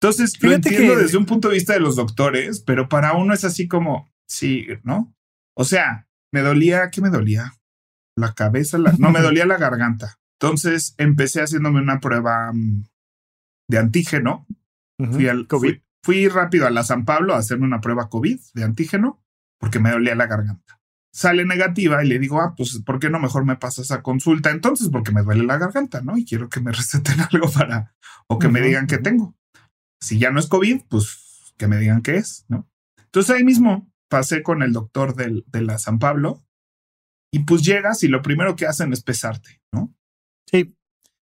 Entonces, 0.00 0.34
lo 0.42 0.50
Fíjate 0.50 0.68
entiendo 0.68 0.94
que- 0.96 1.02
desde 1.02 1.16
un 1.18 1.26
punto 1.26 1.48
de 1.48 1.54
vista 1.54 1.72
de 1.72 1.80
los 1.80 1.96
doctores, 1.96 2.60
pero 2.60 2.88
para 2.88 3.14
uno 3.14 3.32
es 3.34 3.44
así 3.44 3.66
como, 3.66 4.12
sí, 4.28 4.66
¿no? 4.84 5.12
O 5.56 5.64
sea, 5.64 6.06
me 6.32 6.40
dolía, 6.42 6.90
¿qué 6.90 7.00
me 7.00 7.10
dolía? 7.10 7.54
La 8.16 8.34
cabeza, 8.34 8.78
la- 8.78 8.94
no, 8.98 9.10
me 9.10 9.20
dolía 9.22 9.46
la 9.46 9.56
garganta. 9.58 10.18
Entonces 10.40 10.94
empecé 10.98 11.42
haciéndome 11.42 11.80
una 11.80 12.00
prueba 12.00 12.52
mm, 12.52 12.84
de 13.68 13.78
antígeno. 13.78 14.46
Fui, 15.12 15.28
al, 15.28 15.46
COVID. 15.46 15.68
fui, 15.68 15.82
fui 16.02 16.28
rápido 16.28 16.66
a 16.66 16.70
la 16.70 16.82
San 16.82 17.04
Pablo 17.04 17.34
a 17.34 17.38
hacerme 17.38 17.66
una 17.66 17.80
prueba 17.82 18.08
COVID 18.08 18.40
de 18.54 18.64
antígeno 18.64 19.22
porque 19.60 19.78
me 19.78 19.90
dolía 19.90 20.14
la 20.14 20.26
garganta. 20.26 20.80
Sale 21.12 21.44
negativa 21.46 22.04
y 22.04 22.08
le 22.08 22.18
digo, 22.18 22.40
ah, 22.40 22.54
pues, 22.56 22.82
¿por 22.84 22.98
qué 22.98 23.08
no 23.08 23.18
mejor 23.18 23.44
me 23.46 23.56
pasas 23.56 23.90
a 23.90 24.02
consulta? 24.02 24.50
Entonces, 24.50 24.90
porque 24.90 25.12
me 25.12 25.22
duele 25.22 25.44
la 25.44 25.56
garganta, 25.56 26.02
¿no? 26.02 26.18
Y 26.18 26.26
quiero 26.26 26.48
que 26.50 26.60
me 26.60 26.72
receten 26.72 27.20
algo 27.20 27.50
para, 27.50 27.94
o 28.26 28.38
que 28.38 28.48
me 28.48 28.60
digan 28.60 28.86
que 28.86 28.98
tengo. 28.98 29.34
Si 30.00 30.18
ya 30.18 30.30
no 30.30 30.40
es 30.40 30.46
COVID, 30.46 30.82
pues 30.88 31.54
que 31.56 31.68
me 31.68 31.78
digan 31.78 32.02
qué 32.02 32.16
es, 32.16 32.44
¿no? 32.48 32.68
Entonces 32.98 33.34
ahí 33.34 33.44
mismo 33.44 33.90
pasé 34.08 34.42
con 34.42 34.62
el 34.62 34.72
doctor 34.72 35.14
del, 35.14 35.44
de 35.48 35.62
la 35.62 35.78
San 35.78 35.98
Pablo 35.98 36.44
y 37.32 37.40
pues 37.40 37.62
llegas 37.62 38.02
y 38.04 38.08
lo 38.08 38.22
primero 38.22 38.56
que 38.56 38.66
hacen 38.66 38.92
es 38.92 39.02
pesarte, 39.02 39.60
¿no? 39.72 39.94
Sí. 40.50 40.72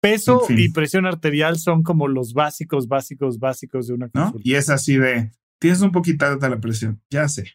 Peso 0.02 0.42
En 0.42 0.48
fin. 0.48 0.60
y 0.60 0.70
presión 0.70 1.06
arterial 1.06 1.60
son 1.60 1.84
como 1.84 2.08
los 2.08 2.34
básicos, 2.34 2.88
básicos, 2.88 3.38
básicos 3.40 3.88
de 3.88 3.94
una 3.94 4.06
¿no? 4.14 4.24
consulta. 4.24 4.50
Y 4.50 4.56
es 4.56 4.70
así 4.70 4.98
de, 4.98 5.32
tienes 5.60 5.82
un 5.82 5.92
poquito 5.92 6.26
alta 6.26 6.50
la 6.50 6.60
presión, 6.60 7.02
ya 7.12 7.28
sé. 7.30 7.52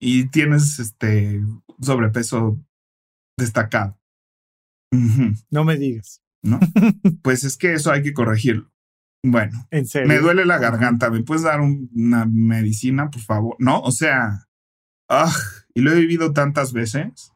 Y 0.00 0.28
tienes 0.28 0.78
este 0.78 1.40
sobrepeso 1.80 2.56
destacado. 3.36 3.98
No 5.50 5.64
me 5.64 5.76
digas. 5.76 6.22
¿No? 6.42 6.60
pues 7.22 7.42
es 7.42 7.56
que 7.56 7.72
eso 7.74 7.90
hay 7.90 8.02
que 8.02 8.12
corregirlo. 8.14 8.70
Bueno, 9.24 9.66
En 9.72 9.84
serio. 9.86 10.06
me 10.06 10.18
duele 10.20 10.44
la 10.46 10.58
garganta, 10.58 11.10
¿me 11.10 11.24
puedes 11.24 11.42
dar 11.42 11.60
un- 11.60 11.90
una 11.92 12.24
medicina, 12.26 13.10
por 13.10 13.20
favor? 13.22 13.56
No, 13.58 13.80
o 13.80 13.90
sea, 13.90 14.46
ah, 15.08 15.34
y 15.74 15.80
lo 15.80 15.92
he 15.92 15.96
vivido 15.96 16.32
tantas 16.32 16.72
veces, 16.72 17.32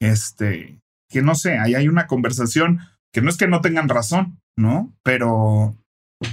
este, 0.00 0.80
que 1.08 1.22
no 1.22 1.34
sé, 1.34 1.58
ahí 1.58 1.74
hay 1.74 1.88
una 1.88 2.06
conversación 2.06 2.80
que 3.12 3.22
no 3.22 3.30
es 3.30 3.36
que 3.36 3.48
no 3.48 3.60
tengan 3.60 3.88
razón, 3.88 4.40
¿no? 4.56 4.92
Pero, 5.02 5.76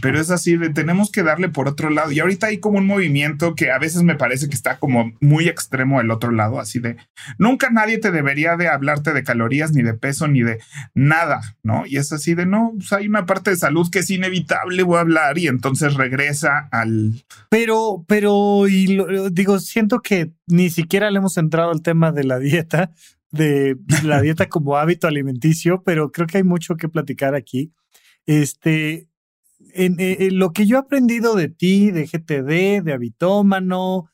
pero 0.02 0.20
es 0.20 0.30
así 0.32 0.58
de 0.58 0.70
tenemos 0.70 1.12
que 1.12 1.24
darle 1.24 1.48
por 1.50 1.68
otro 1.68 1.90
lado. 1.90 2.12
Y 2.12 2.20
ahorita 2.20 2.48
hay 2.48 2.60
como 2.60 2.78
un 2.78 2.86
movimiento 2.88 3.56
que 3.56 3.72
a 3.72 3.80
veces 3.80 4.04
me 4.04 4.16
parece 4.16 4.50
que 4.50 4.56
está 4.56 4.80
como 4.80 5.14
muy 5.22 5.48
extremo 5.48 6.00
del 6.00 6.12
otro 6.12 6.32
lado, 6.32 6.60
así 6.60 6.80
de 6.80 6.98
nunca 7.38 7.70
nadie 7.70 7.98
te 7.98 8.12
debería 8.12 8.58
de 8.58 8.68
hablarte 8.68 9.14
de 9.14 9.24
calorías, 9.24 9.72
ni 9.74 9.84
de 9.84 9.94
peso, 9.94 10.28
ni 10.28 10.42
de 10.42 10.60
nada, 10.94 11.42
¿no? 11.64 11.86
Y 11.86 11.98
es 11.98 12.12
así 12.12 12.36
de 12.36 12.46
no, 12.46 12.74
pues 12.78 12.92
hay 12.94 13.08
una 13.08 13.26
parte 13.26 13.52
de 13.52 13.56
salud 13.58 13.90
que 13.90 14.00
es 14.00 14.10
inevitable, 14.10 14.84
voy 14.84 14.98
a 14.98 15.02
hablar, 15.02 15.38
y 15.38 15.48
entonces 15.48 15.94
regresa 15.94 16.68
al 16.72 17.24
Pero, 17.50 18.04
pero, 18.08 18.68
y 18.68 18.88
lo- 18.88 19.30
digo, 19.30 19.60
siento 19.60 20.02
que 20.02 20.34
ni 20.48 20.70
siquiera 20.70 21.10
le 21.12 21.20
hemos 21.20 21.38
entrado 21.38 21.72
al 21.72 21.82
tema 21.82 22.12
de 22.12 22.24
la 22.26 22.40
dieta, 22.40 22.92
de 23.32 23.78
la 24.04 24.22
dieta 24.22 24.46
como 24.50 24.76
hábito 24.78 25.08
alimenticio, 25.08 25.82
pero 25.84 26.12
creo 26.12 26.28
que 26.28 26.38
hay 26.40 26.44
mucho 26.44 26.76
que 26.76 26.90
platicar 26.90 27.36
aquí. 27.36 27.72
Este, 28.26 29.08
en- 29.78 29.96
en 30.00 30.40
lo 30.40 30.52
que 30.52 30.66
yo 30.68 30.78
he 30.78 30.80
aprendido 30.80 31.36
de 31.36 31.50
ti, 31.50 31.92
de 31.92 32.06
GTD, 32.08 32.82
de 32.84 32.94
habitómano, 32.94 34.10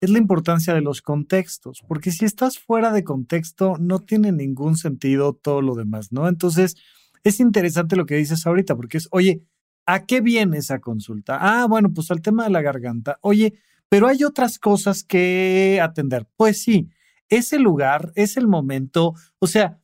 es 0.00 0.10
la 0.10 0.18
importancia 0.18 0.74
de 0.74 0.80
los 0.80 1.00
contextos, 1.02 1.82
porque 1.86 2.10
si 2.10 2.24
estás 2.24 2.58
fuera 2.58 2.92
de 2.92 3.04
contexto, 3.04 3.76
no 3.78 4.00
tiene 4.00 4.32
ningún 4.32 4.76
sentido 4.76 5.34
todo 5.34 5.62
lo 5.62 5.74
demás, 5.76 6.10
¿no? 6.12 6.28
Entonces, 6.28 6.74
es 7.22 7.38
interesante 7.38 7.94
lo 7.96 8.04
que 8.06 8.16
dices 8.16 8.44
ahorita, 8.46 8.74
porque 8.74 8.98
es, 8.98 9.08
oye, 9.12 9.42
¿a 9.86 10.04
qué 10.06 10.20
viene 10.20 10.58
esa 10.58 10.80
consulta? 10.80 11.38
Ah, 11.40 11.66
bueno, 11.68 11.92
pues 11.92 12.10
al 12.10 12.20
tema 12.20 12.44
de 12.44 12.50
la 12.50 12.62
garganta. 12.62 13.18
Oye, 13.20 13.54
pero 13.88 14.08
hay 14.08 14.24
otras 14.24 14.58
cosas 14.58 15.04
que 15.04 15.78
atender. 15.80 16.26
Pues 16.36 16.62
sí, 16.62 16.88
es 17.28 17.52
el 17.52 17.62
lugar, 17.62 18.10
es 18.16 18.36
el 18.36 18.48
momento, 18.48 19.14
o 19.38 19.46
sea, 19.46 19.78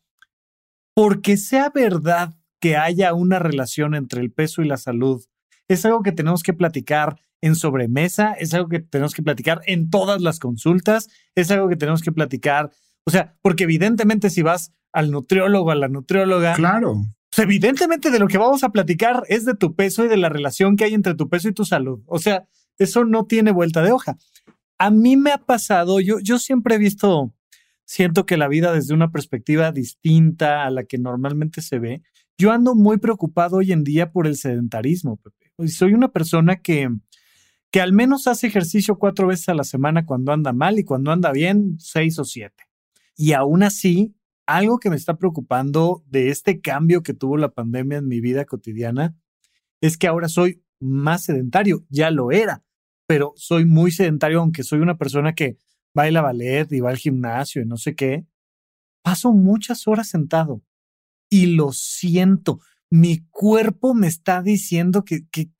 porque 0.95 1.37
sea 1.37 1.71
verdad 1.71 2.35
que 2.61 2.77
haya 2.77 3.15
una 3.15 3.39
relación 3.39 3.95
entre 3.95 4.21
el 4.21 4.33
peso 4.33 4.63
y 4.63 4.69
la 4.69 4.77
salud 4.77 5.25
es 5.69 5.85
algo 5.85 6.03
que 6.03 6.13
tenemos 6.13 6.43
que 6.43 6.55
platicar 6.55 7.17
en 7.41 7.55
sobremesa, 7.55 8.33
es 8.33 8.53
algo 8.55 8.69
que 8.69 8.81
tenemos 8.81 9.15
que 9.15 9.23
platicar 9.23 9.61
en 9.67 9.91
todas 9.91 10.21
las 10.21 10.39
consultas, 10.39 11.09
es 11.35 11.51
algo 11.51 11.69
que 11.69 11.77
tenemos 11.77 12.03
que 12.03 12.11
platicar, 12.11 12.71
o 13.05 13.11
sea, 13.11 13.37
porque 13.43 13.65
evidentemente 13.65 14.31
si 14.31 14.43
vas 14.43 14.73
al 14.93 15.11
nutriólogo, 15.11 15.71
a 15.71 15.77
la 15.77 15.89
nutrióloga, 15.89 16.55
claro. 16.55 17.05
Pues 17.31 17.45
evidentemente 17.45 18.11
de 18.11 18.19
lo 18.19 18.27
que 18.27 18.39
vamos 18.39 18.65
a 18.65 18.71
platicar 18.71 19.23
es 19.29 19.45
de 19.45 19.55
tu 19.55 19.75
peso 19.75 20.05
y 20.05 20.09
de 20.09 20.17
la 20.17 20.29
relación 20.29 20.77
que 20.77 20.85
hay 20.85 20.95
entre 20.95 21.15
tu 21.15 21.29
peso 21.29 21.49
y 21.49 21.53
tu 21.53 21.65
salud. 21.65 22.01
O 22.07 22.19
sea, 22.19 22.49
eso 22.79 23.05
no 23.05 23.27
tiene 23.27 23.51
vuelta 23.51 23.83
de 23.83 23.93
hoja. 23.93 24.17
A 24.79 24.91
mí 24.91 25.17
me 25.17 25.33
ha 25.33 25.39
pasado, 25.39 26.01
yo, 26.01 26.21
yo 26.21 26.39
siempre 26.39 26.77
he 26.77 26.79
visto, 26.79 27.35
siento 27.85 28.25
que 28.25 28.37
la 28.37 28.49
vida 28.49 28.73
desde 28.73 28.95
una 28.95 29.11
perspectiva 29.11 29.73
distinta 29.73 30.65
a 30.65 30.71
la 30.71 30.85
que 30.85 30.99
normalmente 30.99 31.61
se 31.61 31.79
ve. 31.79 32.03
Yo 32.41 32.53
ando 32.53 32.77
muy 32.77 32.99
preocupado 32.99 33.57
hoy 33.57 33.73
en 33.73 33.83
día 33.83 34.13
por 34.13 34.29
el 34.29 34.37
sedentarismo, 34.37 35.17
Pepe. 35.17 35.69
Soy 35.69 35.93
una 35.93 36.13
persona 36.13 36.63
que, 36.63 36.89
que 37.73 37.81
al 37.81 37.93
menos 37.93 38.29
hace 38.29 38.47
ejercicio 38.47 38.97
cuatro 38.97 39.27
veces 39.27 39.49
a 39.49 39.55
la 39.55 39.65
semana 39.65 40.07
cuando 40.07 40.31
anda 40.31 40.53
mal 40.53 40.79
y 40.79 40.85
cuando 40.85 41.11
anda 41.11 41.33
bien, 41.33 41.75
seis 41.81 42.17
o 42.21 42.25
siete. 42.25 42.69
Y 43.17 43.33
aún 43.33 43.65
así, 43.65 44.15
algo 44.47 44.79
que 44.79 44.89
me 44.89 44.95
está 44.95 45.19
preocupando 45.19 46.05
de 46.07 46.29
este 46.29 46.61
cambio 46.61 47.03
que 47.03 47.13
tuvo 47.13 47.37
la 47.37 47.49
pandemia 47.49 47.99
en 47.99 48.07
mi 48.07 48.21
vida 48.21 48.45
cotidiana 48.45 49.17
es 49.81 49.99
que 49.99 50.07
ahora 50.07 50.29
soy 50.29 50.63
más 50.79 51.25
sedentario. 51.25 51.85
Ya 51.89 52.13
lo 52.13 52.31
era, 52.31 52.63
pero 53.09 53.33
soy 53.35 53.65
muy 53.65 53.91
sedentario, 53.91 54.39
aunque 54.39 54.63
soy 54.63 54.79
una 54.79 54.97
persona 54.97 55.35
que 55.35 55.57
baila 55.93 56.23
ballet 56.23 56.71
y 56.71 56.79
va 56.79 56.91
al 56.91 56.99
gimnasio 56.99 57.63
y 57.63 57.67
no 57.67 57.79
sé 57.79 57.97
qué. 57.97 58.27
Paso 59.03 59.33
muchas 59.33 59.89
horas 59.89 60.09
sentado 60.09 60.63
y 61.31 61.47
lo 61.47 61.73
siento. 61.73 62.61
Mi 62.91 63.27
cuerpo 63.31 63.95
me 63.95 64.07
está 64.07 64.43
diciendo 64.43 65.05
que, 65.05 65.27
que, 65.31 65.51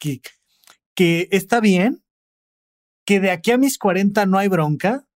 que, 0.95 1.29
está 1.31 1.61
bien, 1.61 2.03
que 3.07 3.21
de 3.21 3.31
aquí 3.31 3.51
a 3.51 3.59
mis 3.59 3.79
40 3.79 4.27
no 4.27 4.39
hay 4.39 4.49
bronca, 4.49 5.07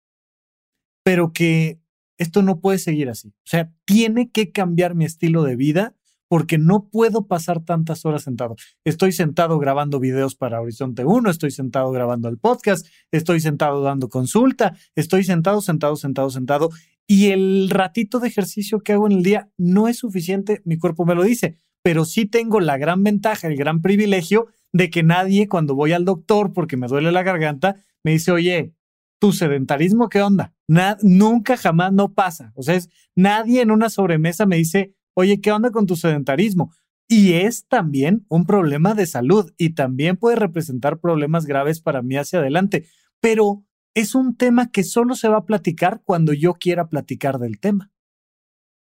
pero 1.05 1.33
que 1.33 1.81
esto 2.19 2.43
no 2.43 2.61
puede 2.61 2.79
seguir 2.79 3.09
así. 3.09 3.29
O 3.29 3.47
sea, 3.47 3.73
tiene 3.85 4.31
que 4.31 4.53
cambiar 4.53 4.95
mi 4.95 5.05
estilo 5.05 5.43
de 5.43 5.57
vida 5.57 5.95
porque 6.33 6.57
no 6.57 6.89
puedo 6.89 7.27
pasar 7.27 7.63
tantas 7.63 8.07
horas 8.07 8.23
sentado. 8.23 8.57
Estoy 8.85 9.13
sentado 9.13 9.59
grabando 9.59 10.01
videos 10.01 10.35
para 10.35 10.63
Horizonte 10.63 11.05
1, 11.05 11.29
estoy 11.29 11.51
sentado 11.51 11.91
grabando 11.91 12.31
el 12.31 12.39
podcast, 12.39 12.87
estoy 13.11 13.41
sentado 13.41 13.83
dando 13.83 14.09
consulta, 14.09 14.75
estoy 14.95 15.25
sentado, 15.25 15.61
sentado, 15.61 15.97
sentado, 15.97 16.31
sentado. 16.31 16.71
Y 17.07 17.29
el 17.29 17.69
ratito 17.71 18.21
de 18.21 18.29
ejercicio 18.29 18.81
que 18.81 18.93
hago 18.93 19.07
en 19.07 19.13
el 19.13 19.23
día 19.23 19.51
no 19.59 19.89
es 19.89 19.99
suficiente, 19.99 20.63
mi 20.65 20.79
cuerpo 20.79 21.05
me 21.05 21.15
lo 21.15 21.23
dice, 21.23 21.59
pero 21.83 22.05
sí 22.05 22.27
tengo 22.27 22.61
la 22.61 22.79
gran 22.79 23.03
ventaja, 23.03 23.49
el 23.49 23.57
gran 23.57 23.83
privilegio 23.83 24.47
de 24.73 24.89
que 24.89 25.03
nadie 25.03 25.49
cuando 25.49 25.75
voy 25.75 25.93
al 25.93 26.05
doctor 26.05 26.53
porque 26.53 26.77
me 26.77 26.87
duele 26.87 27.13
la 27.13 27.23
garganta, 27.23 27.85
me 28.05 28.13
dice, 28.13 28.33
oye, 28.33 28.75
tu 29.19 29.33
sedentarismo, 29.33 30.09
¿qué 30.09 30.23
onda? 30.23 30.55
nunca 31.03 31.57
jamás 31.57 31.93
no 31.93 32.15
pasa. 32.15 32.53
O 32.57 32.63
sea, 32.63 32.77
es, 32.77 32.89
nadie 33.15 33.61
en 33.61 33.71
una 33.71 33.91
sobremesa 33.91 34.47
me 34.47 34.57
dice, 34.57 34.95
oye, 35.15 35.41
¿qué 35.41 35.53
onda 35.53 35.71
con 35.71 35.87
tu 35.87 35.97
sedentarismo? 35.97 36.73
Y 37.09 37.35
es 37.35 37.67
también 37.69 38.25
un 38.29 38.47
problema 38.47 38.95
de 38.95 39.07
salud 39.07 39.53
y 39.59 39.75
también 39.75 40.17
puede 40.17 40.37
representar 40.37 40.99
problemas 40.99 41.45
graves 41.45 41.81
para 41.81 42.01
mí 42.01 42.17
hacia 42.17 42.39
adelante. 42.39 42.87
Pero 43.21 43.65
es 43.95 44.15
un 44.15 44.37
tema 44.37 44.71
que 44.71 44.85
solo 44.85 45.15
se 45.15 45.29
va 45.29 45.39
a 45.39 45.47
platicar 45.47 46.03
cuando 46.05 46.33
yo 46.33 46.55
quiera 46.55 46.89
platicar 46.89 47.39
del 47.39 47.59
tema. 47.59 47.91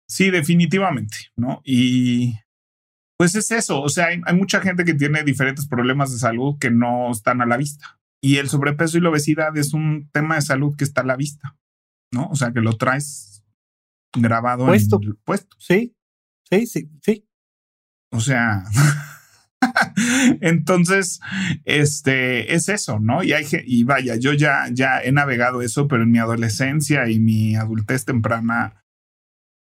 Sí, 0.09 0.31
definitivamente, 0.31 1.16
¿no? 1.37 1.61
Y 1.64 2.35
pues 3.16 3.35
es 3.35 3.51
eso, 3.51 3.83
o 3.83 3.88
sea, 3.88 4.07
hay, 4.07 4.20
hay 4.25 4.37
mucha 4.37 4.61
gente 4.61 4.85
que 4.85 4.94
tiene 4.94 5.23
diferentes 5.23 5.68
problemas 5.68 6.11
de 6.11 6.18
salud 6.18 6.59
que 6.59 6.70
no 6.70 7.11
están 7.11 7.42
a 7.42 7.46
la 7.46 7.57
vista. 7.57 8.01
Y 8.23 8.37
el 8.37 8.49
sobrepeso 8.49 8.99
y 8.99 9.01
la 9.01 9.11
obesidad 9.11 9.57
es 9.57 9.73
un 9.73 10.11
tema 10.12 10.35
de 10.35 10.42
salud 10.42 10.75
que 10.77 10.85
está 10.85 11.03
a 11.03 11.07
la 11.07 11.16
vista, 11.16 11.57
¿no? 12.12 12.29
O 12.29 12.37
sea, 12.37 12.53
que 12.53 12.61
lo 12.61 12.77
traes 12.77 13.44
grabado 14.16 14.66
puesto. 14.66 14.99
en 15.03 15.09
el 15.09 15.16
puesto. 15.16 15.57
Sí, 15.59 15.96
sí, 16.51 16.66
sí, 16.66 16.90
sí. 17.03 17.29
O 18.12 18.20
sea, 18.20 18.64
entonces, 20.41 21.21
este 21.65 22.55
es 22.55 22.69
eso, 22.69 22.99
¿no? 23.01 23.23
Y 23.23 23.33
hay 23.33 23.47
y 23.65 23.85
vaya, 23.85 24.17
yo 24.17 24.33
ya, 24.33 24.67
ya 24.73 25.01
he 25.01 25.13
navegado 25.13 25.63
eso, 25.63 25.89
pero 25.89 26.03
en 26.03 26.11
mi 26.11 26.19
adolescencia 26.19 27.09
y 27.09 27.19
mi 27.19 27.57
adultez 27.57 28.05
temprana, 28.05 28.83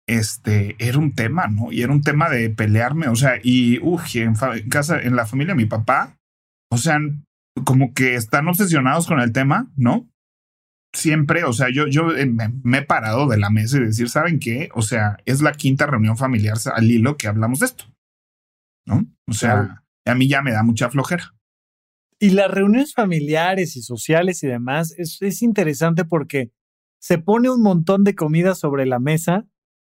este 0.07 0.75
era 0.79 0.97
un 0.97 1.13
tema, 1.13 1.47
¿no? 1.47 1.71
Y 1.71 1.81
era 1.81 1.91
un 1.91 2.01
tema 2.01 2.29
de 2.29 2.49
pelearme, 2.49 3.07
o 3.07 3.15
sea, 3.15 3.39
y 3.41 3.79
uy, 3.79 4.01
en, 4.15 4.35
casa, 4.69 5.01
en 5.01 5.15
la 5.15 5.25
familia 5.25 5.53
de 5.53 5.61
mi 5.63 5.65
papá, 5.65 6.17
o 6.71 6.77
sea, 6.77 6.99
como 7.63 7.93
que 7.93 8.15
están 8.15 8.47
obsesionados 8.47 9.07
con 9.07 9.19
el 9.19 9.31
tema, 9.31 9.71
¿no? 9.75 10.09
Siempre, 10.93 11.43
o 11.43 11.53
sea, 11.53 11.69
yo, 11.69 11.87
yo 11.87 12.15
eh, 12.15 12.25
me, 12.25 12.77
he 12.77 12.81
parado 12.81 13.27
de 13.27 13.37
la 13.37 13.49
mesa 13.49 13.77
y 13.77 13.81
decir, 13.81 14.09
¿saben 14.09 14.39
qué? 14.39 14.69
O 14.73 14.81
sea, 14.81 15.17
es 15.25 15.41
la 15.41 15.51
quinta 15.53 15.85
reunión 15.85 16.17
familiar 16.17 16.57
al 16.73 16.89
hilo 16.89 17.17
que 17.17 17.27
hablamos 17.27 17.59
de 17.59 17.65
esto, 17.65 17.85
¿no? 18.85 19.05
O 19.27 19.33
sea, 19.33 19.84
a 20.05 20.15
mí 20.15 20.27
ya 20.27 20.41
me 20.41 20.51
da 20.51 20.63
mucha 20.63 20.89
flojera. 20.89 21.33
Y 22.19 22.29
las 22.29 22.49
reuniones 22.49 22.93
familiares 22.93 23.75
y 23.75 23.81
sociales 23.81 24.41
y 24.43 24.47
demás 24.47 24.93
es, 24.97 25.17
es 25.21 25.41
interesante 25.41 26.05
porque 26.05 26.51
se 26.99 27.17
pone 27.17 27.49
un 27.49 27.61
montón 27.61 28.03
de 28.03 28.15
comida 28.15 28.55
sobre 28.55 28.85
la 28.85 28.99
mesa 28.99 29.45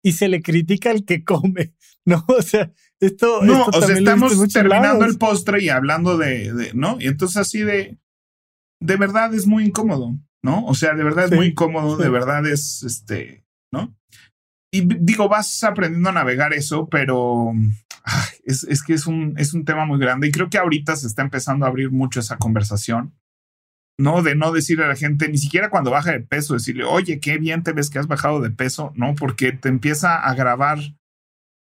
y 0.03 0.13
se 0.13 0.27
le 0.27 0.41
critica 0.41 0.91
al 0.91 1.05
que 1.05 1.23
come, 1.23 1.73
¿no? 2.05 2.25
O 2.27 2.41
sea, 2.41 2.71
esto. 2.99 3.43
No, 3.43 3.65
o 3.65 3.81
sea, 3.81 3.97
estamos 3.97 4.47
terminando 4.51 5.05
el 5.05 5.17
postre 5.17 5.63
y 5.63 5.69
hablando 5.69 6.17
de, 6.17 6.71
¿no? 6.73 6.97
Y 6.99 7.07
entonces 7.07 7.37
así 7.37 7.59
de. 7.59 7.97
De 8.81 8.97
verdad 8.97 9.33
es 9.33 9.47
muy 9.47 9.63
incómodo, 9.63 10.19
¿no? 10.43 10.65
O 10.65 10.75
sea, 10.75 10.93
de 10.93 11.05
verdad 11.05 11.25
es 11.25 11.31
muy 11.31 11.47
incómodo, 11.47 11.95
de 11.95 12.09
verdad 12.09 12.45
es 12.45 12.83
este, 12.83 13.45
¿no? 13.71 13.95
Y 14.73 14.81
digo, 14.81 15.29
vas 15.29 15.63
aprendiendo 15.63 16.09
a 16.09 16.13
navegar 16.13 16.51
eso, 16.51 16.89
pero 16.89 17.53
es, 18.45 18.63
es, 18.63 18.83
que 18.83 18.93
es 18.93 19.07
un, 19.07 19.35
es 19.37 19.53
un 19.53 19.65
tema 19.65 19.85
muy 19.85 19.99
grande 19.99 20.27
y 20.27 20.31
creo 20.31 20.49
que 20.49 20.57
ahorita 20.57 20.95
se 20.95 21.07
está 21.07 21.21
empezando 21.21 21.65
a 21.65 21.69
abrir 21.69 21.91
mucho 21.91 22.19
esa 22.19 22.37
conversación, 22.37 23.13
¿no? 23.97 24.21
De 24.21 24.35
no 24.35 24.51
decirle 24.51 24.85
a 24.85 24.89
la 24.89 24.95
gente, 24.95 25.29
ni 25.29 25.37
siquiera 25.37 25.69
cuando 25.69 25.91
baja 25.91 26.11
de 26.11 26.19
peso, 26.19 26.53
decirle, 26.53 26.83
oye, 26.83 27.19
qué 27.19 27.37
bien 27.37 27.63
te 27.63 27.73
ves 27.73 27.89
que 27.89 27.99
has 27.99 28.07
bajado 28.07 28.41
de 28.41 28.51
peso, 28.51 28.91
¿no? 28.95 29.15
Porque 29.15 29.51
te 29.51 29.69
empieza 29.69 30.17
a 30.17 30.33
grabar 30.33 30.79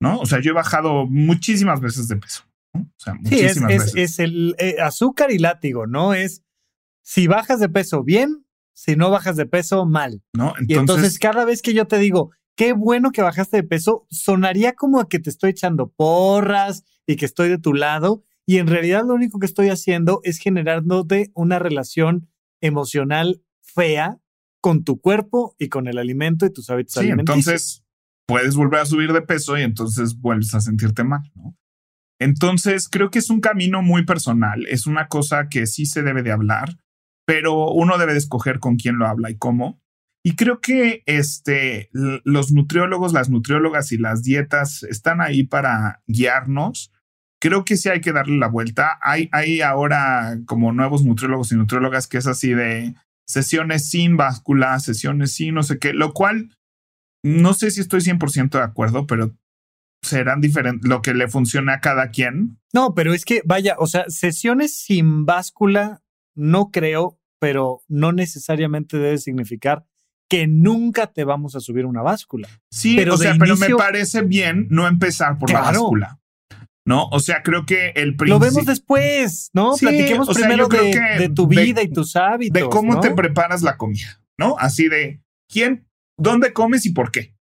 ¿no? 0.00 0.18
O 0.18 0.26
sea, 0.26 0.40
yo 0.40 0.50
he 0.50 0.54
bajado 0.54 1.06
muchísimas 1.06 1.80
veces 1.80 2.08
de 2.08 2.16
peso. 2.16 2.44
O 2.74 2.86
sea, 2.96 3.14
muchísimas 3.14 3.70
sí, 3.70 4.00
es, 4.00 4.12
es, 4.12 4.18
el 4.18 4.54
eh, 4.58 4.76
azúcar 4.80 5.30
y 5.30 5.38
látigo, 5.38 5.86
¿no? 5.86 6.14
Es 6.14 6.42
si 7.02 7.26
bajas 7.26 7.60
de 7.60 7.68
peso 7.68 8.02
bien, 8.02 8.46
si 8.74 8.96
no 8.96 9.10
bajas 9.10 9.36
de 9.36 9.46
peso 9.46 9.84
mal. 9.84 10.22
¿No? 10.34 10.54
Entonces, 10.58 10.68
y 10.68 10.74
entonces 10.74 11.18
cada 11.18 11.44
vez 11.44 11.62
que 11.62 11.74
yo 11.74 11.86
te 11.86 11.98
digo, 11.98 12.30
qué 12.60 12.74
bueno 12.74 13.10
que 13.10 13.22
bajaste 13.22 13.56
de 13.56 13.62
peso, 13.62 14.06
sonaría 14.10 14.74
como 14.74 15.00
a 15.00 15.08
que 15.08 15.18
te 15.18 15.30
estoy 15.30 15.52
echando 15.52 15.94
porras 15.96 16.84
y 17.06 17.16
que 17.16 17.24
estoy 17.24 17.48
de 17.48 17.56
tu 17.56 17.72
lado. 17.72 18.22
Y 18.44 18.58
en 18.58 18.66
realidad 18.66 19.02
lo 19.06 19.14
único 19.14 19.38
que 19.38 19.46
estoy 19.46 19.70
haciendo 19.70 20.20
es 20.24 20.36
generándote 20.36 21.30
una 21.34 21.58
relación 21.58 22.28
emocional 22.60 23.42
fea 23.62 24.18
con 24.60 24.84
tu 24.84 25.00
cuerpo 25.00 25.56
y 25.58 25.70
con 25.70 25.88
el 25.88 25.96
alimento 25.96 26.44
y 26.44 26.52
tus 26.52 26.68
hábitos 26.68 26.92
sí, 26.92 26.98
alimenticios. 26.98 27.46
Entonces, 27.46 27.84
puedes 28.26 28.56
volver 28.56 28.80
a 28.80 28.84
subir 28.84 29.14
de 29.14 29.22
peso 29.22 29.56
y 29.56 29.62
entonces 29.62 30.20
vuelves 30.20 30.54
a 30.54 30.60
sentirte 30.60 31.02
mal, 31.02 31.22
¿no? 31.34 31.56
Entonces, 32.18 32.90
creo 32.90 33.10
que 33.10 33.20
es 33.20 33.30
un 33.30 33.40
camino 33.40 33.80
muy 33.80 34.04
personal, 34.04 34.66
es 34.66 34.86
una 34.86 35.08
cosa 35.08 35.48
que 35.48 35.66
sí 35.66 35.86
se 35.86 36.02
debe 36.02 36.22
de 36.22 36.32
hablar, 36.32 36.76
pero 37.24 37.70
uno 37.72 37.96
debe 37.96 38.12
de 38.12 38.18
escoger 38.18 38.58
con 38.58 38.76
quién 38.76 38.98
lo 38.98 39.06
habla 39.06 39.30
y 39.30 39.38
cómo. 39.38 39.80
Y 40.22 40.36
creo 40.36 40.60
que 40.60 41.02
este, 41.06 41.88
los 41.92 42.52
nutriólogos, 42.52 43.12
las 43.12 43.30
nutriólogas 43.30 43.90
y 43.92 43.98
las 43.98 44.22
dietas 44.22 44.82
están 44.82 45.20
ahí 45.20 45.44
para 45.44 46.02
guiarnos. 46.06 46.92
Creo 47.40 47.64
que 47.64 47.78
sí 47.78 47.88
hay 47.88 48.02
que 48.02 48.12
darle 48.12 48.36
la 48.36 48.48
vuelta. 48.48 48.98
Hay, 49.00 49.30
hay 49.32 49.62
ahora 49.62 50.38
como 50.44 50.72
nuevos 50.72 51.04
nutriólogos 51.04 51.52
y 51.52 51.56
nutriólogas 51.56 52.06
que 52.06 52.18
es 52.18 52.26
así 52.26 52.52
de 52.52 52.94
sesiones 53.26 53.88
sin 53.88 54.18
báscula, 54.18 54.78
sesiones 54.80 55.32
sin 55.32 55.54
no 55.54 55.62
sé 55.62 55.78
qué, 55.78 55.94
lo 55.94 56.12
cual 56.12 56.54
no 57.22 57.54
sé 57.54 57.70
si 57.70 57.80
estoy 57.80 58.00
100% 58.00 58.50
de 58.50 58.64
acuerdo, 58.64 59.06
pero 59.06 59.34
serán 60.02 60.40
diferentes, 60.40 60.88
lo 60.88 61.00
que 61.02 61.14
le 61.14 61.28
funciona 61.28 61.74
a 61.74 61.80
cada 61.80 62.10
quien. 62.10 62.58
No, 62.72 62.94
pero 62.94 63.14
es 63.14 63.24
que, 63.24 63.42
vaya, 63.44 63.76
o 63.78 63.86
sea, 63.86 64.04
sesiones 64.08 64.76
sin 64.76 65.26
báscula, 65.26 66.02
no 66.34 66.70
creo, 66.70 67.18
pero 67.38 67.82
no 67.88 68.12
necesariamente 68.12 68.98
debe 68.98 69.18
significar 69.18 69.86
que 70.30 70.46
nunca 70.46 71.08
te 71.08 71.24
vamos 71.24 71.56
a 71.56 71.60
subir 71.60 71.84
una 71.84 72.00
báscula. 72.00 72.48
Sí, 72.70 72.96
pero 72.96 73.14
o 73.14 73.18
sea, 73.18 73.36
pero 73.38 73.56
me 73.56 73.68
parece 73.70 74.22
bien 74.22 74.68
no 74.70 74.88
empezar 74.88 75.38
por 75.38 75.50
la 75.50 75.60
báscula. 75.60 76.18
¿No? 76.86 77.08
O 77.08 77.20
sea, 77.20 77.42
creo 77.42 77.66
que 77.66 77.88
el 77.90 78.16
principio. 78.16 78.34
Lo 78.34 78.38
vemos 78.38 78.64
después, 78.64 79.50
¿no? 79.52 79.74
Platiquemos 79.78 80.28
primero 80.34 80.66
de, 80.66 81.30
tu 81.34 81.46
vida 81.46 81.82
y 81.82 81.90
tus 81.90 82.16
hábitos. 82.16 82.62
De 82.62 82.68
cómo 82.68 83.00
te 83.00 83.10
preparas 83.10 83.60
la 83.60 83.76
comida, 83.76 84.22
¿no? 84.38 84.56
Así 84.58 84.88
de 84.88 85.20
quién 85.46 85.86
¿Dónde 86.20 86.52
comes 86.52 86.84
y 86.84 86.90
por 86.90 87.10
qué? 87.10 87.34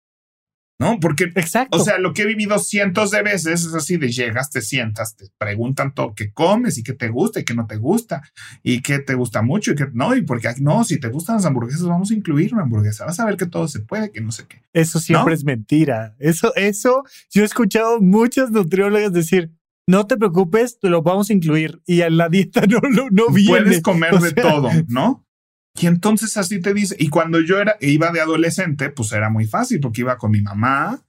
¿No? 0.79 1.01
Porque, 1.01 1.25
Exacto. 1.35 1.77
o 1.77 1.81
sea, 1.81 1.99
lo 1.99 2.12
que 2.12 2.23
he 2.23 2.27
vivido 2.27 2.59
cientos 2.59 3.11
de 3.11 3.23
veces 3.23 3.64
es 3.64 3.75
así 3.75 3.97
de 3.97 4.11
llegas, 4.11 4.51
te 4.51 4.61
sientas, 4.61 5.17
te 5.17 5.27
preguntan 5.37 5.93
todo 5.93 6.14
qué 6.14 6.33
comes 6.33 6.79
y 6.79 6.83
qué 6.83 6.93
te 6.93 7.09
gusta 7.09 7.41
y 7.41 7.45
qué 7.45 7.55
no 7.55 7.67
te 7.67 7.77
gusta 7.77 8.23
y 8.62 8.81
qué 8.81 8.99
te 9.01 9.14
gusta 9.14 9.43
mucho 9.43 9.73
y 9.73 9.75
qué 9.75 9.87
no, 9.93 10.14
y 10.14 10.23
porque 10.23 10.49
no, 10.61 10.85
si 10.85 11.01
te 11.01 11.09
gustan 11.09 11.37
las 11.37 11.47
hamburguesas, 11.47 11.87
vamos 11.87 12.11
a 12.11 12.14
incluir 12.14 12.55
una 12.55 12.62
hamburguesa, 12.62 13.05
vas 13.05 13.19
a 13.19 13.27
ver 13.27 13.37
que 13.37 13.47
todo 13.47 13.67
se 13.67 13.81
puede, 13.81 14.12
que 14.12 14.21
no 14.21 14.33
sé 14.33 14.45
qué. 14.49 14.62
Eso 14.73 15.01
siempre 15.01 15.33
¿No? 15.33 15.35
es 15.35 15.45
mentira. 15.45 16.14
Eso, 16.19 16.55
eso, 16.55 17.03
yo 17.31 17.43
he 17.43 17.47
escuchado 17.47 18.01
muchas 18.01 18.51
nutriólogas 18.51 19.12
decir, 19.12 19.51
no 19.88 20.07
te 20.07 20.19
preocupes, 20.19 20.79
te 20.79 20.91
lo 20.91 21.03
vamos 21.03 21.31
a 21.31 21.33
incluir. 21.33 21.81
Y 21.87 22.03
en 22.03 22.19
la 22.19 22.29
dieta 22.29 22.61
no, 22.69 22.81
no, 22.91 23.09
no 23.11 23.31
viene. 23.31 23.62
Puedes 23.62 23.83
comer 23.83 24.14
O 24.14 24.19
de 24.21 24.33
todo, 24.33 24.71
¿no? 24.87 25.25
Y 25.81 25.87
entonces 25.87 26.37
así 26.37 26.61
te 26.61 26.75
dice, 26.75 26.97
y 26.99 27.09
cuando 27.09 27.41
yo 27.41 27.61
era, 27.61 27.77
iba 27.81 28.11
de 28.11 28.21
adolescente, 28.21 28.91
pues 28.91 29.12
era 29.12 29.31
muy 29.31 29.47
fácil 29.47 29.79
porque 29.81 30.01
iba 30.01 30.19
con 30.19 30.33
mi 30.33 30.43
mamá, 30.43 31.05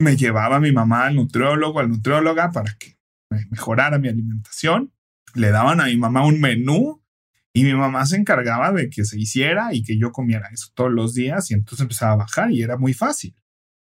me 0.00 0.16
llevaba 0.16 0.58
mi 0.58 0.72
mamá 0.72 1.06
al 1.06 1.14
nutriólogo, 1.14 1.78
al 1.78 1.88
nutrióloga 1.88 2.50
para 2.50 2.74
que 2.78 2.98
me 3.30 3.46
mejorara 3.50 3.98
mi 3.98 4.08
alimentación, 4.08 4.92
le 5.34 5.50
daban 5.50 5.80
a 5.80 5.86
mi 5.86 5.96
mamá 5.96 6.26
un 6.26 6.40
menú 6.40 7.02
y 7.52 7.62
mi 7.62 7.74
mamá 7.74 8.06
se 8.06 8.16
encargaba 8.16 8.72
de 8.72 8.90
que 8.90 9.04
se 9.04 9.18
hiciera 9.18 9.72
y 9.72 9.82
que 9.82 9.98
yo 9.98 10.10
comiera 10.10 10.48
eso 10.52 10.68
todos 10.74 10.90
los 10.90 11.14
días 11.14 11.50
y 11.50 11.54
entonces 11.54 11.82
empezaba 11.82 12.12
a 12.12 12.16
bajar 12.16 12.50
y 12.50 12.62
era 12.62 12.76
muy 12.76 12.94
fácil. 12.94 13.36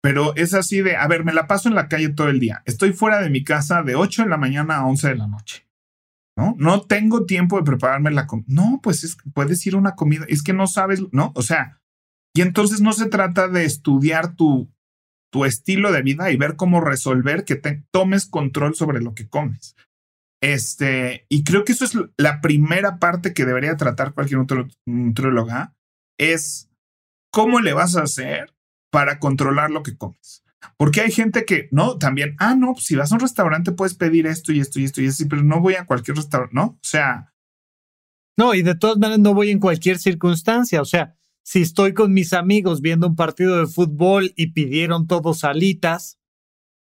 Pero 0.02 0.34
es 0.36 0.54
así 0.54 0.82
de, 0.82 0.96
a 0.96 1.06
ver, 1.08 1.24
me 1.24 1.32
la 1.32 1.46
paso 1.46 1.68
en 1.68 1.74
la 1.74 1.88
calle 1.88 2.10
todo 2.10 2.28
el 2.28 2.38
día. 2.40 2.62
Estoy 2.64 2.92
fuera 2.92 3.20
de 3.20 3.30
mi 3.30 3.44
casa 3.44 3.82
de 3.82 3.96
8 3.96 4.22
de 4.22 4.28
la 4.28 4.36
mañana 4.36 4.76
a 4.76 4.86
11 4.86 5.08
de 5.08 5.16
la 5.16 5.26
noche. 5.26 5.65
¿No? 6.36 6.54
No 6.58 6.82
tengo 6.82 7.24
tiempo 7.24 7.56
de 7.56 7.64
prepararme 7.64 8.10
la 8.10 8.26
comida. 8.26 8.46
No, 8.48 8.80
pues 8.82 9.04
es 9.04 9.16
que 9.16 9.30
puedes 9.30 9.66
ir 9.66 9.74
a 9.74 9.78
una 9.78 9.94
comida. 9.94 10.24
Es 10.28 10.42
que 10.42 10.52
no 10.52 10.66
sabes, 10.66 11.02
¿no? 11.12 11.32
O 11.34 11.42
sea, 11.42 11.80
y 12.34 12.42
entonces 12.42 12.80
no 12.80 12.92
se 12.92 13.06
trata 13.08 13.48
de 13.48 13.64
estudiar 13.64 14.36
tu, 14.36 14.70
tu 15.32 15.44
estilo 15.44 15.92
de 15.92 16.02
vida 16.02 16.30
y 16.30 16.36
ver 16.36 16.56
cómo 16.56 16.80
resolver 16.80 17.44
que 17.44 17.56
te 17.56 17.84
tomes 17.90 18.26
control 18.26 18.74
sobre 18.74 19.00
lo 19.00 19.14
que 19.14 19.28
comes. 19.28 19.74
Este, 20.42 21.24
y 21.30 21.44
creo 21.44 21.64
que 21.64 21.72
eso 21.72 21.86
es 21.86 21.96
la 22.18 22.40
primera 22.42 22.98
parte 22.98 23.32
que 23.32 23.46
debería 23.46 23.76
tratar 23.76 24.12
cualquier 24.12 24.40
nutri- 24.40 24.76
nutrióloga, 24.86 25.74
es 26.18 26.68
cómo 27.32 27.60
le 27.60 27.72
vas 27.72 27.96
a 27.96 28.02
hacer 28.02 28.54
para 28.92 29.18
controlar 29.18 29.70
lo 29.70 29.82
que 29.82 29.96
comes. 29.96 30.42
Porque 30.76 31.00
hay 31.00 31.10
gente 31.10 31.44
que, 31.44 31.68
no, 31.72 31.98
también, 31.98 32.36
ah, 32.38 32.54
no, 32.54 32.72
pues 32.74 32.84
si 32.84 32.96
vas 32.96 33.12
a 33.12 33.14
un 33.16 33.20
restaurante 33.20 33.72
puedes 33.72 33.94
pedir 33.94 34.26
esto 34.26 34.52
y 34.52 34.60
esto 34.60 34.80
y 34.80 34.84
esto 34.84 35.00
y 35.02 35.06
esto, 35.06 35.24
pero 35.28 35.42
no 35.42 35.60
voy 35.60 35.74
a 35.74 35.86
cualquier 35.86 36.16
restaurante, 36.16 36.54
¿no? 36.54 36.64
O 36.64 36.78
sea, 36.82 37.32
No, 38.38 38.54
y 38.54 38.62
de 38.62 38.74
todas 38.74 38.98
maneras 38.98 39.20
no 39.20 39.34
voy 39.34 39.50
en 39.50 39.60
cualquier 39.60 39.98
circunstancia. 39.98 40.82
O 40.82 40.84
sea, 40.84 41.14
si 41.42 41.62
estoy 41.62 41.94
con 41.94 42.12
mis 42.12 42.32
amigos 42.32 42.80
viendo 42.82 43.06
un 43.06 43.16
partido 43.16 43.58
de 43.58 43.66
fútbol 43.66 44.32
y 44.36 44.48
pidieron 44.52 45.06
todos 45.06 45.44
alitas, 45.44 46.18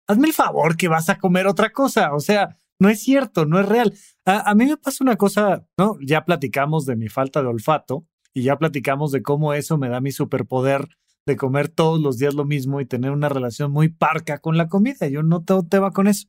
hazme 0.07 0.27
el 0.27 0.33
favor 0.33 0.77
que 0.77 0.87
vas 0.87 1.09
a 1.09 1.17
comer 1.17 1.47
otra 1.47 1.71
cosa. 1.71 2.13
O 2.13 2.19
sea, 2.19 2.57
no 2.79 2.89
es 2.89 3.01
cierto, 3.01 3.45
no 3.45 3.59
es 3.59 3.67
real. 3.67 3.93
A, 4.25 4.49
a 4.49 4.55
mí 4.55 4.65
me 4.65 4.77
pasa 4.77 5.03
una 5.03 5.15
cosa, 5.15 5.67
¿no? 5.77 5.97
Ya 6.01 6.25
platicamos 6.25 6.85
de 6.85 6.95
mi 6.95 7.07
falta 7.09 7.41
de 7.41 7.47
olfato 7.49 8.07
y 8.33 8.43
ya 8.43 8.57
platicamos 8.57 9.11
de 9.11 9.21
cómo 9.21 9.53
eso 9.53 9.77
me 9.77 9.89
da 9.89 9.99
mi 10.01 10.11
superpoder 10.11 10.87
de 11.27 11.35
comer 11.35 11.67
todos 11.67 12.01
los 12.01 12.17
días 12.17 12.33
lo 12.33 12.45
mismo 12.45 12.81
y 12.81 12.85
tener 12.85 13.11
una 13.11 13.29
relación 13.29 13.71
muy 13.71 13.89
parca 13.89 14.39
con 14.39 14.57
la 14.57 14.69
comida. 14.69 15.07
Yo 15.07 15.21
no 15.21 15.43
tengo 15.43 15.63
tema 15.63 15.91
con 15.91 16.07
eso. 16.07 16.27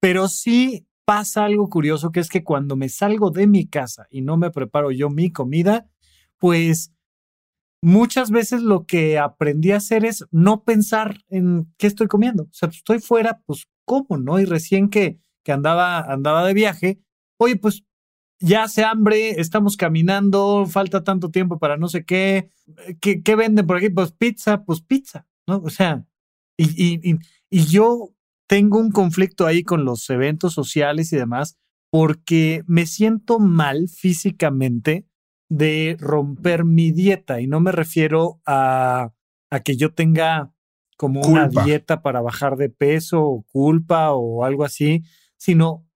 Pero 0.00 0.28
sí 0.28 0.88
pasa 1.04 1.44
algo 1.44 1.68
curioso 1.68 2.10
que 2.10 2.20
es 2.20 2.30
que 2.30 2.42
cuando 2.42 2.74
me 2.74 2.88
salgo 2.88 3.30
de 3.30 3.46
mi 3.46 3.68
casa 3.68 4.06
y 4.10 4.22
no 4.22 4.38
me 4.38 4.50
preparo 4.50 4.90
yo 4.90 5.10
mi 5.10 5.30
comida, 5.30 5.88
pues 6.38 6.92
muchas 7.82 8.30
veces 8.30 8.62
lo 8.62 8.86
que 8.86 9.18
aprendí 9.18 9.72
a 9.72 9.76
hacer 9.76 10.06
es 10.06 10.24
no 10.30 10.64
pensar 10.64 11.18
en 11.28 11.70
qué 11.76 11.86
estoy 11.86 12.06
comiendo. 12.06 12.44
O 12.44 12.52
sea, 12.52 12.70
estoy 12.70 12.98
fuera, 12.98 13.42
pues 13.44 13.68
cómo, 13.84 14.16
¿no? 14.16 14.40
Y 14.40 14.46
recién 14.46 14.88
que, 14.88 15.20
que 15.44 15.52
andaba, 15.52 16.00
andaba 16.00 16.46
de 16.46 16.54
viaje, 16.54 17.00
oye, 17.36 17.56
pues 17.56 17.84
ya 18.40 18.64
hace 18.64 18.84
hambre, 18.84 19.40
estamos 19.40 19.76
caminando, 19.76 20.66
falta 20.66 21.04
tanto 21.04 21.30
tiempo 21.30 21.58
para 21.58 21.76
no 21.76 21.88
sé 21.88 22.04
qué, 22.04 22.50
¿qué, 23.00 23.22
qué 23.22 23.36
venden 23.36 23.66
por 23.66 23.76
aquí? 23.76 23.90
Pues 23.90 24.12
pizza, 24.12 24.64
pues 24.64 24.80
pizza, 24.80 25.26
¿no? 25.46 25.58
O 25.58 25.70
sea, 25.70 26.04
y, 26.56 26.64
y, 26.64 27.10
y, 27.10 27.18
y 27.50 27.66
yo 27.66 28.14
tengo 28.46 28.78
un 28.78 28.90
conflicto 28.90 29.46
ahí 29.46 29.62
con 29.62 29.84
los 29.84 30.08
eventos 30.10 30.54
sociales 30.54 31.12
y 31.12 31.16
demás, 31.16 31.58
porque 31.90 32.62
me 32.66 32.86
siento 32.86 33.38
mal 33.38 33.88
físicamente 33.88 35.06
de 35.48 35.96
romper 35.98 36.64
mi 36.64 36.92
dieta 36.92 37.40
y 37.40 37.46
no 37.46 37.60
me 37.60 37.72
refiero 37.72 38.40
a, 38.46 39.12
a 39.50 39.60
que 39.60 39.76
yo 39.76 39.92
tenga 39.92 40.52
como 40.96 41.20
Culpa. 41.20 41.46
una 41.50 41.64
dieta 41.64 42.02
para 42.02 42.20
bajar 42.20 42.56
de 42.56 42.70
peso 42.70 43.22
o 43.22 43.42
culpa 43.42 44.12
o 44.12 44.44
algo 44.44 44.64
así, 44.64 45.02
sino 45.36 45.86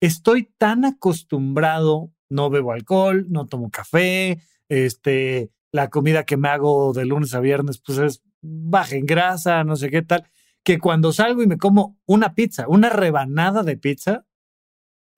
estoy 0.00 0.52
tan 0.58 0.84
acostumbrado, 0.84 2.12
no 2.28 2.50
bebo 2.50 2.72
alcohol, 2.72 3.26
no 3.28 3.46
tomo 3.46 3.70
café, 3.70 4.40
este, 4.68 5.50
la 5.72 5.90
comida 5.90 6.24
que 6.24 6.36
me 6.36 6.48
hago 6.48 6.92
de 6.92 7.04
lunes 7.04 7.34
a 7.34 7.40
viernes 7.40 7.78
pues 7.78 7.98
es 7.98 8.22
baja 8.40 8.96
en 8.96 9.06
grasa, 9.06 9.64
no 9.64 9.76
sé 9.76 9.90
qué 9.90 10.02
tal, 10.02 10.24
que 10.62 10.78
cuando 10.78 11.12
salgo 11.12 11.42
y 11.42 11.46
me 11.46 11.58
como 11.58 11.98
una 12.06 12.34
pizza, 12.34 12.66
una 12.68 12.88
rebanada 12.88 13.62
de 13.62 13.76
pizza, 13.76 14.24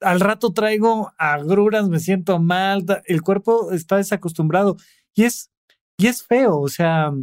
al 0.01 0.19
rato 0.19 0.51
traigo 0.51 1.13
agruras, 1.17 1.87
me 1.87 1.99
siento 1.99 2.39
mal, 2.39 2.85
el 3.05 3.21
cuerpo 3.21 3.71
está 3.71 3.97
desacostumbrado 3.97 4.75
y 5.13 5.23
es, 5.23 5.51
y 5.97 6.07
es 6.07 6.23
feo, 6.23 6.59
o 6.59 6.67
sea, 6.67 7.13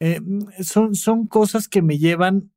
eh, 0.00 0.20
son, 0.62 0.96
son 0.96 1.26
cosas 1.28 1.68
que 1.68 1.82
me 1.82 1.98
llevan 1.98 2.50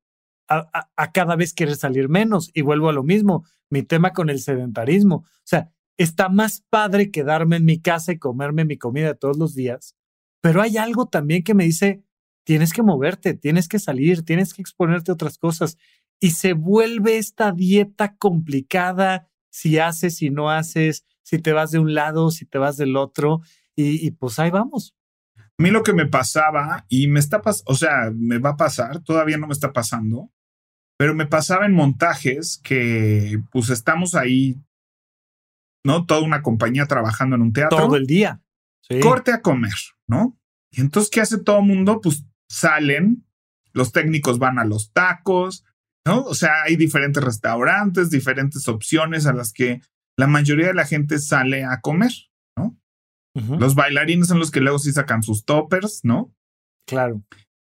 a, 0.48 1.12
cada 1.12 1.36
vez 1.36 1.54
querer 1.54 1.76
salir 1.76 2.10
menos. 2.10 2.52
Y 2.54 2.62
vuelvo 2.62 2.90
a 2.90 2.94
lo 2.94 3.04
mismo, 3.04 3.46
mi 3.70 3.84
tema 3.84 4.14
con 4.14 4.30
el 4.30 4.40
sedentarismo, 4.40 5.16
o 5.18 5.44
sea, 5.44 5.72
está 5.98 6.30
más 6.30 6.64
padre 6.70 7.12
quedarme 7.12 7.58
en 7.58 7.66
mi 7.66 7.82
casa 7.82 8.12
y 8.12 8.20
comerme 8.20 8.66
mi 8.66 8.78
comida 8.78 9.16
todos 9.16 9.38
los 9.38 9.56
días, 9.56 9.96
pero 10.42 10.62
hay 10.62 10.78
algo 10.78 11.08
también 11.08 11.44
que 11.44 11.54
me 11.54 11.66
dice, 11.66 12.04
tienes 12.44 12.72
que 12.72 12.84
moverte, 12.84 13.34
tienes 13.34 13.68
que 13.68 13.80
salir, 13.80 14.24
tienes 14.24 14.54
que 14.54 14.62
exponerte 14.62 15.12
a 15.12 15.16
otras 15.16 15.38
cosas. 15.38 15.78
Y 16.20 16.32
se 16.32 16.54
vuelve 16.54 17.18
esta 17.18 17.52
dieta 17.52 18.16
complicada 18.16 19.28
si 19.50 19.80
haces, 19.80 20.18
si 20.18 20.30
no 20.30 20.50
haces, 20.50 21.04
si 21.24 21.40
te 21.40 21.52
vas 21.52 21.72
de 21.72 21.80
un 21.80 21.94
lado, 21.94 22.32
si 22.32 22.46
te 22.46 22.58
vas 22.58 22.78
del 22.78 22.96
otro 22.96 23.42
y, 23.76 24.06
y 24.06 24.12
pues 24.12 24.40
ahí 24.40 24.50
vamos. 24.50 24.96
A 25.60 25.64
mí 25.64 25.72
lo 25.72 25.82
que 25.84 25.94
me 25.94 26.06
pasaba 26.06 26.86
y 26.88 27.08
me 27.08 27.20
está 27.20 27.42
o 27.66 27.76
sea, 27.76 28.12
me 28.16 28.38
va 28.38 28.52
a 28.52 28.58
pasar, 28.58 29.04
todavía 29.04 29.38
no 29.38 29.48
me 29.48 29.54
está 29.54 29.74
pasando, 29.74 30.32
pero 30.98 31.14
me 31.14 31.26
pasaba 31.28 31.66
en 31.66 31.74
montajes 31.74 32.60
que 32.64 33.42
pues 33.52 33.70
estamos 33.70 34.16
ahí, 34.16 34.62
¿no? 35.86 36.06
Toda 36.06 36.22
una 36.22 36.42
compañía 36.42 36.86
trabajando 36.88 37.36
en 37.36 37.44
un 37.44 37.54
teatro. 37.54 37.78
Todo 37.78 37.96
el 37.96 38.06
día. 38.08 38.42
Sí. 38.82 39.00
Corte 39.00 39.32
a 39.32 39.42
comer, 39.42 39.74
¿no? 40.08 40.38
Y 40.72 40.82
entonces, 40.82 41.10
¿qué 41.10 41.22
hace 41.22 41.38
todo 41.38 41.60
el 41.60 41.66
mundo? 41.66 42.02
Pues 42.02 42.26
salen, 42.50 43.26
los 43.74 43.92
técnicos 43.92 44.40
van 44.40 44.60
a 44.60 44.66
los 44.66 44.92
tacos, 44.92 45.66
¿no? 46.06 46.24
O 46.24 46.34
sea, 46.34 46.64
hay 46.64 46.76
diferentes 46.76 47.24
restaurantes, 47.24 48.10
diferentes 48.10 48.68
opciones 48.68 49.26
a 49.26 49.34
las 49.34 49.54
que 49.54 49.82
la 50.18 50.28
mayoría 50.28 50.68
de 50.68 50.74
la 50.74 50.86
gente 50.86 51.20
sale 51.20 51.64
a 51.64 51.80
comer. 51.82 52.12
Ujú, 53.36 53.56
Los 53.60 53.76
bailarines 53.76 54.30
son 54.30 54.40
los 54.40 54.50
que 54.50 54.62
luego 54.62 54.80
sí 54.80 54.92
sacan 54.92 55.22
sus 55.22 55.46
toppers, 55.46 56.00
¿no? 56.04 56.34
Claro. 56.88 57.22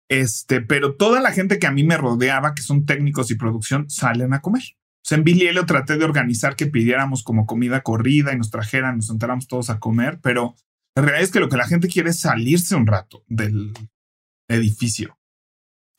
Este, 0.10 0.62
pero 0.62 0.96
toda 0.96 1.22
la 1.22 1.32
gente 1.32 1.60
que 1.60 1.68
a 1.68 1.72
mí 1.72 1.84
me 1.84 1.98
rodeaba, 1.98 2.54
que 2.54 2.62
son 2.62 2.86
técnicos 2.86 3.32
y 3.32 3.36
producción, 3.36 3.90
salen 3.90 4.34
a 4.34 4.42
comer. 4.42 4.64
O 5.04 5.06
sea, 5.06 5.18
en 5.18 5.24
Billy 5.24 5.48
Elliot 5.48 5.66
traté 5.66 5.98
de 5.98 6.06
organizar 6.06 6.56
que 6.56 6.68
pidiéramos 6.68 7.24
como 7.24 7.46
comida 7.46 7.82
corrida 7.82 8.34
y 8.34 8.38
nos 8.38 8.52
trajeran, 8.52 8.98
nos 8.98 9.08
sentáramos 9.08 9.48
todos 9.48 9.70
a 9.70 9.80
comer, 9.80 10.20
pero 10.22 10.56
la 10.96 11.04
realidad 11.04 11.24
es 11.24 11.32
que 11.32 11.40
lo 11.40 11.50
que 11.50 11.58
la 11.58 11.68
gente 11.68 11.88
quiere 11.88 12.12
es 12.12 12.20
salirse 12.20 12.76
un 12.76 12.88
rato 12.88 13.24
del 13.28 13.74
edificio. 14.48 15.18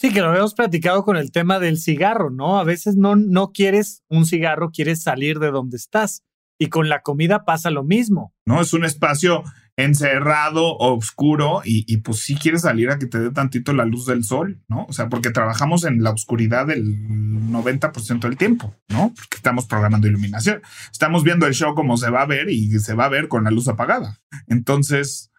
Sí, 0.00 0.12
que 0.12 0.20
lo 0.20 0.28
habíamos 0.28 0.54
platicado 0.54 1.04
con 1.04 1.16
el 1.16 1.32
tema 1.32 1.58
del 1.58 1.78
cigarro, 1.78 2.30
¿no? 2.30 2.58
A 2.58 2.64
veces 2.64 2.96
no, 2.96 3.16
no 3.16 3.52
quieres 3.52 4.02
un 4.08 4.26
cigarro, 4.26 4.70
quieres 4.70 5.02
salir 5.02 5.38
de 5.38 5.50
donde 5.50 5.76
estás. 5.76 6.22
Y 6.58 6.68
con 6.68 6.88
la 6.88 7.02
comida 7.02 7.44
pasa 7.44 7.70
lo 7.70 7.84
mismo. 7.84 8.32
¿no? 8.46 8.60
Es 8.60 8.72
un 8.72 8.84
espacio 8.84 9.42
encerrado, 9.76 10.76
oscuro, 10.78 11.62
y, 11.64 11.84
y, 11.92 11.98
pues 11.98 12.20
sí 12.20 12.36
quieres 12.36 12.62
salir 12.62 12.90
a 12.90 12.98
que 12.98 13.06
te 13.06 13.18
dé 13.18 13.30
tantito 13.30 13.72
la 13.72 13.84
luz 13.84 14.06
del 14.06 14.24
sol, 14.24 14.62
¿no? 14.68 14.86
O 14.88 14.92
sea, 14.92 15.08
porque 15.08 15.30
trabajamos 15.30 15.84
en 15.84 16.02
la 16.02 16.10
oscuridad 16.10 16.66
del 16.66 16.84
90% 16.84 18.20
del 18.20 18.36
tiempo, 18.36 18.74
¿no? 18.88 19.12
Porque 19.14 19.36
estamos 19.36 19.66
programando 19.66 20.06
iluminación. 20.06 20.62
Estamos 20.92 21.24
viendo 21.24 21.46
el 21.46 21.54
show 21.54 21.74
como 21.74 21.96
se 21.96 22.10
va 22.10 22.22
a 22.22 22.26
ver 22.26 22.50
y 22.50 22.78
se 22.78 22.94
va 22.94 23.06
a 23.06 23.10
ver 23.10 23.28
con 23.28 23.44
la 23.44 23.50
luz 23.50 23.68
apagada. 23.68 24.20
Entonces, 24.46 25.32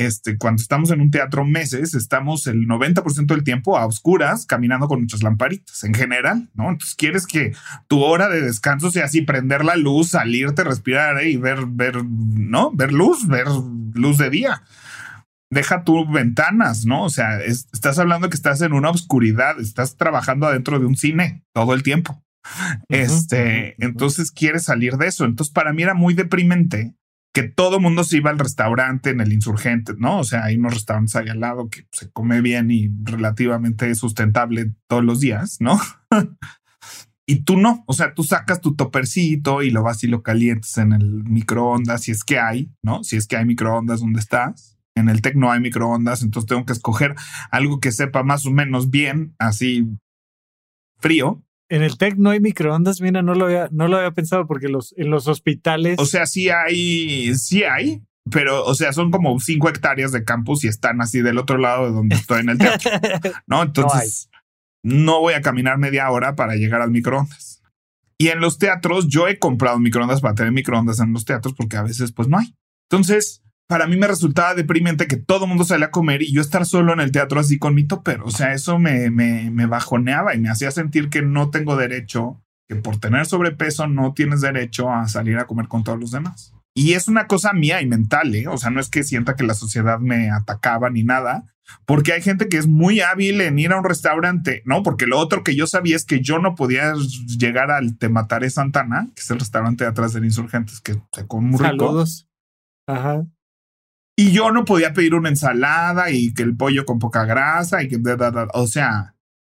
este, 0.00 0.38
cuando 0.38 0.62
estamos 0.62 0.90
en 0.90 1.02
un 1.02 1.10
teatro 1.10 1.44
meses, 1.44 1.94
estamos 1.94 2.46
el 2.46 2.66
90% 2.66 3.26
del 3.26 3.44
tiempo 3.44 3.76
a 3.76 3.84
oscuras, 3.84 4.46
caminando 4.46 4.88
con 4.88 5.00
nuestras 5.00 5.22
lamparitas 5.22 5.84
en 5.84 5.92
general, 5.92 6.48
¿no? 6.54 6.70
Entonces 6.70 6.94
quieres 6.96 7.26
que 7.26 7.52
tu 7.86 8.00
hora 8.02 8.30
de 8.30 8.40
descanso 8.40 8.90
sea 8.90 9.04
así, 9.04 9.20
prender 9.20 9.62
la 9.62 9.76
luz, 9.76 10.10
salirte, 10.10 10.64
respirar 10.64 11.18
¿eh? 11.18 11.28
y 11.28 11.36
ver, 11.36 11.66
ver, 11.66 12.02
¿no? 12.02 12.72
Ver 12.72 12.94
luz, 12.94 13.26
ver 13.28 13.46
luz 13.92 14.16
de 14.16 14.30
día. 14.30 14.62
deja 15.50 15.84
tus 15.84 16.10
ventanas, 16.10 16.86
¿no? 16.86 17.04
O 17.04 17.10
sea, 17.10 17.38
estás 17.42 17.98
hablando 17.98 18.30
que 18.30 18.36
estás 18.36 18.62
en 18.62 18.72
una 18.72 18.88
oscuridad, 18.88 19.60
estás 19.60 19.98
trabajando 19.98 20.46
adentro 20.46 20.78
de 20.78 20.86
un 20.86 20.96
cine 20.96 21.44
todo 21.52 21.74
el 21.74 21.82
tiempo. 21.82 22.24
Este, 22.88 23.74
entonces 23.84 24.30
quieres 24.30 24.64
salir 24.64 24.96
de 24.96 25.08
eso. 25.08 25.26
Entonces, 25.26 25.52
para 25.52 25.74
mí 25.74 25.82
era 25.82 25.92
muy 25.92 26.14
deprimente 26.14 26.94
que 27.32 27.44
todo 27.44 27.78
mundo 27.78 28.04
se 28.04 28.16
iba 28.16 28.30
al 28.30 28.38
restaurante 28.38 29.10
en 29.10 29.20
el 29.20 29.32
insurgente, 29.32 29.94
¿no? 29.96 30.18
O 30.18 30.24
sea, 30.24 30.44
hay 30.44 30.56
unos 30.56 30.74
restaurantes 30.74 31.14
ahí 31.16 31.28
al 31.28 31.40
lado 31.40 31.68
que 31.68 31.86
se 31.92 32.10
come 32.10 32.40
bien 32.40 32.70
y 32.70 32.90
relativamente 33.04 33.94
sustentable 33.94 34.74
todos 34.88 35.04
los 35.04 35.20
días, 35.20 35.58
¿no? 35.60 35.78
y 37.26 37.44
tú 37.44 37.56
no, 37.56 37.84
o 37.86 37.92
sea, 37.92 38.14
tú 38.14 38.24
sacas 38.24 38.60
tu 38.60 38.74
topercito 38.74 39.62
y 39.62 39.70
lo 39.70 39.82
vas 39.82 40.02
y 40.02 40.08
lo 40.08 40.22
calientes 40.22 40.76
en 40.78 40.92
el 40.92 41.22
microondas, 41.24 42.02
si 42.02 42.10
es 42.10 42.24
que 42.24 42.40
hay, 42.40 42.72
¿no? 42.82 43.04
Si 43.04 43.16
es 43.16 43.28
que 43.28 43.36
hay 43.36 43.44
microondas 43.44 44.00
donde 44.00 44.20
estás. 44.20 44.76
En 44.96 45.08
el 45.08 45.22
TEC 45.22 45.36
no 45.36 45.52
hay 45.52 45.60
microondas, 45.60 46.22
entonces 46.22 46.48
tengo 46.48 46.66
que 46.66 46.72
escoger 46.72 47.14
algo 47.52 47.78
que 47.78 47.92
sepa 47.92 48.24
más 48.24 48.44
o 48.44 48.50
menos 48.50 48.90
bien, 48.90 49.36
así 49.38 49.86
frío, 50.98 51.44
en 51.70 51.82
el 51.82 51.96
TEC 51.96 52.16
no 52.16 52.30
hay 52.30 52.40
microondas, 52.40 53.00
mira, 53.00 53.22
no 53.22 53.34
lo 53.34 53.46
había, 53.46 53.68
no 53.70 53.88
lo 53.88 53.96
había 53.96 54.10
pensado 54.10 54.46
porque 54.46 54.68
los, 54.68 54.92
en 54.96 55.08
los 55.08 55.28
hospitales. 55.28 55.98
O 55.98 56.04
sea, 56.04 56.26
sí 56.26 56.50
hay, 56.50 57.34
sí 57.36 57.62
hay, 57.62 58.02
pero, 58.30 58.64
o 58.64 58.74
sea, 58.74 58.92
son 58.92 59.10
como 59.10 59.38
cinco 59.38 59.68
hectáreas 59.68 60.12
de 60.12 60.24
campus 60.24 60.64
y 60.64 60.68
están 60.68 61.00
así 61.00 61.22
del 61.22 61.38
otro 61.38 61.58
lado 61.58 61.86
de 61.86 61.92
donde 61.92 62.16
estoy 62.16 62.40
en 62.40 62.50
el 62.50 62.58
teatro. 62.58 62.90
¿No? 63.46 63.62
Entonces, 63.62 64.28
no, 64.82 65.20
voy 65.20 65.34
a 65.34 65.42
caminar 65.42 65.78
media 65.78 66.10
hora 66.10 66.34
para 66.34 66.56
llegar 66.56 66.82
al 66.82 66.90
microondas. 66.90 67.62
Y 68.18 68.28
en 68.28 68.40
los 68.40 68.58
teatros, 68.58 69.08
yo 69.08 69.28
he 69.28 69.38
comprado 69.38 69.78
microondas 69.78 70.20
para 70.20 70.34
tener 70.34 70.52
microondas 70.52 70.98
en 70.98 71.12
los 71.12 71.24
teatros 71.24 71.54
porque 71.54 71.76
a 71.76 71.82
veces, 71.82 72.12
pues 72.12 72.28
no 72.28 72.38
hay. 72.38 72.54
Entonces, 72.90 73.42
para 73.70 73.86
mí 73.86 73.96
me 73.96 74.08
resultaba 74.08 74.56
deprimente 74.56 75.06
que 75.06 75.16
todo 75.16 75.44
el 75.44 75.48
mundo 75.48 75.62
salía 75.62 75.86
a 75.86 75.90
comer 75.92 76.22
y 76.22 76.32
yo 76.32 76.40
estar 76.40 76.66
solo 76.66 76.92
en 76.92 76.98
el 76.98 77.12
teatro 77.12 77.38
así 77.38 77.56
con 77.56 77.72
mi 77.72 77.84
topper. 77.84 78.20
O 78.22 78.30
sea, 78.32 78.52
eso 78.52 78.80
me, 78.80 79.12
me, 79.12 79.48
me 79.52 79.66
bajoneaba 79.66 80.34
y 80.34 80.40
me 80.40 80.48
hacía 80.48 80.72
sentir 80.72 81.08
que 81.08 81.22
no 81.22 81.50
tengo 81.50 81.76
derecho, 81.76 82.42
que 82.68 82.74
por 82.74 82.98
tener 82.98 83.26
sobrepeso 83.26 83.86
no 83.86 84.12
tienes 84.12 84.40
derecho 84.40 84.90
a 84.92 85.06
salir 85.06 85.38
a 85.38 85.46
comer 85.46 85.68
con 85.68 85.84
todos 85.84 86.00
los 86.00 86.10
demás. 86.10 86.52
Y 86.74 86.94
es 86.94 87.06
una 87.06 87.28
cosa 87.28 87.52
mía 87.52 87.80
y 87.80 87.86
mental, 87.86 88.34
¿eh? 88.34 88.48
O 88.48 88.58
sea, 88.58 88.70
no 88.70 88.80
es 88.80 88.88
que 88.88 89.04
sienta 89.04 89.36
que 89.36 89.44
la 89.44 89.54
sociedad 89.54 90.00
me 90.00 90.32
atacaba 90.32 90.90
ni 90.90 91.04
nada, 91.04 91.44
porque 91.86 92.12
hay 92.12 92.22
gente 92.22 92.48
que 92.48 92.56
es 92.56 92.66
muy 92.66 93.00
hábil 93.00 93.40
en 93.40 93.56
ir 93.60 93.70
a 93.70 93.78
un 93.78 93.84
restaurante, 93.84 94.62
¿no? 94.64 94.82
Porque 94.82 95.06
lo 95.06 95.16
otro 95.20 95.44
que 95.44 95.54
yo 95.54 95.68
sabía 95.68 95.94
es 95.94 96.04
que 96.04 96.20
yo 96.20 96.40
no 96.40 96.56
podía 96.56 96.94
llegar 97.38 97.70
al 97.70 97.98
Te 97.98 98.08
Mataré 98.08 98.50
Santana, 98.50 99.06
que 99.14 99.22
es 99.22 99.30
el 99.30 99.38
restaurante 99.38 99.84
de 99.84 99.90
atrás 99.90 100.12
del 100.12 100.24
Insurgentes, 100.24 100.80
que 100.80 101.00
se 101.12 101.26
come 101.28 101.50
muy 101.50 101.60
Saludos. 101.60 102.26
Ajá. 102.88 103.24
Y 104.20 104.32
yo 104.32 104.50
no 104.50 104.66
podía 104.66 104.92
pedir 104.92 105.14
una 105.14 105.30
ensalada 105.30 106.10
y 106.10 106.34
que 106.34 106.42
el 106.42 106.54
pollo 106.54 106.84
con 106.84 106.98
poca 106.98 107.24
grasa 107.24 107.82
y 107.82 107.88
que, 107.88 107.98
o 108.52 108.66
sea, 108.66 109.14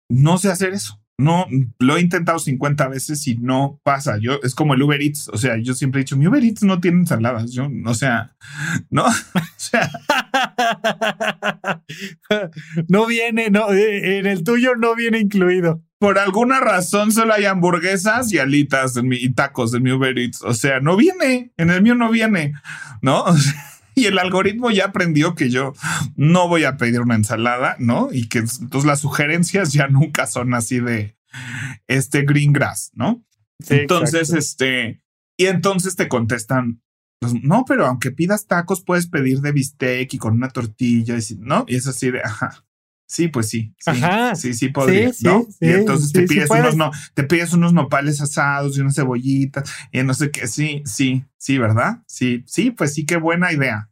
no 0.08 0.38
sé 0.38 0.52
hacer 0.52 0.74
eso. 0.74 1.02
No, 1.17 1.47
lo 1.80 1.97
he 1.97 2.02
intentado 2.02 2.38
50 2.38 2.88
veces 2.88 3.28
y 3.28 3.38
no 3.38 3.80
pasa. 3.82 4.19
Yo 4.21 4.39
es 4.43 4.54
como 4.54 4.76
el 4.76 4.84
Uber 4.84 5.02
Eats. 5.02 5.30
O 5.30 5.38
sea, 5.38 5.58
yo 5.60 5.74
siempre 5.74 6.02
he 6.02 6.04
dicho, 6.04 6.15
mi 6.15 6.28
Uber 6.28 6.43
Eats 6.43 6.62
no 6.62 6.80
tiene 6.80 7.00
ensaladas. 7.00 7.52
Yo, 7.52 7.71
o 7.88 7.93
sea, 7.95 8.36
no, 8.91 9.06
o 9.06 9.12
sea, 9.58 9.89
no 12.88 13.08
viene, 13.08 13.50
no, 13.50 13.71
eh, 13.71 14.19
en 14.19 14.28
el 14.28 14.43
tuyo 14.43 14.76
no 14.76 14.93
viene 14.93 15.17
incluido. 15.17 15.82
Por 15.97 16.19
alguna 16.19 16.60
razón 16.60 17.12
solo 17.12 17.34
hay 17.34 17.45
hamburguesas 17.45 18.32
y 18.32 18.38
alitas 18.38 18.95
en 18.95 19.08
mi, 19.08 19.15
y 19.15 19.34
tacos 19.34 19.74
en 19.74 19.82
mi 19.82 19.91
Uber 19.91 20.19
Eats. 20.19 20.43
O 20.43 20.54
sea, 20.54 20.80
no 20.82 20.97
viene. 20.97 21.52
En 21.58 21.71
el 21.71 21.82
mío 21.82 21.95
no 21.95 22.12
viene, 22.12 22.54
no? 23.02 23.24
O 23.24 23.36
sea, 23.36 23.70
y 23.95 24.06
el 24.06 24.19
algoritmo 24.19 24.71
ya 24.71 24.86
aprendió 24.86 25.36
que 25.36 25.49
yo 25.49 25.73
no 26.15 26.47
voy 26.47 26.63
a 26.63 26.77
pedir 26.77 27.01
una 27.01 27.15
ensalada, 27.15 27.75
¿no? 27.80 28.10
Y 28.12 28.27
que 28.27 28.39
entonces 28.39 28.86
las 28.86 29.01
sugerencias 29.01 29.73
ya 29.73 29.88
nunca 29.88 30.27
son 30.27 30.54
así 30.54 30.80
de 30.80 31.17
este 31.88 32.23
green 32.23 32.54
grass, 32.54 32.91
¿no? 32.93 33.23
entonces, 33.69 34.34
este, 34.34 35.04
y 35.38 35.45
entonces 35.45 35.95
te 35.95 36.08
contestan, 36.08 36.82
pues, 37.19 37.34
no, 37.43 37.63
pero 37.67 37.86
aunque 37.86 38.10
pidas 38.10 38.47
tacos, 38.47 38.84
puedes 38.84 39.08
pedir 39.08 39.41
de 39.41 39.51
bistec 39.51 40.13
y 40.13 40.17
con 40.17 40.34
una 40.34 40.49
tortilla, 40.49 41.15
y, 41.17 41.36
¿no? 41.36 41.65
Y 41.67 41.75
es 41.75 41.88
así 41.88 42.10
de, 42.10 42.21
ajá. 42.21 42.65
Sí, 43.12 43.28
pues 43.28 43.50
sí. 43.50 43.76
sí 43.78 43.89
Ajá. 43.89 44.36
Sí, 44.36 44.54
sí, 44.54 44.69
podría, 44.69 45.12
¿no? 45.24 45.45
y 45.60 45.67
entonces 45.67 46.13
te 46.13 46.21
pides 46.21 46.50
unos 46.50 46.78
no, 46.78 46.91
te 47.13 47.24
pides 47.26 47.52
unos 47.52 47.74
nopales 47.74 48.21
asados 48.21 48.78
y 48.78 48.80
unas 48.80 48.95
cebollitas 48.95 49.69
y 49.91 50.02
no 50.02 50.13
sé 50.13 50.32
qué. 50.32 50.47
Sí, 50.47 50.82
sí, 50.86 51.26
sí, 51.36 51.58
¿verdad? 51.58 52.04
Sí, 52.08 52.45
sí, 52.47 52.71
pues 52.71 52.93
sí, 52.93 53.06
qué 53.06 53.17
buena 53.17 53.52
idea. 53.52 53.89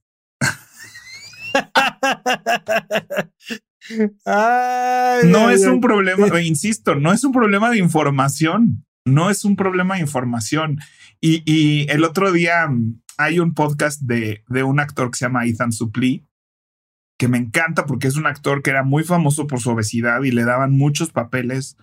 no 5.26 5.50
es 5.50 5.66
un 5.66 5.82
problema, 5.82 6.42
insisto, 6.42 6.96
no 6.96 7.12
es 7.12 7.26
un 7.26 7.34
problema 7.34 7.70
de 7.72 7.80
información. 7.80 8.86
No 9.04 9.30
es 9.30 9.44
un 9.44 9.58
problema 9.58 9.96
de 9.96 10.02
información. 10.02 10.80
Y, 11.20 11.44
y 11.46 11.92
el 11.92 12.06
otro 12.06 12.32
día 12.32 12.68
mm, 12.70 13.02
hay 13.18 13.40
un 13.40 13.54
podcast 13.54 14.00
de, 14.02 14.46
de 14.48 14.64
un 14.64 14.80
actor 14.80 15.12
que 15.12 15.18
se 15.18 15.26
llama 15.26 15.46
Ethan 15.46 15.74
Suplee 15.74 16.29
que 17.20 17.28
me 17.28 17.38
encanta 17.38 17.86
porque 17.86 18.08
es 18.08 18.16
un 18.16 18.26
actor 18.26 18.64
que 18.64 18.70
era 18.70 18.84
muy 18.84 19.04
famoso 19.04 19.46
por 19.46 19.60
su 19.60 19.70
obesidad 19.72 20.24
y 20.24 20.32
le 20.32 20.46
daban 20.46 20.72
muchos 20.72 21.12
papeles 21.12 21.78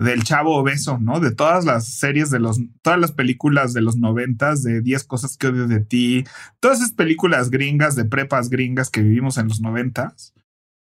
del 0.00 0.22
chavo 0.24 0.56
obeso, 0.56 0.98
¿no? 0.98 1.20
De 1.20 1.34
todas 1.34 1.66
las 1.66 1.86
series 1.86 2.30
de 2.30 2.38
los, 2.38 2.58
todas 2.82 2.98
las 2.98 3.12
películas 3.12 3.74
de 3.74 3.82
los 3.82 3.96
noventas, 3.96 4.62
de 4.62 4.80
10 4.80 5.04
cosas 5.04 5.36
que 5.36 5.48
odio 5.48 5.68
de 5.68 5.80
ti, 5.80 6.24
todas 6.60 6.78
esas 6.78 6.92
películas 6.92 7.50
gringas 7.50 7.96
de 7.96 8.06
prepas 8.06 8.48
gringas 8.48 8.90
que 8.90 9.02
vivimos 9.02 9.36
en 9.36 9.48
los 9.48 9.60
noventas. 9.60 10.32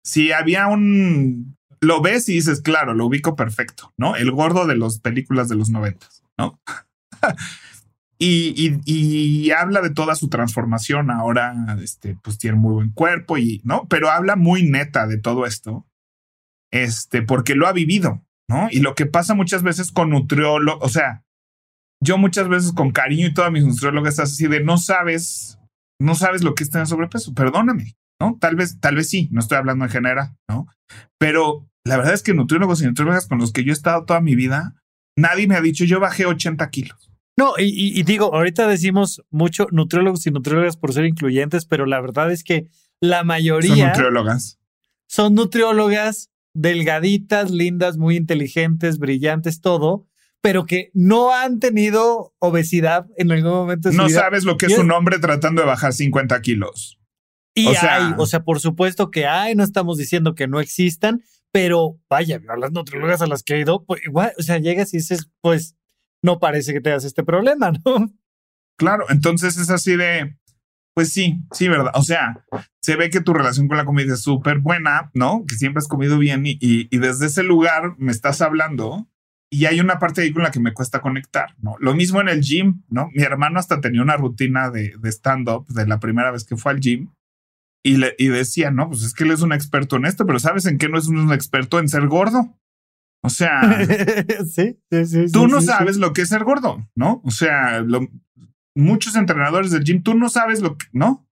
Si 0.04 0.30
había 0.30 0.68
un, 0.68 1.56
lo 1.80 2.00
ves 2.00 2.28
y 2.28 2.34
dices, 2.34 2.60
claro, 2.60 2.94
lo 2.94 3.06
ubico 3.06 3.34
perfecto, 3.34 3.92
¿no? 3.96 4.14
El 4.14 4.30
gordo 4.30 4.66
de 4.66 4.76
las 4.76 5.00
películas 5.00 5.48
de 5.48 5.56
los 5.56 5.70
noventas, 5.70 6.22
¿no? 6.38 6.60
Y, 8.20 9.50
habla 9.52 9.80
de 9.80 9.90
toda 9.90 10.14
su 10.14 10.28
transformación. 10.28 11.10
Ahora, 11.10 11.54
este, 11.82 12.16
pues 12.22 12.38
tiene 12.38 12.56
muy 12.56 12.74
buen 12.74 12.90
cuerpo 12.90 13.38
y 13.38 13.60
no, 13.64 13.86
pero 13.88 14.10
habla 14.10 14.36
muy 14.36 14.68
neta 14.68 15.06
de 15.06 15.18
todo 15.18 15.46
esto. 15.46 15.86
Este, 16.72 17.22
porque 17.22 17.54
lo 17.54 17.66
ha 17.66 17.72
vivido, 17.72 18.24
¿no? 18.48 18.68
Y 18.70 18.80
lo 18.80 18.94
que 18.94 19.06
pasa 19.06 19.34
muchas 19.34 19.62
veces 19.62 19.92
con 19.92 20.10
nutriólogos, 20.10 20.84
o 20.84 20.88
sea, 20.88 21.24
yo 22.02 22.18
muchas 22.18 22.48
veces 22.48 22.72
con 22.72 22.90
cariño 22.90 23.26
y 23.26 23.34
todas 23.34 23.52
mis 23.52 23.64
nutriólogas 23.64 24.18
así 24.18 24.46
de 24.46 24.62
no 24.62 24.78
sabes, 24.78 25.58
no 26.00 26.14
sabes 26.14 26.42
lo 26.42 26.54
que 26.54 26.64
es 26.64 26.70
tener 26.70 26.86
sobrepeso. 26.86 27.34
Perdóname, 27.34 27.96
¿no? 28.20 28.36
Tal 28.40 28.56
vez, 28.56 28.78
tal 28.80 28.96
vez 28.96 29.08
sí, 29.08 29.28
no 29.32 29.40
estoy 29.40 29.58
hablando 29.58 29.84
en 29.84 29.90
general, 29.90 30.36
¿no? 30.48 30.66
Pero 31.18 31.66
la 31.84 31.96
verdad 31.96 32.14
es 32.14 32.22
que 32.22 32.34
nutriólogos 32.34 32.82
y 32.82 32.86
nutriólogas 32.86 33.26
con 33.26 33.38
los 33.38 33.52
que 33.52 33.64
yo 33.64 33.72
he 33.72 33.72
estado 33.72 34.04
toda 34.04 34.20
mi 34.20 34.34
vida, 34.34 34.74
nadie 35.16 35.46
me 35.46 35.56
ha 35.56 35.60
dicho 35.60 35.84
yo 35.84 36.00
bajé 36.00 36.26
80 36.26 36.68
kilos. 36.70 37.07
No, 37.38 37.54
y, 37.56 38.02
digo, 38.02 38.34
ahorita 38.34 38.66
decimos 38.66 39.22
mucho 39.30 39.68
nutriólogos 39.70 40.26
y 40.26 40.32
nutriólogas 40.32 40.76
por 40.76 40.92
ser 40.92 41.04
incluyentes, 41.04 41.66
pero 41.66 41.86
la 41.86 42.00
verdad 42.00 42.32
es 42.32 42.42
que 42.42 42.66
la 43.00 43.22
mayoría 43.22 43.76
son 43.76 43.86
nutriólogas. 43.86 44.58
Son 45.06 45.34
nutriólogas 45.34 46.32
delgaditas, 46.52 47.52
lindas, 47.52 47.96
muy 47.96 48.16
inteligentes, 48.16 48.98
brillantes, 48.98 49.60
todo, 49.60 50.08
pero 50.40 50.66
que 50.66 50.90
no 50.94 51.32
han 51.32 51.60
tenido 51.60 52.34
obesidad 52.40 53.06
en 53.16 53.30
algún 53.30 53.52
momento. 53.52 53.90
De 53.90 53.94
su 53.94 54.02
no 54.02 54.08
sabes 54.08 54.42
lo 54.42 54.56
que 54.56 54.66
es 54.66 54.76
un 54.76 54.90
hombre 54.90 55.20
tratando 55.20 55.62
de 55.62 55.68
bajar 55.68 55.92
50 55.92 56.42
kilos. 56.42 56.98
Y 57.54 57.68
hay, 57.68 58.14
o 58.16 58.26
sea, 58.26 58.42
por 58.42 58.58
supuesto 58.58 59.12
que 59.12 59.28
hay, 59.28 59.54
no 59.54 59.62
estamos 59.62 59.96
diciendo 59.96 60.34
que 60.34 60.48
no 60.48 60.58
existan, 60.58 61.22
pero 61.52 62.00
vaya, 62.10 62.40
las 62.58 62.72
nutriólogas 62.72 63.22
a 63.22 63.28
las 63.28 63.44
que 63.44 63.54
he 63.54 63.60
ido, 63.60 63.84
pues 63.84 64.04
igual, 64.04 64.32
o 64.36 64.42
sea, 64.42 64.58
llegas 64.58 64.92
y 64.92 64.96
dices, 64.96 65.30
pues 65.40 65.77
no 66.22 66.38
parece 66.38 66.72
que 66.72 66.80
tengas 66.80 67.04
este 67.04 67.22
problema, 67.22 67.72
¿no? 67.84 68.12
Claro, 68.78 69.06
entonces 69.08 69.56
es 69.56 69.70
así 69.70 69.96
de, 69.96 70.36
pues 70.94 71.12
sí, 71.12 71.40
sí, 71.52 71.68
¿verdad? 71.68 71.92
O 71.94 72.02
sea, 72.02 72.44
se 72.80 72.96
ve 72.96 73.10
que 73.10 73.20
tu 73.20 73.32
relación 73.32 73.68
con 73.68 73.76
la 73.76 73.84
comida 73.84 74.14
es 74.14 74.22
súper 74.22 74.58
buena, 74.58 75.10
¿no? 75.14 75.44
Que 75.46 75.56
siempre 75.56 75.78
has 75.78 75.88
comido 75.88 76.18
bien 76.18 76.46
y, 76.46 76.58
y, 76.60 76.98
desde 76.98 77.26
ese 77.26 77.42
lugar 77.42 77.94
me 77.98 78.12
estás 78.12 78.40
hablando 78.40 79.08
y 79.50 79.64
hay 79.64 79.80
una 79.80 79.98
parte 79.98 80.22
ahí 80.22 80.32
con 80.32 80.42
la 80.42 80.50
que 80.50 80.60
me 80.60 80.74
cuesta 80.74 81.00
conectar, 81.00 81.54
¿no? 81.58 81.76
Lo 81.80 81.94
mismo 81.94 82.20
en 82.20 82.28
el 82.28 82.40
gym, 82.40 82.82
¿no? 82.88 83.10
Mi 83.14 83.22
hermano 83.22 83.58
hasta 83.58 83.80
tenía 83.80 84.02
una 84.02 84.16
rutina 84.16 84.70
de, 84.70 84.94
de 84.98 85.08
stand-up 85.08 85.66
de 85.68 85.86
la 85.86 85.98
primera 85.98 86.30
vez 86.30 86.44
que 86.44 86.56
fue 86.56 86.72
al 86.72 86.80
gym 86.80 87.10
y, 87.82 87.96
le, 87.96 88.14
y 88.18 88.28
decía, 88.28 88.70
no, 88.70 88.88
pues 88.88 89.02
es 89.02 89.14
que 89.14 89.24
él 89.24 89.30
es 89.30 89.40
un 89.40 89.52
experto 89.52 89.96
en 89.96 90.04
esto, 90.04 90.26
pero 90.26 90.38
¿sabes 90.38 90.66
en 90.66 90.78
qué 90.78 90.88
no 90.88 90.98
es 90.98 91.08
un 91.08 91.32
experto 91.32 91.78
en 91.78 91.88
ser 91.88 92.06
gordo? 92.06 92.57
O 93.28 93.30
sea, 93.30 93.86
sí, 94.50 94.78
sí, 94.90 95.04
sí, 95.04 95.24
tú 95.30 95.48
no 95.48 95.60
sabes 95.60 95.98
lo 95.98 96.14
que 96.14 96.22
es 96.22 96.30
ser 96.30 96.44
gordo, 96.44 96.88
¿no? 96.94 97.20
O 97.26 97.30
sea, 97.30 97.84
muchos 98.74 99.16
entrenadores 99.16 99.70
del 99.70 99.84
gym, 99.84 100.02
tú 100.02 100.14
no 100.14 100.30
sabes 100.30 100.62
lo 100.62 100.78
que, 100.78 100.86
¿no? 100.92 101.28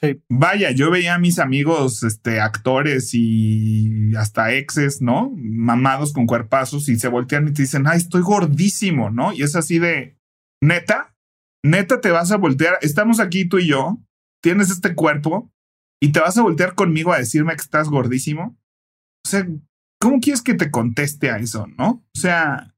Sí. 0.00 0.22
Vaya, 0.30 0.70
yo 0.70 0.90
veía 0.90 1.16
a 1.16 1.18
mis 1.18 1.38
amigos, 1.38 2.02
este, 2.02 2.40
actores 2.40 3.10
y 3.12 4.16
hasta 4.16 4.54
exes, 4.54 5.02
¿no? 5.02 5.34
Mamados 5.36 6.14
con 6.14 6.24
cuerpazos 6.24 6.88
y 6.88 6.98
se 6.98 7.08
voltean 7.08 7.46
y 7.48 7.52
te 7.52 7.60
dicen, 7.60 7.86
ay, 7.86 7.98
estoy 7.98 8.22
gordísimo, 8.22 9.10
¿no? 9.10 9.34
Y 9.34 9.42
es 9.42 9.54
así 9.54 9.78
de, 9.78 10.18
neta, 10.62 11.14
neta 11.62 12.00
te 12.00 12.10
vas 12.10 12.32
a 12.32 12.38
voltear, 12.38 12.78
estamos 12.80 13.20
aquí 13.20 13.46
tú 13.46 13.58
y 13.58 13.66
yo, 13.66 13.98
tienes 14.42 14.70
este 14.70 14.94
cuerpo 14.94 15.52
y 16.00 16.10
te 16.10 16.20
vas 16.20 16.38
a 16.38 16.42
voltear 16.42 16.74
conmigo 16.74 17.12
a 17.12 17.18
decirme 17.18 17.54
que 17.54 17.60
estás 17.60 17.90
gordísimo. 17.90 18.58
O 19.26 19.28
sea, 19.28 19.46
¿cómo 20.04 20.20
quieres 20.20 20.42
que 20.42 20.52
te 20.52 20.70
conteste 20.70 21.30
a 21.30 21.38
eso, 21.38 21.66
no? 21.78 22.04
O 22.14 22.18
sea, 22.18 22.74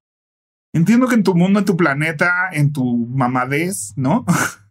entiendo 0.72 1.09
que 1.09 1.16
en 1.16 1.24
tu 1.24 1.35
mundo, 1.35 1.59
en 1.59 1.64
tu 1.64 1.77
planeta, 1.77 2.51
en 2.53 2.72
tu 2.72 3.09
mamadez, 3.09 3.95
¿no? 3.97 4.24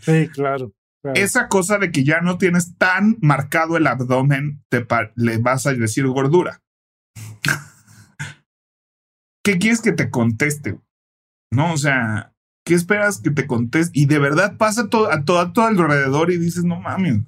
Sí, 0.00 0.28
claro. 0.28 0.74
Esa 1.14 1.48
cosa 1.48 1.78
de 1.78 1.90
que 1.90 2.04
ya 2.04 2.20
no 2.20 2.36
tienes 2.36 2.76
tan 2.76 3.16
marcado 3.22 3.78
el 3.78 3.86
abdomen, 3.86 4.62
te 4.68 4.86
le 5.14 5.38
vas 5.38 5.66
a 5.66 5.72
decir 5.72 6.06
gordura. 6.06 6.62
¿Qué 9.44 9.58
quieres 9.58 9.80
que 9.80 9.92
te 9.92 10.10
conteste? 10.10 10.78
No, 11.50 11.72
o 11.72 11.78
sea, 11.78 12.34
¿qué 12.66 12.74
esperas 12.74 13.22
que 13.22 13.30
te 13.30 13.46
conteste? 13.46 13.98
Y 13.98 14.04
de 14.04 14.18
verdad 14.18 14.58
pasa 14.58 14.88
todo, 14.88 15.10
a 15.10 15.24
todo, 15.24 15.38
a 15.38 15.54
todo 15.54 15.64
alrededor 15.64 16.30
y 16.30 16.36
dices, 16.36 16.64
no 16.64 16.78
mames. 16.78 17.20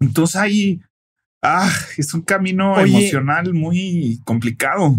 Entonces 0.00 0.36
ahí, 0.36 0.82
ah, 1.42 1.70
es 1.96 2.14
un 2.14 2.22
camino 2.22 2.78
emocional 2.78 3.52
muy 3.52 4.20
complicado. 4.24 4.96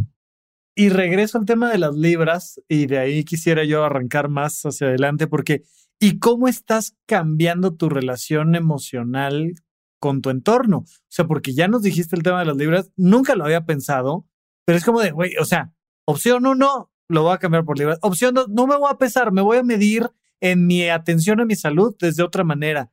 Y 0.75 0.89
regreso 0.89 1.37
al 1.37 1.45
tema 1.45 1.71
de 1.71 1.77
las 1.77 1.95
libras 1.95 2.59
y 2.67 2.87
de 2.87 2.97
ahí 2.97 3.23
quisiera 3.23 3.63
yo 3.63 3.83
arrancar 3.83 4.27
más 4.27 4.61
hacia 4.63 4.87
adelante 4.87 5.27
porque 5.27 5.63
¿y 5.99 6.19
cómo 6.19 6.47
estás 6.47 6.95
cambiando 7.05 7.75
tu 7.75 7.89
relación 7.89 8.55
emocional 8.55 9.53
con 9.99 10.21
tu 10.21 10.31
entorno? 10.31 10.79
O 10.79 10.85
sea, 11.09 11.25
porque 11.25 11.53
ya 11.53 11.67
nos 11.67 11.83
dijiste 11.83 12.15
el 12.15 12.23
tema 12.23 12.39
de 12.39 12.45
las 12.45 12.57
libras, 12.57 12.91
nunca 12.97 13.35
lo 13.35 13.45
había 13.45 13.65
pensado, 13.65 14.27
pero 14.65 14.77
es 14.77 14.83
como 14.83 14.99
de, 14.99 15.11
güey, 15.11 15.35
o 15.37 15.45
sea, 15.45 15.73
opción 16.05 16.47
uno, 16.47 16.91
lo 17.07 17.23
voy 17.23 17.33
a 17.33 17.37
cambiar 17.37 17.65
por 17.65 17.77
libras. 17.77 17.99
Opción 18.01 18.33
dos, 18.33 18.49
no 18.49 18.65
me 18.65 18.75
voy 18.75 18.89
a 18.91 18.97
pesar, 18.97 19.31
me 19.31 19.41
voy 19.41 19.57
a 19.57 19.63
medir 19.63 20.09
en 20.41 20.65
mi 20.65 20.89
atención 20.89 21.39
a 21.39 21.45
mi 21.45 21.55
salud 21.55 21.95
desde 21.99 22.23
otra 22.23 22.43
manera. 22.43 22.91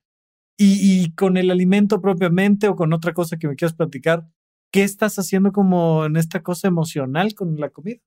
Y, 0.62 1.14
con 1.14 1.38
el 1.38 1.50
alimento 1.50 2.02
propiamente 2.02 2.68
o 2.68 2.76
con 2.76 2.92
otra 2.92 3.14
cosa 3.14 3.38
que 3.38 3.48
me 3.48 3.56
quieras 3.56 3.74
platicar, 3.74 4.26
¿qué 4.70 4.82
estás 4.82 5.18
haciendo 5.18 5.52
como 5.52 6.04
en 6.04 6.18
esta 6.18 6.42
cosa 6.42 6.68
emocional 6.68 7.34
con 7.34 7.58
la 7.58 7.70
comida? 7.70 8.00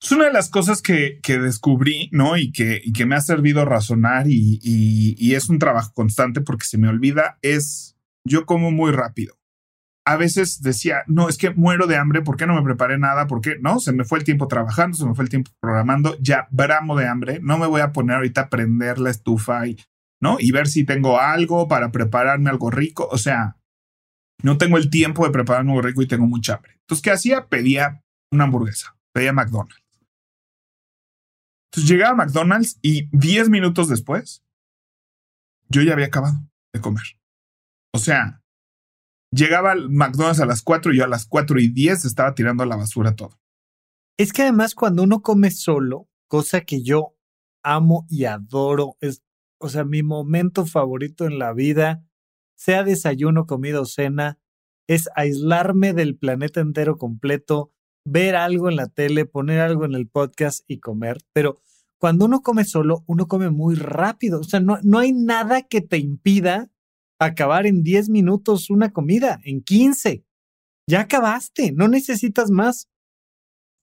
Es 0.00 0.12
una 0.12 0.26
de 0.26 0.32
las 0.32 0.50
cosas 0.50 0.80
que, 0.82 1.18
que 1.20 1.38
descubrí, 1.38 2.10
¿no? 2.12 2.36
Y 2.36 2.52
que, 2.52 2.80
que 2.94 3.06
me 3.06 3.16
ha 3.16 3.20
servido 3.20 3.64
razonar 3.64 4.28
y, 4.28 4.60
y, 4.62 5.34
es 5.34 5.48
un 5.48 5.58
trabajo 5.58 5.90
constante 5.94 6.42
porque 6.42 6.64
se 6.64 6.78
me 6.78 6.88
olvida, 6.88 7.38
es 7.42 7.96
yo 8.24 8.46
como 8.46 8.70
muy 8.70 8.92
rápido. 8.92 9.34
A 10.06 10.16
veces 10.16 10.60
decía, 10.62 11.02
no, 11.08 11.28
es 11.28 11.38
que 11.38 11.50
muero 11.50 11.88
de 11.88 11.96
hambre, 11.96 12.22
¿por 12.22 12.36
qué 12.36 12.46
no 12.46 12.54
me 12.54 12.62
preparé 12.62 12.98
nada? 12.98 13.26
¿Por 13.26 13.40
qué? 13.40 13.56
No, 13.60 13.80
se 13.80 13.92
me 13.92 14.04
fue 14.04 14.18
el 14.18 14.24
tiempo 14.24 14.46
trabajando, 14.46 14.96
se 14.96 15.06
me 15.06 15.14
fue 15.14 15.24
el 15.24 15.30
tiempo 15.30 15.50
programando, 15.60 16.16
ya 16.20 16.46
bramo 16.52 16.94
de 16.96 17.08
hambre, 17.08 17.40
no 17.42 17.58
me 17.58 17.66
voy 17.66 17.80
a 17.80 17.90
poner 17.90 18.16
ahorita 18.16 18.42
a 18.42 18.48
prender 18.48 18.98
la 18.98 19.10
estufa 19.10 19.66
y 19.66 19.76
¿no? 20.20 20.36
Y 20.38 20.52
ver 20.52 20.68
si 20.68 20.84
tengo 20.84 21.20
algo 21.20 21.68
para 21.68 21.90
prepararme 21.92 22.50
algo 22.50 22.70
rico. 22.70 23.08
O 23.10 23.18
sea, 23.18 23.56
no 24.42 24.58
tengo 24.58 24.76
el 24.76 24.90
tiempo 24.90 25.24
de 25.24 25.32
prepararme 25.32 25.72
algo 25.72 25.82
rico 25.82 26.02
y 26.02 26.08
tengo 26.08 26.26
mucha 26.26 26.54
hambre. 26.54 26.72
Entonces, 26.80 27.02
¿qué 27.02 27.10
hacía? 27.10 27.48
Pedía 27.48 28.02
una 28.32 28.44
hamburguesa, 28.44 28.96
pedía 29.12 29.32
McDonald's. 29.32 29.82
Entonces 31.70 31.90
llegaba 31.90 32.12
a 32.12 32.26
McDonald's 32.26 32.78
y 32.82 33.08
10 33.16 33.48
minutos 33.48 33.88
después, 33.88 34.44
yo 35.68 35.82
ya 35.82 35.92
había 35.92 36.06
acabado 36.06 36.38
de 36.72 36.80
comer. 36.80 37.04
O 37.92 37.98
sea, 37.98 38.42
llegaba 39.32 39.72
al 39.72 39.90
McDonald's 39.90 40.40
a 40.40 40.46
las 40.46 40.62
4 40.62 40.92
y 40.92 40.98
yo 40.98 41.04
a 41.04 41.08
las 41.08 41.26
4 41.26 41.58
y 41.58 41.68
10 41.68 42.04
estaba 42.04 42.34
tirando 42.34 42.62
a 42.62 42.66
la 42.66 42.76
basura 42.76 43.16
todo. 43.16 43.40
Es 44.16 44.32
que 44.32 44.42
además 44.42 44.74
cuando 44.74 45.02
uno 45.02 45.22
come 45.22 45.50
solo, 45.50 46.08
cosa 46.28 46.60
que 46.60 46.82
yo 46.82 47.16
amo 47.64 48.06
y 48.08 48.24
adoro, 48.24 48.96
es 49.00 49.24
o 49.64 49.68
sea, 49.70 49.84
mi 49.84 50.02
momento 50.02 50.66
favorito 50.66 51.24
en 51.24 51.38
la 51.38 51.54
vida, 51.54 52.04
sea 52.54 52.84
desayuno, 52.84 53.46
comida 53.46 53.80
o 53.80 53.86
cena, 53.86 54.38
es 54.86 55.08
aislarme 55.16 55.94
del 55.94 56.18
planeta 56.18 56.60
entero 56.60 56.98
completo, 56.98 57.72
ver 58.04 58.36
algo 58.36 58.68
en 58.68 58.76
la 58.76 58.88
tele, 58.88 59.24
poner 59.24 59.60
algo 59.60 59.86
en 59.86 59.94
el 59.94 60.06
podcast 60.06 60.64
y 60.68 60.80
comer. 60.80 61.16
Pero 61.32 61.62
cuando 61.98 62.26
uno 62.26 62.42
come 62.42 62.66
solo, 62.66 63.04
uno 63.06 63.26
come 63.26 63.48
muy 63.48 63.74
rápido. 63.74 64.40
O 64.40 64.44
sea, 64.44 64.60
no, 64.60 64.78
no 64.82 64.98
hay 64.98 65.14
nada 65.14 65.62
que 65.62 65.80
te 65.80 65.96
impida 65.96 66.70
acabar 67.18 67.64
en 67.64 67.82
10 67.82 68.10
minutos 68.10 68.68
una 68.68 68.92
comida, 68.92 69.40
en 69.44 69.62
15. 69.62 70.26
Ya 70.86 71.00
acabaste, 71.00 71.72
no 71.72 71.88
necesitas 71.88 72.50
más. 72.50 72.90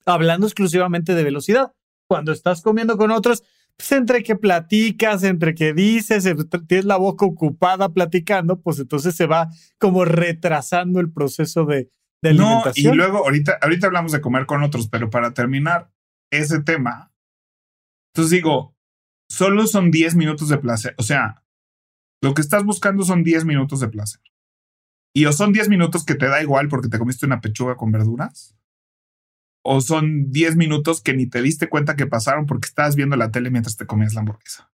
Hablando 0.05 0.45
exclusivamente 0.45 1.15
de 1.15 1.23
velocidad. 1.23 1.73
Cuando 2.07 2.33
estás 2.33 2.61
comiendo 2.61 2.97
con 2.97 3.09
otros, 3.09 3.41
pues 3.81 3.91
entre 3.93 4.21
que 4.21 4.35
platicas, 4.35 5.23
entre 5.23 5.55
que 5.55 5.73
dices, 5.73 6.23
tienes 6.67 6.85
la 6.85 6.97
boca 6.97 7.25
ocupada 7.25 7.91
platicando, 7.91 8.61
pues 8.61 8.77
entonces 8.77 9.15
se 9.15 9.25
va 9.25 9.49
como 9.79 10.05
retrasando 10.05 10.99
el 10.99 11.11
proceso 11.11 11.65
de, 11.65 11.89
de 12.21 12.29
alimentación. 12.29 12.85
No, 12.85 12.93
y 12.93 12.97
luego 12.97 13.17
ahorita, 13.25 13.57
ahorita 13.59 13.87
hablamos 13.87 14.11
de 14.11 14.21
comer 14.21 14.45
con 14.45 14.61
otros, 14.61 14.87
pero 14.87 15.09
para 15.09 15.33
terminar 15.33 15.91
ese 16.31 16.61
tema, 16.61 17.11
entonces 18.13 18.29
digo, 18.29 18.77
solo 19.27 19.65
son 19.65 19.89
10 19.89 20.15
minutos 20.15 20.49
de 20.49 20.59
placer. 20.59 20.93
O 20.99 21.03
sea, 21.03 21.43
lo 22.21 22.35
que 22.35 22.41
estás 22.41 22.63
buscando 22.63 23.03
son 23.03 23.23
10 23.23 23.45
minutos 23.45 23.79
de 23.79 23.87
placer. 23.87 24.21
Y 25.11 25.25
o 25.25 25.33
son 25.33 25.53
10 25.53 25.69
minutos 25.69 26.05
que 26.05 26.13
te 26.13 26.27
da 26.27 26.43
igual 26.43 26.67
porque 26.69 26.87
te 26.87 26.99
comiste 26.99 27.25
una 27.25 27.41
pechuga 27.41 27.75
con 27.77 27.91
verduras, 27.91 28.55
o 29.63 29.81
son 29.81 30.31
10 30.31 30.55
minutos 30.55 31.01
que 31.01 31.13
ni 31.13 31.27
te 31.27 31.41
diste 31.41 31.69
cuenta 31.69 31.95
que 31.95 32.07
pasaron 32.07 32.45
porque 32.45 32.67
estabas 32.67 32.95
viendo 32.95 33.15
la 33.15 33.31
tele 33.31 33.51
mientras 33.51 33.77
te 33.77 33.85
comías 33.85 34.13
la 34.13 34.21
hamburguesa. 34.21 34.71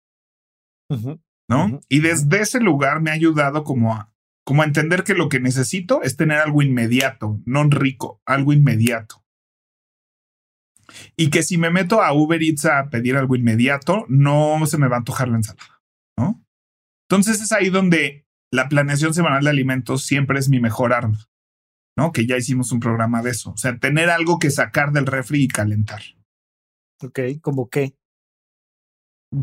¿No? 1.48 1.80
y 1.90 2.00
desde 2.00 2.42
ese 2.42 2.60
lugar 2.60 3.02
me 3.02 3.12
ha 3.12 3.14
ayudado 3.14 3.64
como 3.64 3.94
a, 3.94 4.12
como 4.44 4.62
a 4.62 4.66
entender 4.66 5.04
que 5.04 5.14
lo 5.14 5.30
que 5.30 5.40
necesito 5.40 6.02
es 6.02 6.16
tener 6.16 6.40
algo 6.40 6.62
inmediato, 6.62 7.40
no 7.46 7.64
rico, 7.66 8.22
algo 8.26 8.54
inmediato. 8.54 9.24
Y 11.16 11.30
que 11.30 11.44
si 11.44 11.58
me 11.58 11.72
meto 11.72 12.02
a 12.02 12.14
Uber 12.14 12.42
Eats 12.42 12.66
a 12.66 12.90
pedir 12.90 13.16
algo 13.16 13.36
inmediato, 13.36 14.06
no 14.08 14.66
se 14.66 14.78
me 14.78 14.88
va 14.88 14.98
a 14.98 15.00
antojar 15.00 15.28
la 15.28 15.38
ensalada, 15.38 15.82
¿no? 16.18 16.44
Entonces 17.10 17.42
es 17.42 17.52
ahí 17.52 17.70
donde 17.70 18.26
la 18.52 18.70
planeación 18.70 19.14
semanal 19.14 19.44
de 19.44 19.50
alimentos 19.50 20.06
siempre 20.06 20.40
es 20.40 20.50
mi 20.50 20.60
mejor 20.60 20.94
arma. 20.94 21.28
¿No? 21.98 22.12
Que 22.12 22.26
ya 22.26 22.38
hicimos 22.38 22.72
un 22.72 22.80
programa 22.80 23.22
de 23.22 23.32
eso. 23.32 23.52
O 23.52 23.58
sea, 23.58 23.78
tener 23.78 24.10
algo 24.10 24.40
que 24.40 24.52
sacar 24.52 24.92
del 24.92 25.06
refri 25.06 25.44
y 25.44 25.48
calentar. 25.48 26.02
Ok, 27.02 27.20
¿como 27.42 27.70
qué? 27.70 27.96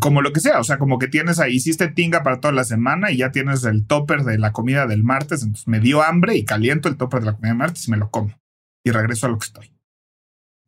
Como 0.01 0.23
lo 0.23 0.33
que 0.33 0.41
sea, 0.41 0.59
o 0.59 0.65
sea, 0.65 0.79
como 0.79 0.99
que 0.99 1.09
tienes 1.09 1.39
ahí, 1.39 1.57
hiciste 1.57 1.89
tinga 1.89 2.23
para 2.23 2.41
toda 2.41 2.55
la 2.55 2.65
semana 2.65 3.11
y 3.11 3.19
ya 3.19 3.31
tienes 3.31 3.65
el 3.65 3.87
topper 3.87 4.23
de 4.23 4.39
la 4.39 4.53
comida 4.53 4.87
del 4.87 5.03
martes, 5.03 5.43
entonces 5.43 5.69
me 5.69 5.81
dio 5.81 6.03
hambre 6.03 6.37
y 6.37 6.45
caliento 6.45 6.89
el 6.89 6.97
topper 6.97 7.21
de 7.21 7.27
la 7.27 7.35
comida 7.35 7.51
del 7.51 7.59
martes 7.59 7.89
y 7.89 7.91
me 7.91 7.99
lo 7.99 8.11
como 8.11 8.33
y 8.85 8.91
regreso 8.91 9.27
a 9.27 9.31
lo 9.31 9.39
que 9.39 9.47
estoy. 9.47 9.73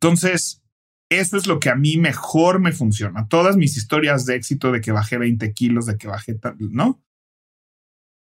Entonces, 0.01 0.63
eso 1.11 1.37
es 1.37 1.47
lo 1.47 1.61
que 1.61 1.71
a 1.71 1.75
mí 1.75 1.97
mejor 1.97 2.61
me 2.61 2.73
funciona. 2.73 3.27
Todas 3.29 3.57
mis 3.57 3.77
historias 3.77 4.27
de 4.27 4.37
éxito 4.37 4.73
de 4.73 4.81
que 4.81 4.93
bajé 4.93 5.19
20 5.19 5.53
kilos, 5.53 5.87
de 5.87 5.97
que 5.97 6.09
bajé, 6.09 6.39
¿no? 6.59 7.03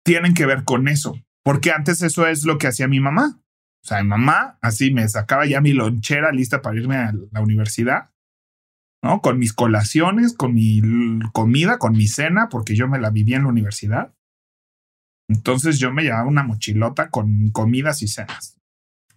Tienen 0.03 0.33
que 0.33 0.45
ver 0.45 0.63
con 0.63 0.87
eso, 0.87 1.19
porque 1.43 1.71
antes 1.71 2.01
eso 2.01 2.27
es 2.27 2.45
lo 2.45 2.57
que 2.57 2.67
hacía 2.67 2.87
mi 2.87 2.99
mamá. 2.99 3.40
O 3.83 3.87
sea, 3.87 4.01
mi 4.03 4.09
mamá 4.09 4.59
así 4.61 4.91
me 4.91 5.07
sacaba 5.09 5.45
ya 5.45 5.59
mi 5.61 5.73
lonchera 5.73 6.31
lista 6.31 6.61
para 6.61 6.79
irme 6.79 6.97
a 6.97 7.13
la 7.31 7.41
universidad, 7.41 8.11
¿no? 9.03 9.21
Con 9.21 9.39
mis 9.39 9.53
colaciones, 9.53 10.35
con 10.35 10.53
mi 10.53 10.81
comida, 11.33 11.79
con 11.79 11.93
mi 11.93 12.07
cena, 12.07 12.47
porque 12.49 12.75
yo 12.75 12.87
me 12.87 12.99
la 12.99 13.09
vivía 13.09 13.37
en 13.37 13.43
la 13.43 13.49
universidad. 13.49 14.13
Entonces 15.29 15.79
yo 15.79 15.91
me 15.91 16.03
llevaba 16.03 16.27
una 16.27 16.43
mochilota 16.43 17.09
con 17.09 17.49
comidas 17.51 18.01
y 18.03 18.07
cenas. 18.07 18.59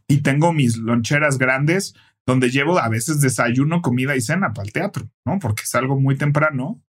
Y 0.09 0.19
tengo 0.19 0.53
mis 0.53 0.77
loncheras 0.77 1.39
grandes 1.39 1.95
donde 2.27 2.51
llevo 2.51 2.79
a 2.79 2.89
veces 2.89 3.21
desayuno, 3.21 3.83
comida 3.83 4.17
y 4.17 4.21
cena 4.21 4.53
para 4.55 4.67
el 4.67 4.73
teatro, 4.73 5.11
¿no? 5.27 5.39
Porque 5.39 5.65
salgo 5.67 6.01
muy 6.01 6.17
temprano 6.17 6.83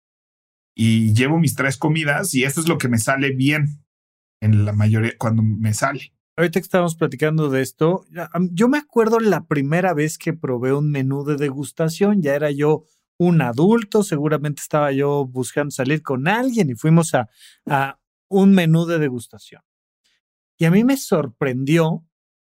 y 0.75 1.13
llevo 1.13 1.39
mis 1.39 1.55
tres 1.55 1.77
comidas 1.77 2.33
y 2.33 2.43
eso 2.43 2.61
es 2.61 2.69
lo 2.69 2.77
que 2.77 2.87
me 2.87 2.99
sale 2.99 3.31
bien 3.31 3.83
en 4.41 4.65
la 4.65 4.73
mayoría 4.73 5.13
cuando 5.17 5.41
me 5.41 5.73
sale. 5.73 6.14
Ahorita 6.37 6.59
que 6.59 6.65
estábamos 6.65 6.95
platicando 6.95 7.49
de 7.49 7.61
esto, 7.61 8.05
yo 8.51 8.67
me 8.67 8.77
acuerdo 8.77 9.19
la 9.19 9.45
primera 9.45 9.93
vez 9.93 10.17
que 10.17 10.33
probé 10.33 10.73
un 10.73 10.91
menú 10.91 11.23
de 11.23 11.37
degustación, 11.37 12.21
ya 12.21 12.35
era 12.35 12.51
yo 12.51 12.83
un 13.17 13.41
adulto, 13.41 14.03
seguramente 14.03 14.61
estaba 14.61 14.91
yo 14.91 15.25
buscando 15.25 15.71
salir 15.71 16.01
con 16.01 16.27
alguien 16.27 16.69
y 16.69 16.75
fuimos 16.75 17.13
a, 17.13 17.29
a 17.65 17.99
un 18.27 18.51
menú 18.51 18.85
de 18.85 18.99
degustación. 18.99 19.61
Y 20.57 20.65
a 20.65 20.71
mí 20.71 20.83
me 20.83 20.97
sorprendió 20.97 22.05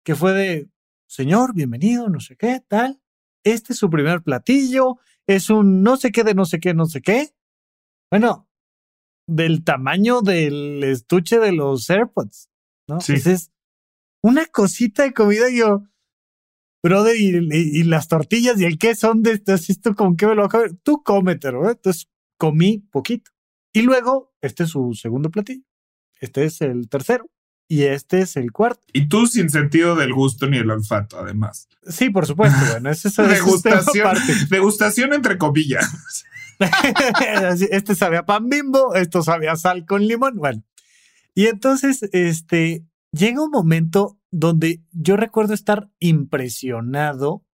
que 0.06 0.16
fue 0.16 0.34
de, 0.34 0.70
señor, 1.08 1.54
bienvenido, 1.54 2.08
no 2.10 2.22
sé 2.22 2.38
qué, 2.38 2.62
tal. 2.66 3.02
Este 3.44 3.74
es 3.74 3.80
su 3.80 3.90
primer 3.90 4.22
platillo, 4.22 4.98
es 5.28 5.50
un 5.50 5.84
no 5.84 5.98
sé 5.98 6.12
qué 6.12 6.24
de 6.24 6.34
no 6.34 6.46
sé 6.46 6.60
qué, 6.60 6.74
no 6.74 6.86
sé 6.86 7.02
qué. 7.02 7.36
Bueno, 8.10 8.48
del 9.28 9.64
tamaño 9.64 10.22
del 10.22 10.84
estuche 10.84 11.40
de 11.40 11.52
los 11.52 11.90
AirPods, 11.90 12.50
¿no? 12.88 13.02
Sí. 13.02 13.14
Entonces, 13.14 13.52
una 14.26 14.48
cosita 14.48 15.04
de 15.04 15.14
comida 15.14 15.52
y 15.52 15.60
yo, 15.60 15.84
brother, 16.82 17.16
y, 17.16 17.84
las 17.84 18.08
tortillas 18.08 18.60
y 18.60 18.66
el 18.66 18.80
qué 18.80 18.96
son 18.96 19.22
de 19.22 19.34
esto, 19.34 19.54
esto 19.54 19.94
con 19.94 20.18
qué 20.18 20.26
me 20.26 20.34
lo 20.34 20.48
voy 20.48 20.66
a 20.66 20.70
Tú 20.82 21.04
cómetelo, 21.04 21.62
¿no? 21.62 21.70
Entonces 21.70 22.10
comí 22.40 22.80
poquito. 22.92 23.30
Y 23.72 23.84
luego, 23.84 24.34
este 24.42 24.64
es 24.64 24.72
su 24.72 24.96
segundo 24.96 25.30
platillo. 25.30 25.64
este 26.20 26.46
es 26.46 26.62
el 26.62 26.90
tercero 26.90 27.30
y 27.68 27.84
este 27.84 28.22
es 28.22 28.36
el 28.36 28.52
cuarto. 28.52 28.82
Y 28.94 29.10
tú 29.10 29.28
sin 29.28 29.52
sentido 29.52 29.96
del 29.96 30.12
gusto 30.12 30.48
ni 30.48 30.58
el 30.58 30.72
olfato, 30.72 31.20
además. 31.20 31.68
Sí, 31.88 32.10
por 32.10 32.26
supuesto. 32.26 32.58
Bueno, 32.72 32.90
es 32.90 33.06
eso. 33.06 33.28
degustación, 33.28 34.18
degustación 34.50 35.14
entre 35.14 35.38
comillas. 35.38 35.86
este 37.70 37.94
sabía 37.94 38.26
pan 38.26 38.50
bimbo, 38.50 38.96
esto 38.96 39.22
sabía 39.22 39.56
sal 39.56 39.86
con 39.86 40.08
limón. 40.08 40.38
Bueno, 40.38 40.64
y 41.36 41.46
entonces, 41.46 42.02
este, 42.12 42.86
llega 43.16 43.44
un 43.44 43.52
momento 43.52 44.20
donde 44.32 44.84
yo 44.92 45.16
recuerdo 45.16 45.54
estar 45.54 45.90
impresionado 46.00 47.46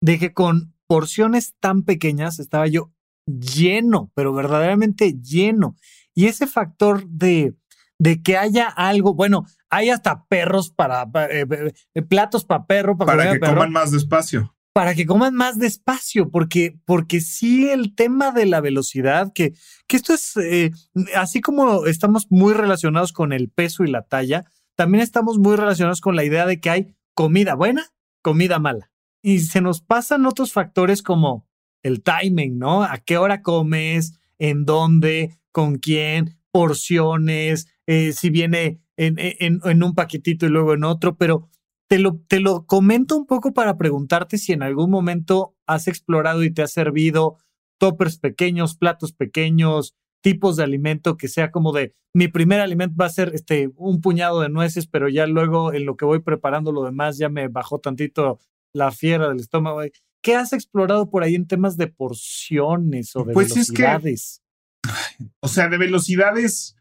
de 0.00 0.18
que 0.18 0.32
con 0.32 0.74
porciones 0.86 1.54
tan 1.60 1.82
pequeñas 1.82 2.38
estaba 2.38 2.66
yo 2.66 2.92
lleno, 3.26 4.10
pero 4.14 4.32
verdaderamente 4.32 5.14
lleno. 5.20 5.76
Y 6.14 6.26
ese 6.26 6.46
factor 6.46 7.06
de, 7.08 7.54
de 7.98 8.22
que 8.22 8.38
haya 8.38 8.68
algo, 8.68 9.14
bueno, 9.14 9.44
hay 9.68 9.90
hasta 9.90 10.24
perros 10.24 10.70
para, 10.70 11.02
eh, 11.30 11.46
eh, 11.94 12.02
platos 12.02 12.44
para 12.44 12.66
perro, 12.66 12.96
para, 12.96 13.32
que 13.32 13.40
coman 13.40 13.70
más 13.70 13.92
despacio. 13.92 14.54
Para 14.72 14.94
que 14.94 15.06
coman 15.06 15.34
más 15.34 15.58
despacio, 15.58 16.30
porque, 16.30 16.78
porque 16.86 17.20
sí 17.20 17.68
el 17.68 17.94
tema 17.94 18.30
de 18.30 18.46
la 18.46 18.60
velocidad, 18.60 19.32
que, 19.34 19.52
que 19.86 19.96
esto 19.96 20.14
es, 20.14 20.36
eh, 20.36 20.70
así 21.16 21.40
como 21.40 21.86
estamos 21.86 22.28
muy 22.30 22.54
relacionados 22.54 23.12
con 23.12 23.32
el 23.32 23.50
peso 23.50 23.84
y 23.84 23.90
la 23.90 24.02
talla, 24.02 24.46
también 24.78 25.02
estamos 25.02 25.40
muy 25.40 25.56
relacionados 25.56 26.00
con 26.00 26.14
la 26.14 26.22
idea 26.22 26.46
de 26.46 26.60
que 26.60 26.70
hay 26.70 26.94
comida 27.12 27.56
buena, 27.56 27.86
comida 28.22 28.60
mala. 28.60 28.92
Y 29.20 29.40
se 29.40 29.60
nos 29.60 29.80
pasan 29.80 30.24
otros 30.24 30.52
factores 30.52 31.02
como 31.02 31.48
el 31.82 32.04
timing, 32.04 32.58
¿no? 32.58 32.84
¿A 32.84 32.98
qué 32.98 33.18
hora 33.18 33.42
comes? 33.42 34.20
¿En 34.38 34.64
dónde? 34.64 35.40
¿Con 35.50 35.78
quién? 35.78 36.38
Porciones, 36.52 37.66
eh, 37.88 38.12
si 38.12 38.30
viene 38.30 38.80
en, 38.96 39.16
en, 39.18 39.82
un 39.82 39.94
paquetito 39.96 40.46
y 40.46 40.50
luego 40.50 40.74
en 40.74 40.84
otro, 40.84 41.16
pero 41.16 41.50
te 41.88 41.98
lo, 41.98 42.20
te 42.28 42.38
lo 42.38 42.64
comento 42.64 43.16
un 43.16 43.26
poco 43.26 43.52
para 43.52 43.76
preguntarte 43.76 44.38
si 44.38 44.52
en 44.52 44.62
algún 44.62 44.90
momento 44.90 45.56
has 45.66 45.88
explorado 45.88 46.44
y 46.44 46.54
te 46.54 46.62
ha 46.62 46.68
servido 46.68 47.38
toppers 47.78 48.18
pequeños, 48.18 48.76
platos 48.76 49.12
pequeños, 49.12 49.96
tipos 50.20 50.56
de 50.56 50.64
alimento 50.64 51.16
que 51.16 51.28
sea 51.28 51.50
como 51.50 51.72
de 51.72 51.94
mi 52.14 52.28
primer 52.28 52.60
alimento 52.60 52.96
va 53.00 53.06
a 53.06 53.10
ser 53.10 53.32
este 53.34 53.70
un 53.76 54.00
puñado 54.00 54.40
de 54.40 54.48
nueces, 54.48 54.86
pero 54.86 55.08
ya 55.08 55.26
luego 55.26 55.72
en 55.72 55.86
lo 55.86 55.96
que 55.96 56.04
voy 56.04 56.20
preparando 56.20 56.72
lo 56.72 56.84
demás 56.84 57.18
ya 57.18 57.28
me 57.28 57.48
bajó 57.48 57.78
tantito 57.78 58.38
la 58.72 58.90
fiera 58.90 59.28
del 59.28 59.40
estómago. 59.40 59.80
¿Qué 60.22 60.34
has 60.34 60.52
explorado 60.52 61.10
por 61.10 61.22
ahí 61.22 61.34
en 61.34 61.46
temas 61.46 61.76
de 61.76 61.86
porciones 61.86 63.14
o 63.14 63.24
de 63.24 63.34
pues 63.34 63.54
velocidades? 63.54 64.42
Es 64.84 64.92
que, 65.18 65.24
o 65.40 65.48
sea, 65.48 65.68
de 65.68 65.78
velocidades 65.78 66.76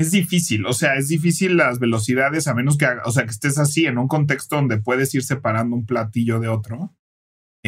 es 0.00 0.12
difícil, 0.12 0.64
o 0.66 0.72
sea, 0.72 0.94
es 0.94 1.08
difícil 1.08 1.56
las 1.56 1.80
velocidades 1.80 2.46
a 2.46 2.54
menos 2.54 2.78
que, 2.78 2.86
o 3.04 3.10
sea, 3.10 3.24
que 3.24 3.30
estés 3.30 3.58
así 3.58 3.86
en 3.86 3.98
un 3.98 4.06
contexto 4.06 4.56
donde 4.56 4.78
puedes 4.78 5.12
ir 5.14 5.24
separando 5.24 5.74
un 5.74 5.86
platillo 5.86 6.38
de 6.38 6.48
otro. 6.48 6.94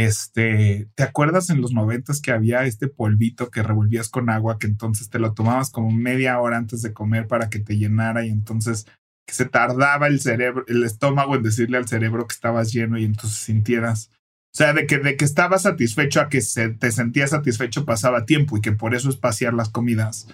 Este, 0.06 0.88
¿te 0.94 1.02
acuerdas 1.02 1.50
en 1.50 1.60
los 1.60 1.72
noventas 1.72 2.22
que 2.22 2.32
había 2.32 2.64
este 2.64 2.88
polvito 2.88 3.50
que 3.50 3.62
revolvías 3.62 4.08
con 4.08 4.30
agua 4.30 4.58
que 4.58 4.66
entonces 4.66 5.10
te 5.10 5.18
lo 5.18 5.34
tomabas 5.34 5.70
como 5.70 5.90
media 5.90 6.40
hora 6.40 6.56
antes 6.56 6.80
de 6.80 6.94
comer 6.94 7.26
para 7.26 7.50
que 7.50 7.58
te 7.58 7.76
llenara 7.76 8.24
y 8.24 8.30
entonces 8.30 8.86
que 9.26 9.34
se 9.34 9.44
tardaba 9.44 10.06
el 10.06 10.22
cerebro, 10.22 10.64
el 10.68 10.84
estómago 10.84 11.36
en 11.36 11.42
decirle 11.42 11.76
al 11.76 11.86
cerebro 11.86 12.26
que 12.26 12.32
estabas 12.32 12.72
lleno 12.72 12.98
y 12.98 13.04
entonces 13.04 13.38
sintieras, 13.40 14.10
o 14.54 14.56
sea, 14.56 14.72
de 14.72 14.86
que, 14.86 14.98
de 14.98 15.18
que 15.18 15.26
estabas 15.26 15.62
satisfecho 15.62 16.22
a 16.22 16.30
que 16.30 16.40
se, 16.40 16.70
te 16.70 16.90
sentías 16.92 17.30
satisfecho 17.30 17.84
pasaba 17.84 18.24
tiempo 18.24 18.56
y 18.56 18.62
que 18.62 18.72
por 18.72 18.94
eso 18.94 19.10
espaciar 19.10 19.52
las 19.52 19.68
comidas 19.68 20.28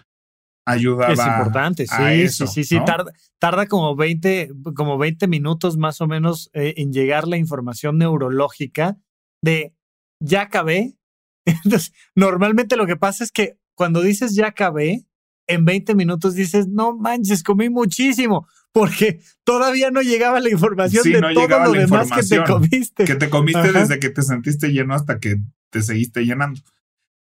ayudaba. 0.65 1.13
Es 1.13 1.19
importante, 1.19 1.87
sí, 1.89 2.29
sí, 2.29 2.47
sí, 2.47 2.63
sí, 2.63 2.79
tarda, 2.85 3.11
tarda, 3.41 3.67
como 3.67 3.97
20, 3.97 4.53
como 4.77 4.97
20 4.97 5.27
minutos 5.27 5.77
más 5.77 6.01
o 6.01 6.07
menos 6.07 6.51
eh, 6.53 6.75
en 6.77 6.93
llegar 6.93 7.27
la 7.27 7.37
información 7.37 7.99
neurológica 7.99 8.97
de 9.43 9.75
ya 10.21 10.43
acabé. 10.43 10.97
Entonces, 11.45 11.93
normalmente 12.15 12.77
lo 12.77 12.87
que 12.87 12.97
pasa 12.97 13.25
es 13.25 13.33
que 13.33 13.59
cuando 13.75 14.01
dices 14.01 14.35
ya 14.35 14.49
acabé, 14.49 15.07
en 15.47 15.65
20 15.65 15.95
minutos 15.95 16.35
dices, 16.35 16.67
no 16.69 16.97
manches, 16.97 17.43
comí 17.43 17.69
muchísimo, 17.69 18.49
porque 18.73 19.21
todavía 19.45 19.91
no 19.91 20.03
llegaba 20.03 20.41
la 20.41 20.51
información 20.51 21.05
de 21.05 21.21
todo 21.35 21.65
lo 21.65 21.73
demás 21.73 22.11
que 22.11 22.23
te 22.23 22.45
comiste. 22.45 23.05
Que 23.05 23.15
te 23.15 23.31
comiste 23.31 23.73
desde 23.73 23.99
que 23.99 24.11
te 24.11 24.23
sentiste 24.23 24.69
lleno 24.69 24.95
hasta 24.95 25.19
que 25.21 25.41
te 25.71 25.83
seguiste 25.83 26.25
llenando. 26.25 26.61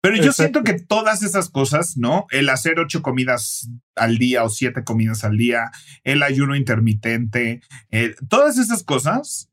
Pero 0.02 0.16
yo 0.16 0.32
siento 0.32 0.64
que 0.64 0.74
todas 0.74 1.22
esas 1.22 1.48
cosas, 1.48 1.96
¿no? 1.96 2.26
El 2.30 2.48
hacer 2.48 2.80
ocho 2.80 3.02
comidas 3.02 3.70
al 3.94 4.18
día 4.18 4.42
o 4.42 4.48
siete 4.48 4.82
comidas 4.82 5.22
al 5.22 5.36
día, 5.36 5.70
el 6.02 6.24
ayuno 6.24 6.56
intermitente, 6.56 7.62
eh, 7.92 8.16
todas 8.28 8.58
esas 8.58 8.82
cosas 8.82 9.48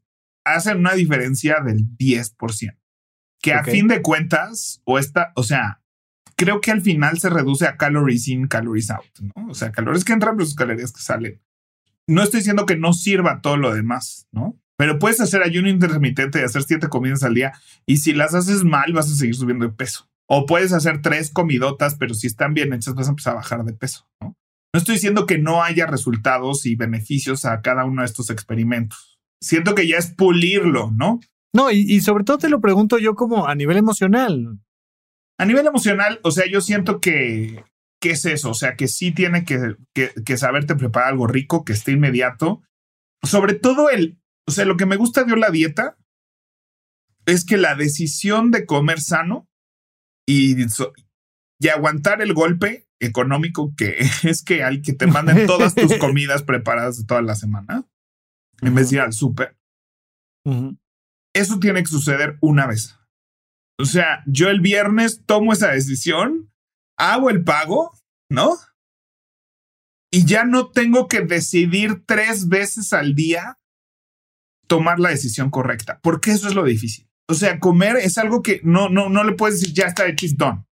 hacen 0.56 0.78
una 0.78 0.94
diferencia 0.94 1.58
del 1.64 1.86
10%. 1.98 2.78
Que 3.42 3.54
a 3.54 3.64
fin 3.64 3.88
de 3.88 4.02
cuentas, 4.02 4.82
o 4.84 5.00
esta, 5.00 5.32
o 5.36 5.44
sea, 5.44 5.82
creo 6.36 6.62
que 6.62 6.72
al 6.72 6.82
final 6.82 7.20
se 7.20 7.30
reduce 7.30 7.66
a 7.68 7.78
calories 7.78 8.28
in, 8.28 8.48
calories 8.48 8.90
out, 8.92 9.06
¿no? 9.22 9.48
O 9.48 9.54
sea, 9.54 9.72
calorías 9.72 10.04
que 10.04 10.14
entran 10.14 10.36
versus 10.36 10.56
calorías 10.56 10.92
que 10.92 11.02
salen. 11.02 11.42
No 12.08 12.24
estoy 12.24 12.40
diciendo 12.40 12.66
que 12.66 12.76
no 12.76 12.94
sirva 12.94 13.42
todo 13.42 13.58
lo 13.58 13.74
demás, 13.74 14.28
¿no? 14.32 14.58
Pero 14.78 15.00
puedes 15.00 15.20
hacer 15.20 15.44
ayuno 15.44 15.70
intermitente 15.70 16.40
y 16.40 16.44
hacer 16.44 16.64
siete 16.64 16.88
comidas 16.88 17.24
al 17.24 17.34
día 17.34 17.54
y 17.86 17.98
si 17.98 18.14
las 18.14 18.34
haces 18.34 18.64
mal 18.64 18.94
vas 18.94 19.12
a 19.12 19.16
seguir 19.16 19.36
subiendo 19.36 19.66
de 19.66 19.74
peso. 19.74 20.10
O 20.26 20.46
puedes 20.46 20.72
hacer 20.74 21.02
tres 21.02 21.32
comidotas, 21.32 21.96
pero 21.96 22.14
si 22.14 22.28
están 22.28 22.54
bien 22.54 22.72
hechas 22.74 22.96
vas 22.96 23.08
a 23.08 23.12
empezar 23.12 23.34
a 23.34 23.38
bajar 23.38 23.64
de 23.66 23.74
peso, 23.74 24.08
¿no? 24.22 24.36
No 24.74 24.78
estoy 24.78 24.96
diciendo 24.96 25.26
que 25.26 25.40
no 25.40 25.64
haya 25.64 25.88
resultados 25.88 26.66
y 26.66 26.76
beneficios 26.76 27.46
a 27.46 27.62
cada 27.62 27.86
uno 27.86 28.02
de 28.02 28.06
estos 28.06 28.30
experimentos 28.30 29.19
siento 29.42 29.76
que 29.76 29.88
ya 29.88 29.98
es 29.98 30.12
pulirlo, 30.12 30.92
¿no? 30.92 31.20
No, 31.54 31.72
y, 31.72 32.00
sobre 32.02 32.24
todo 32.24 32.38
te 32.38 32.50
lo 32.50 32.62
pregunto 32.62 33.00
yo 33.00 33.16
como 33.16 33.48
a 33.48 33.56
nivel 33.56 33.78
emocional. 33.78 34.60
A 35.40 35.46
nivel 35.46 35.66
emocional, 35.66 36.20
o 36.24 36.32
sea, 36.32 36.46
yo 36.48 36.62
siento 36.62 37.00
que, 37.00 37.64
¿qué 38.00 38.12
es 38.12 38.26
eso? 38.26 38.52
O 38.52 38.54
sea, 38.54 38.76
que 38.76 38.88
sí 38.88 39.12
tiene 39.12 39.46
que, 39.46 39.76
que, 39.96 40.12
que 40.24 40.38
saberte 40.38 40.76
preparar 40.76 41.10
algo 41.10 41.26
rico, 41.26 41.66
que 41.66 41.74
esté 41.74 41.92
inmediato. 41.92 42.62
Sobre 43.24 43.56
todo 43.56 43.90
el, 43.90 44.20
o 44.48 44.52
sea, 44.52 44.66
lo 44.66 44.78
que 44.78 44.86
me 44.86 44.96
gusta 44.96 45.24
de 45.24 45.36
la 45.38 45.50
dieta 45.50 45.98
es 47.26 47.46
que 47.46 47.58
la 47.58 47.76
decisión 47.76 48.52
de 48.52 48.66
comer 48.66 49.02
sano 49.02 49.48
y, 50.28 50.56
y 51.60 51.68
aguantar 51.68 52.22
el 52.22 52.34
golpe 52.34 52.88
económico 53.00 53.74
que 53.76 53.98
es 54.24 54.44
que 54.44 54.64
hay 54.64 54.82
que 54.82 54.94
te 54.94 55.08
manden 55.08 55.48
todas 55.48 55.74
tus 55.74 55.96
comidas 56.00 56.44
preparadas 56.44 56.98
de 56.98 57.06
toda 57.06 57.22
la 57.22 57.36
semana 57.36 57.88
en 58.62 58.76
vez 58.76 58.90
de 58.90 58.98
ir 58.98 59.02
al 59.02 59.14
súper. 59.14 59.58
Eso 61.34 61.60
tiene 61.60 61.82
que 61.82 61.90
suceder 61.90 62.38
una 62.42 62.66
vez. 62.68 62.98
O 63.80 63.86
sea, 63.86 64.24
yo 64.26 64.50
el 64.50 64.60
viernes 64.60 65.24
tomo 65.26 65.54
esa 65.54 65.72
decisión, 65.72 66.52
hago 66.98 67.30
el 67.30 67.44
pago, 67.44 67.94
¿no? 68.30 68.58
Y 70.12 70.26
ya 70.26 70.44
no 70.44 70.72
tengo 70.72 71.08
que 71.08 71.22
decidir 71.22 72.04
tres 72.06 72.48
veces 72.48 72.94
al 72.94 73.16
día 73.16 73.58
tomar 74.68 75.00
la 75.00 75.10
decisión 75.10 75.50
correcta, 75.50 76.00
porque 76.02 76.32
eso 76.32 76.48
es 76.48 76.56
lo 76.56 76.64
difícil. 76.64 77.10
O 77.28 77.36
sea, 77.36 77.60
comer 77.60 77.98
es 77.98 78.18
algo 78.18 78.42
que 78.42 78.60
no, 78.64 78.90
no, 78.90 79.10
no 79.10 79.24
le 79.24 79.34
puedes 79.34 79.60
decir 79.60 79.76
ya 79.76 79.86
está 79.86 80.08
hecho, 80.08 80.26
done. 80.36 80.66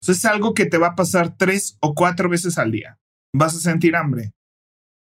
O 0.00 0.06
sea, 0.06 0.14
es 0.14 0.24
algo 0.24 0.54
que 0.54 0.66
te 0.66 0.78
va 0.78 0.88
a 0.88 0.94
pasar 0.94 1.36
tres 1.36 1.76
o 1.80 1.94
cuatro 1.94 2.28
veces 2.28 2.56
al 2.56 2.70
día. 2.70 2.98
Vas 3.34 3.56
a 3.56 3.60
sentir 3.60 3.96
hambre, 3.96 4.32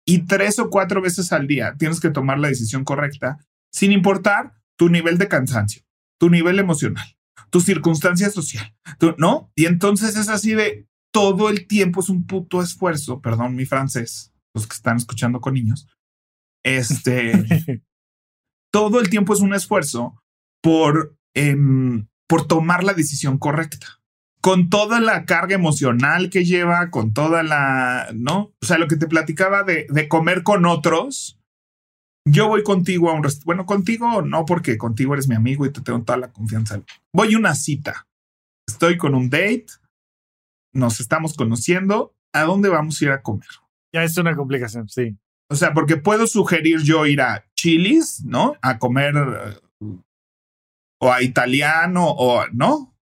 y 0.10 0.26
tres 0.26 0.58
o 0.58 0.72
cuatro 0.72 1.04
veces 1.04 1.32
al 1.32 1.46
día 1.46 1.76
tienes 1.78 2.00
que 2.00 2.10
tomar 2.10 2.40
la 2.40 2.48
decisión 2.48 2.84
correcta, 2.84 3.38
sin 3.72 3.92
importar 3.92 4.54
tu 4.76 4.90
nivel 4.90 5.20
de 5.20 5.28
cansancio, 5.28 5.84
tu 6.20 6.32
nivel 6.32 6.58
emocional, 6.58 7.06
tu 7.52 7.62
circunstancia 7.62 8.32
social, 8.32 8.76
¿no? 9.20 9.52
Y 9.54 9.68
entonces 9.68 10.16
es 10.16 10.30
así 10.30 10.56
de 10.56 10.88
todo 11.14 11.50
el 11.50 11.68
tiempo 11.68 12.00
es 12.00 12.10
un 12.10 12.26
puto 12.26 12.64
esfuerzo, 12.64 13.22
perdón 13.22 13.56
mi 13.56 13.68
francés, 13.68 14.34
los 14.56 14.66
que 14.66 14.74
están 14.74 14.98
escuchando 14.98 15.42
con 15.42 15.54
niños, 15.54 15.88
este, 16.64 17.84
todo 18.74 19.00
el 19.00 19.12
tiempo 19.12 19.36
es 19.36 19.42
un 19.42 19.54
esfuerzo 19.54 20.24
por, 20.64 21.16
em, 21.36 22.08
por 22.28 22.48
tomar 22.48 22.84
la 22.84 22.94
decisión 22.94 23.38
correcta 23.38 23.99
con 24.42 24.70
toda 24.70 25.00
la 25.00 25.26
carga 25.26 25.56
emocional 25.56 26.30
que 26.30 26.46
lleva, 26.46 26.90
con 26.92 27.14
toda 27.14 27.44
la, 27.44 28.10
¿no? 28.14 28.54
O 28.62 28.66
sea, 28.66 28.78
lo 28.78 28.88
que 28.88 28.96
te 28.96 29.08
platicaba 29.08 29.64
de, 29.64 29.88
de 29.90 30.08
comer 30.08 30.44
con 30.44 30.66
otros. 30.66 31.38
Yo 32.26 32.48
voy 32.48 32.64
contigo 32.64 33.10
a 33.10 33.14
un 33.14 33.24
restaurante. 33.24 33.46
Bueno, 33.46 33.66
contigo 33.66 34.22
no, 34.22 34.46
porque 34.46 34.78
contigo 34.78 35.14
eres 35.14 35.28
mi 35.28 35.36
amigo 35.36 35.66
y 35.66 35.72
te 35.72 35.82
tengo 35.82 36.04
toda 36.04 36.18
la 36.18 36.32
confianza. 36.32 36.82
Voy 37.14 37.34
a 37.34 37.38
una 37.38 37.56
cita. 37.56 38.08
Estoy 38.68 38.98
con 38.98 39.16
un 39.16 39.30
date. 39.30 39.66
Nos 40.74 41.00
estamos 41.00 41.34
conociendo. 41.36 42.14
¿A 42.34 42.44
dónde 42.44 42.70
vamos 42.70 43.02
a 43.02 43.06
ir 43.06 43.12
a 43.12 43.22
comer? 43.22 43.48
Ya 43.94 44.04
es 44.04 44.18
una 44.18 44.36
complicación, 44.36 44.88
sí. 44.88 45.18
O 45.50 45.56
sea, 45.56 45.74
porque 45.74 45.98
puedo 45.98 46.28
sugerir 46.28 46.82
yo 46.84 47.08
ir 47.08 47.22
a 47.22 47.46
Chili's, 47.56 48.24
¿no? 48.24 48.56
A 48.62 48.78
comer 48.78 49.16
eh, 49.16 49.98
o 51.02 51.12
a 51.12 51.24
italiano 51.24 52.06
o, 52.08 52.46
¿no? 52.52 52.96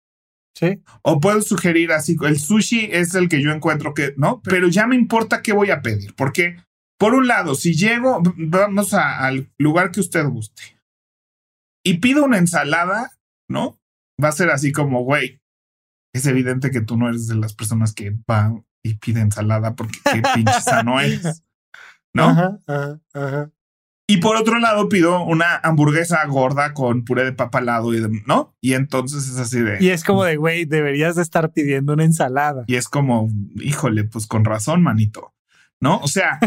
Sí. 0.57 0.81
O 1.03 1.19
puedo 1.19 1.41
sugerir 1.41 1.91
así, 1.91 2.17
el 2.23 2.39
sushi 2.39 2.89
es 2.91 3.13
el 3.13 3.29
que 3.29 3.43
yo 3.43 3.51
encuentro 3.51 3.93
que, 3.93 4.15
¿no? 4.17 4.41
Pero 4.41 4.67
ya 4.69 4.87
me 4.87 4.95
importa 4.95 5.43
qué 5.43 5.53
voy 5.53 5.69
a 5.69 5.83
pedir, 5.83 6.15
porque 6.15 6.57
por 6.97 7.13
un 7.13 7.27
lado, 7.27 7.53
si 7.53 7.75
llego, 7.75 8.23
vamos 8.37 8.95
al 8.95 9.51
lugar 9.59 9.91
que 9.91 9.99
usted 9.99 10.25
guste 10.25 10.79
y 11.85 11.99
pido 11.99 12.25
una 12.25 12.39
ensalada, 12.39 13.11
¿no? 13.47 13.79
Va 14.21 14.29
a 14.29 14.31
ser 14.31 14.49
así 14.49 14.71
como, 14.71 15.03
güey, 15.03 15.39
es 16.11 16.25
evidente 16.25 16.71
que 16.71 16.81
tú 16.81 16.97
no 16.97 17.07
eres 17.07 17.27
de 17.27 17.35
las 17.35 17.53
personas 17.53 17.93
que 17.93 18.17
van 18.25 18.65
y 18.83 18.95
pide 18.95 19.21
ensalada 19.21 19.75
porque 19.75 19.99
qué 20.11 20.21
pinche 20.33 20.59
sano 20.61 20.99
es, 20.99 21.43
¿no? 22.15 22.29
Ajá, 22.29 22.59
ajá, 22.65 22.99
ajá. 23.13 23.51
Y 24.09 24.17
por 24.17 24.37
otro 24.37 24.57
lado 24.59 24.87
pido 24.87 25.21
una 25.25 25.57
hamburguesa 25.63 26.25
gorda 26.27 26.73
con 26.73 27.03
puré 27.03 27.25
de 27.25 27.33
papa 27.33 27.59
al 27.59 27.65
lado, 27.65 27.93
y 27.93 27.99
de- 27.99 28.23
¿no? 28.25 28.55
Y 28.61 28.73
entonces 28.73 29.27
es 29.27 29.37
así 29.37 29.59
de... 29.59 29.77
Y 29.83 29.89
es 29.89 30.05
como 30.05 30.23
de, 30.23 30.37
güey, 30.37 30.63
deberías 30.63 31.17
de 31.17 31.21
estar 31.21 31.51
pidiendo 31.51 31.91
una 31.93 32.05
ensalada. 32.05 32.63
Y 32.67 32.75
es 32.75 32.87
como, 32.87 33.29
híjole, 33.55 34.05
pues 34.05 34.25
con 34.25 34.45
razón, 34.45 34.81
manito. 34.81 35.33
¿No? 35.79 35.97
O 35.99 36.07
sea, 36.07 36.39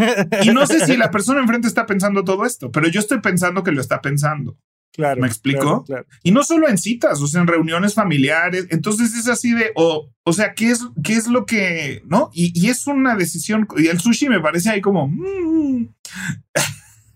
y 0.42 0.50
no 0.50 0.66
sé 0.66 0.84
si 0.86 0.96
la 0.96 1.10
persona 1.12 1.40
enfrente 1.40 1.68
está 1.68 1.86
pensando 1.86 2.24
todo 2.24 2.44
esto, 2.46 2.72
pero 2.72 2.88
yo 2.88 2.98
estoy 2.98 3.20
pensando 3.20 3.62
que 3.62 3.70
lo 3.70 3.80
está 3.80 4.00
pensando. 4.00 4.58
Claro. 4.92 5.20
¿Me 5.20 5.28
explico? 5.28 5.60
claro, 5.60 5.84
claro. 5.84 6.06
Y 6.24 6.32
no 6.32 6.42
solo 6.42 6.68
en 6.68 6.78
citas, 6.78 7.20
o 7.20 7.28
sea, 7.28 7.40
en 7.42 7.46
reuniones 7.46 7.94
familiares. 7.94 8.66
Entonces 8.70 9.14
es 9.14 9.28
así 9.28 9.52
de, 9.52 9.70
o, 9.76 10.10
o 10.24 10.32
sea, 10.32 10.54
¿qué 10.54 10.70
es, 10.70 10.80
qué 11.04 11.12
es 11.12 11.28
lo 11.28 11.46
que, 11.46 12.02
no? 12.08 12.30
Y, 12.32 12.52
y 12.60 12.70
es 12.70 12.88
una 12.88 13.14
decisión, 13.14 13.68
y 13.76 13.86
el 13.86 14.00
sushi 14.00 14.28
me 14.28 14.40
parece 14.40 14.70
ahí 14.70 14.80
como, 14.80 15.06
mm, 15.06 15.86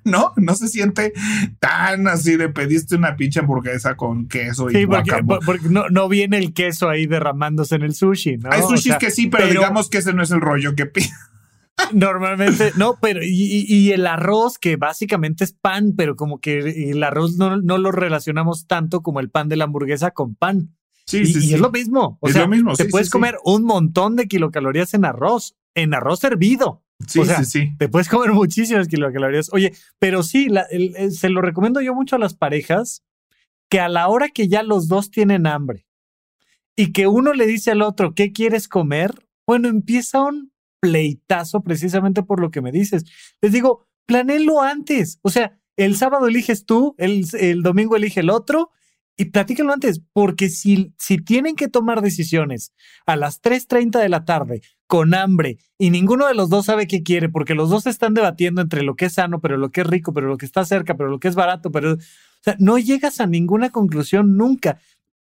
no, 0.05 0.33
no 0.37 0.55
se 0.55 0.69
siente 0.69 1.13
tan 1.59 2.07
así 2.09 2.37
de 2.37 2.49
pediste 2.49 2.97
una 2.97 3.17
pinche 3.17 3.41
hamburguesa 3.41 3.97
con 3.97 4.29
queso 4.29 4.71
y 4.71 4.75
Sí, 4.75 4.87
porque, 4.87 5.13
no, 5.69 5.89
no 5.89 6.09
viene 6.09 6.39
el 6.39 6.53
queso 6.53 6.89
ahí 6.89 7.07
derramándose 7.07 7.75
en 7.77 7.83
el 7.83 7.95
sushi, 7.95 8.37
¿no? 8.39 8.51
Hay 8.53 8.61
O 8.63 8.69
sushis 8.69 8.85
sea, 8.93 8.99
que 8.99 9.11
sí, 9.11 9.27
pero, 9.29 9.45
pero- 9.49 9.61
digamos 9.61 9.89
que 9.89 9.99
ese 9.99 10.13
no 10.13 10.23
es 10.23 10.31
el 10.31 10.41
rollo 10.41 10.75
que 10.75 10.87
pide. 10.87 11.11
Normalmente, 11.93 12.71
no, 12.77 12.99
pero 13.01 13.21
y, 13.25 13.67
y- 13.69 13.91
el 13.93 14.07
arroz, 14.07 14.59
que 14.59 14.77
básicamente 14.77 15.43
es 15.45 15.53
pan, 15.53 15.95
pero 15.97 16.15
como 16.17 16.39
que 16.41 16.91
el 16.91 17.03
arroz 17.03 17.37
no, 17.37 17.57
no 17.57 17.79
lo 17.79 17.91
relacionamos 17.91 18.67
tanto 18.69 19.03
como 19.03 19.19
el 19.21 19.29
pan 19.31 19.49
de 19.49 19.57
la 19.57 19.65
hamburguesa 19.65 20.13
con 20.13 20.37
pan. 20.37 20.75
Sí, 21.07 21.19
y, 21.19 21.27
sí, 21.27 21.39
y 21.39 21.43
sí. 21.49 21.55
es 21.55 21.61
lo 21.61 21.71
mismo. 21.73 22.17
O 22.21 22.29
Es 22.29 22.35
sea, 22.35 22.43
lo 22.43 22.49
mismo, 22.49 22.75
te 22.75 22.85
puedes 22.87 23.11
comer 23.11 23.37
un 23.45 23.65
montón 23.65 24.15
de 24.17 24.27
kilocalorías 24.29 24.95
en 24.95 25.05
arroz, 25.05 25.57
en 25.75 25.95
arroz 25.95 26.23
hervido. 26.25 26.84
Sí, 27.07 27.19
o 27.21 27.25
sea, 27.25 27.39
sí, 27.39 27.45
sí. 27.45 27.77
Te 27.79 27.89
puedes 27.89 28.09
comer 28.09 28.33
muchísimas 28.33 28.89
kilocalorías. 28.89 29.53
Oye, 29.53 29.73
pero 29.99 30.23
sí, 30.23 30.49
la- 30.49 30.67
el- 30.71 30.95
el- 30.97 31.13
se 31.13 31.29
lo 31.29 31.41
recomiendo 31.43 31.81
yo 31.81 31.95
mucho 31.95 32.17
a 32.17 32.19
las 32.19 32.35
parejas 32.35 33.03
que 33.69 33.81
a 33.81 33.89
la 33.89 34.09
hora 34.09 34.29
que 34.29 34.49
ya 34.49 34.63
los 34.63 34.89
dos 34.89 35.11
tienen 35.11 35.47
hambre 35.47 35.87
y 36.77 36.93
que 36.93 37.07
uno 37.07 37.33
le 37.35 37.47
dice 37.47 37.71
al 37.73 37.83
otro, 37.83 38.15
¿qué 38.15 38.33
quieres 38.33 38.69
comer? 38.69 39.13
Bueno, 39.47 39.69
empieza 39.69 40.23
un 40.23 40.53
pleitazo 40.81 41.63
precisamente 41.63 42.23
por 42.23 42.41
lo 42.41 42.51
que 42.51 42.61
me 42.61 42.71
dices. 42.73 43.05
Les 43.41 43.53
digo, 43.53 43.87
planéenlo 44.07 44.63
antes. 44.63 45.19
O 45.23 45.31
sea, 45.31 45.59
el 45.77 45.97
sábado 45.97 46.29
eliges 46.29 46.67
tú, 46.67 46.95
el, 46.99 47.25
el 47.41 47.63
domingo 47.63 47.97
elige 47.97 48.21
el 48.21 48.31
otro 48.31 48.71
y 49.17 49.27
platíquenlo 49.27 49.73
antes, 49.73 50.01
porque 50.13 50.49
si, 50.49 50.93
si 50.99 51.19
tienen 51.19 51.57
que 51.57 51.69
tomar 51.69 52.03
decisiones 52.03 52.73
a 53.07 53.17
las 53.17 53.41
3.30 53.41 53.99
de 54.01 54.09
la 54.09 54.25
tarde 54.25 54.63
con 54.95 55.13
hambre 55.13 55.59
y 55.77 55.91
ninguno 55.91 56.29
de 56.29 56.35
los 56.35 56.51
dos 56.51 56.67
sabe 56.67 56.87
qué 56.87 57.03
quiere, 57.03 57.29
porque 57.29 57.57
los 57.57 57.69
dos 57.69 57.85
están 57.89 58.15
debatiendo 58.15 58.63
entre 58.63 58.85
lo 58.85 58.95
que 58.95 59.07
es 59.07 59.15
sano, 59.15 59.41
pero 59.41 59.57
lo 59.57 59.73
que 59.73 59.81
es 59.81 59.89
rico, 59.89 60.13
pero 60.13 60.29
lo 60.29 60.37
que 60.37 60.47
está 60.47 60.65
cerca, 60.65 60.97
pero 60.97 61.11
lo 61.11 61.19
que 61.19 61.27
es 61.27 61.35
barato, 61.35 61.73
pero... 61.73 61.95
O 61.95 61.99
sea, 62.41 62.55
no 62.61 62.79
llegas 62.79 63.19
a 63.19 63.27
ninguna 63.27 63.71
conclusión 63.71 64.37
nunca. 64.37 64.79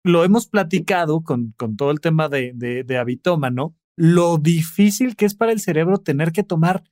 Lo 0.03 0.23
hemos 0.23 0.47
platicado 0.47 1.21
con, 1.21 1.53
con 1.55 1.77
todo 1.77 1.91
el 1.91 1.99
tema 1.99 2.29
de, 2.29 2.51
de, 2.55 2.83
lo 3.95 4.37
difícil 4.39 5.15
que 5.15 5.25
es 5.25 5.35
para 5.35 5.51
el 5.51 5.59
cerebro 5.59 5.99
tener 5.99 6.31
que 6.31 6.41
tomar 6.41 6.83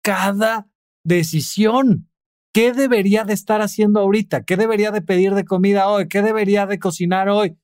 cada 0.00 0.68
decisión. 1.02 2.08
¿Qué 2.54 2.72
debería 2.72 3.24
de 3.24 3.32
estar 3.32 3.62
haciendo 3.62 3.98
ahorita? 3.98 4.44
¿Qué 4.44 4.56
debería 4.56 4.92
de 4.92 5.02
pedir 5.02 5.34
de 5.34 5.44
comida 5.44 5.88
hoy? 5.88 6.06
¿Qué 6.06 6.22
debería 6.22 6.66
de 6.66 6.78
cocinar 6.78 7.28
hoy? 7.28 7.56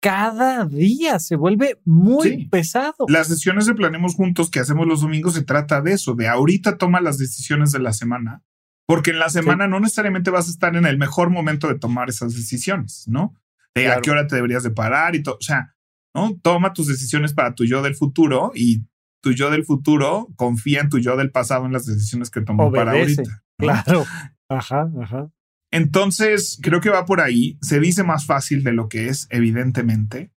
Cada 0.00 0.64
día 0.64 1.18
se 1.18 1.36
vuelve 1.36 1.78
muy 1.84 2.28
Sí. 2.28 2.48
pesado. 2.50 3.06
Las 3.08 3.28
sesiones 3.28 3.66
de 3.66 3.74
Planemos 3.74 4.14
Juntos 4.14 4.50
que 4.50 4.60
hacemos 4.60 4.86
los 4.86 5.02
domingos 5.02 5.34
se 5.34 5.42
trata 5.42 5.82
de 5.82 5.92
eso, 5.92 6.14
de 6.14 6.26
ahorita 6.26 6.78
toma 6.78 7.00
las 7.00 7.18
decisiones 7.18 7.70
de 7.72 7.80
la 7.80 7.92
semana, 7.92 8.42
porque 8.86 9.10
en 9.10 9.18
la 9.18 9.28
semana 9.28 9.68
no 9.68 9.78
necesariamente 9.78 10.30
vas 10.30 10.48
a 10.48 10.50
estar 10.50 10.74
en 10.74 10.86
el 10.86 10.96
mejor 10.96 11.28
momento 11.30 11.68
de 11.68 11.78
tomar 11.78 12.08
esas 12.08 12.34
decisiones, 12.34 13.04
¿no? 13.08 13.34
De 13.74 13.88
a 13.88 14.00
qué 14.00 14.10
hora 14.10 14.26
te 14.26 14.36
deberías 14.36 14.62
de 14.62 14.70
parar 14.70 15.14
y 15.14 15.22
todo, 15.22 15.36
o 15.36 15.42
sea, 15.42 15.74
¿no? 16.14 16.34
Toma 16.42 16.72
tus 16.72 16.86
decisiones 16.88 17.34
para 17.34 17.54
tu 17.54 17.64
yo 17.64 17.82
del 17.82 17.94
futuro 17.94 18.52
y 18.54 18.82
tu 19.22 19.32
yo 19.32 19.50
del 19.50 19.64
futuro 19.66 20.28
confía 20.34 20.80
en 20.80 20.88
tu 20.88 20.98
yo 20.98 21.16
del 21.16 21.30
pasado 21.30 21.66
en 21.66 21.72
las 21.72 21.84
decisiones 21.84 22.30
que 22.30 22.40
tomó 22.40 22.72
para 22.72 22.92
ahorita. 22.92 23.22
¿no? 23.22 23.28
Claro. 23.58 24.06
Ajá, 24.48 24.90
ajá. 25.00 25.30
Entonces, 25.72 26.58
creo 26.62 26.80
que 26.80 26.90
va 26.90 27.06
por 27.06 27.20
ahí. 27.20 27.58
Se 27.60 27.80
dice 27.80 28.02
más 28.02 28.26
fácil 28.26 28.64
de 28.64 28.72
lo 28.72 28.88
que 28.88 29.08
es, 29.08 29.26
evidentemente. 29.30 30.30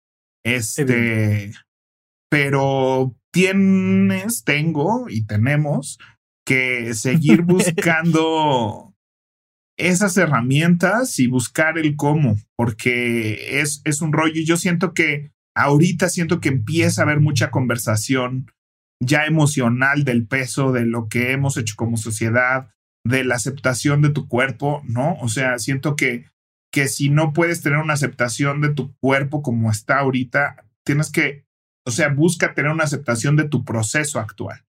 Este, 0.43 1.53
pero 2.29 3.15
tienes, 3.31 4.43
tengo 4.43 5.07
y 5.09 5.25
tenemos 5.25 5.99
que 6.45 6.93
seguir 6.93 7.41
buscando 7.43 8.93
esas 9.77 10.17
herramientas 10.17 11.17
y 11.19 11.27
buscar 11.27 11.77
el 11.77 11.95
cómo, 11.95 12.35
porque 12.55 13.61
es, 13.61 13.81
es 13.85 14.01
un 14.01 14.13
rollo. 14.13 14.39
Y 14.39 14.45
yo 14.45 14.57
siento 14.57 14.93
que 14.93 15.31
ahorita 15.55 16.09
siento 16.09 16.39
que 16.39 16.49
empieza 16.49 17.01
a 17.01 17.05
haber 17.05 17.19
mucha 17.19 17.51
conversación 17.51 18.51
ya 19.01 19.25
emocional 19.25 20.03
del 20.03 20.27
peso, 20.27 20.71
de 20.71 20.85
lo 20.85 21.07
que 21.07 21.31
hemos 21.31 21.57
hecho 21.57 21.75
como 21.75 21.97
sociedad, 21.97 22.69
de 23.03 23.23
la 23.23 23.35
aceptación 23.35 24.01
de 24.01 24.09
tu 24.09 24.27
cuerpo, 24.27 24.81
¿no? 24.85 25.15
O 25.21 25.27
sea, 25.27 25.57
siento 25.59 25.95
que, 25.95 26.25
que 26.71 26.87
si 26.87 27.09
no 27.09 27.33
puedes 27.33 27.61
tener 27.61 27.79
una 27.79 27.93
aceptación 27.93 28.61
de 28.61 28.73
tu 28.73 28.95
cuerpo 28.97 29.41
como 29.41 29.71
está 29.71 29.99
ahorita, 29.99 30.67
tienes 30.85 31.11
que, 31.11 31.45
o 31.85 31.91
sea, 31.91 32.09
busca 32.09 32.53
tener 32.53 32.71
una 32.71 32.83
aceptación 32.83 33.35
de 33.35 33.47
tu 33.47 33.65
proceso 33.65 34.19
actual, 34.19 34.65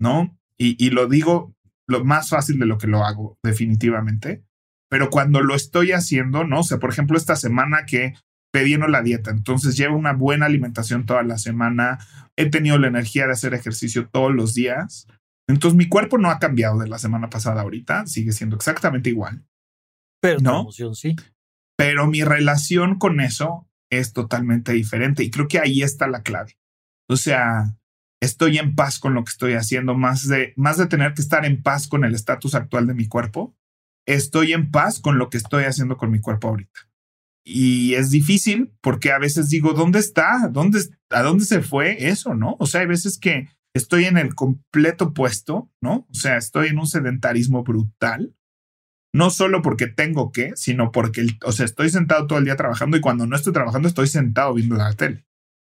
¿no? 0.00 0.38
Y, 0.58 0.82
y 0.84 0.90
lo 0.90 1.08
digo 1.08 1.56
lo 1.88 2.04
más 2.04 2.30
fácil 2.30 2.58
de 2.58 2.66
lo 2.66 2.78
que 2.78 2.86
lo 2.86 3.04
hago, 3.04 3.38
definitivamente. 3.42 4.44
Pero 4.88 5.10
cuando 5.10 5.42
lo 5.42 5.54
estoy 5.54 5.92
haciendo, 5.92 6.44
¿no? 6.44 6.60
O 6.60 6.62
sea, 6.62 6.78
por 6.78 6.90
ejemplo, 6.90 7.16
esta 7.16 7.36
semana 7.36 7.86
que 7.86 8.14
pedí 8.52 8.76
no 8.78 8.88
la 8.88 9.02
dieta, 9.02 9.30
entonces 9.30 9.76
llevo 9.76 9.96
una 9.96 10.12
buena 10.12 10.46
alimentación 10.46 11.04
toda 11.04 11.22
la 11.22 11.38
semana, 11.38 11.98
he 12.36 12.48
tenido 12.48 12.78
la 12.78 12.88
energía 12.88 13.26
de 13.26 13.32
hacer 13.32 13.54
ejercicio 13.54 14.08
todos 14.08 14.34
los 14.34 14.54
días. 14.54 15.06
Entonces 15.48 15.76
mi 15.76 15.88
cuerpo 15.88 16.18
no 16.18 16.30
ha 16.30 16.38
cambiado 16.38 16.78
de 16.78 16.88
la 16.88 16.98
semana 16.98 17.30
pasada 17.30 17.62
ahorita, 17.62 18.06
sigue 18.06 18.32
siendo 18.32 18.56
exactamente 18.56 19.10
igual, 19.10 19.44
Pero 20.20 20.40
¿No? 20.40 20.54
tu 20.54 20.60
emoción 20.62 20.94
sí. 20.94 21.14
pero 21.76 22.06
mi 22.06 22.24
relación 22.24 22.98
con 22.98 23.20
eso 23.20 23.68
es 23.90 24.12
totalmente 24.12 24.72
diferente 24.72 25.22
y 25.22 25.30
creo 25.30 25.46
que 25.48 25.60
ahí 25.60 25.82
está 25.82 26.08
la 26.08 26.22
clave. 26.22 26.58
O 27.08 27.16
sea, 27.16 27.76
estoy 28.20 28.58
en 28.58 28.74
paz 28.74 28.98
con 28.98 29.14
lo 29.14 29.22
que 29.22 29.30
estoy 29.30 29.52
haciendo, 29.52 29.94
más 29.94 30.26
de, 30.26 30.52
más 30.56 30.78
de 30.78 30.86
tener 30.86 31.14
que 31.14 31.22
estar 31.22 31.44
en 31.44 31.62
paz 31.62 31.86
con 31.86 32.04
el 32.04 32.14
estatus 32.14 32.54
actual 32.56 32.86
de 32.88 32.94
mi 32.94 33.06
cuerpo, 33.06 33.54
estoy 34.06 34.52
en 34.52 34.70
paz 34.70 34.98
con 35.00 35.18
lo 35.18 35.30
que 35.30 35.36
estoy 35.36 35.64
haciendo 35.64 35.96
con 35.96 36.10
mi 36.10 36.20
cuerpo 36.20 36.48
ahorita. 36.48 36.80
Y 37.44 37.94
es 37.94 38.10
difícil 38.10 38.72
porque 38.80 39.12
a 39.12 39.18
veces 39.20 39.48
digo, 39.50 39.72
¿dónde 39.72 40.00
está? 40.00 40.48
¿Dónde, 40.50 40.80
¿A 41.10 41.22
dónde 41.22 41.44
se 41.44 41.62
fue 41.62 42.08
eso? 42.08 42.34
¿No? 42.34 42.56
O 42.58 42.66
sea, 42.66 42.80
hay 42.80 42.88
veces 42.88 43.18
que 43.18 43.48
estoy 43.76 44.04
en 44.04 44.18
el 44.18 44.34
completo 44.34 45.12
puesto, 45.12 45.70
¿no? 45.80 46.06
O 46.10 46.14
sea, 46.14 46.36
estoy 46.36 46.68
en 46.68 46.78
un 46.78 46.86
sedentarismo 46.86 47.62
brutal. 47.62 48.34
No 49.14 49.30
solo 49.30 49.62
porque 49.62 49.86
tengo 49.86 50.30
que, 50.30 50.52
sino 50.56 50.92
porque, 50.92 51.26
o 51.44 51.52
sea, 51.52 51.64
estoy 51.64 51.88
sentado 51.90 52.26
todo 52.26 52.38
el 52.38 52.44
día 52.44 52.56
trabajando 52.56 52.96
y 52.96 53.00
cuando 53.00 53.26
no 53.26 53.34
estoy 53.34 53.52
trabajando 53.52 53.88
estoy 53.88 54.08
sentado 54.08 54.52
viendo 54.54 54.76
la 54.76 54.92
tele. 54.92 55.26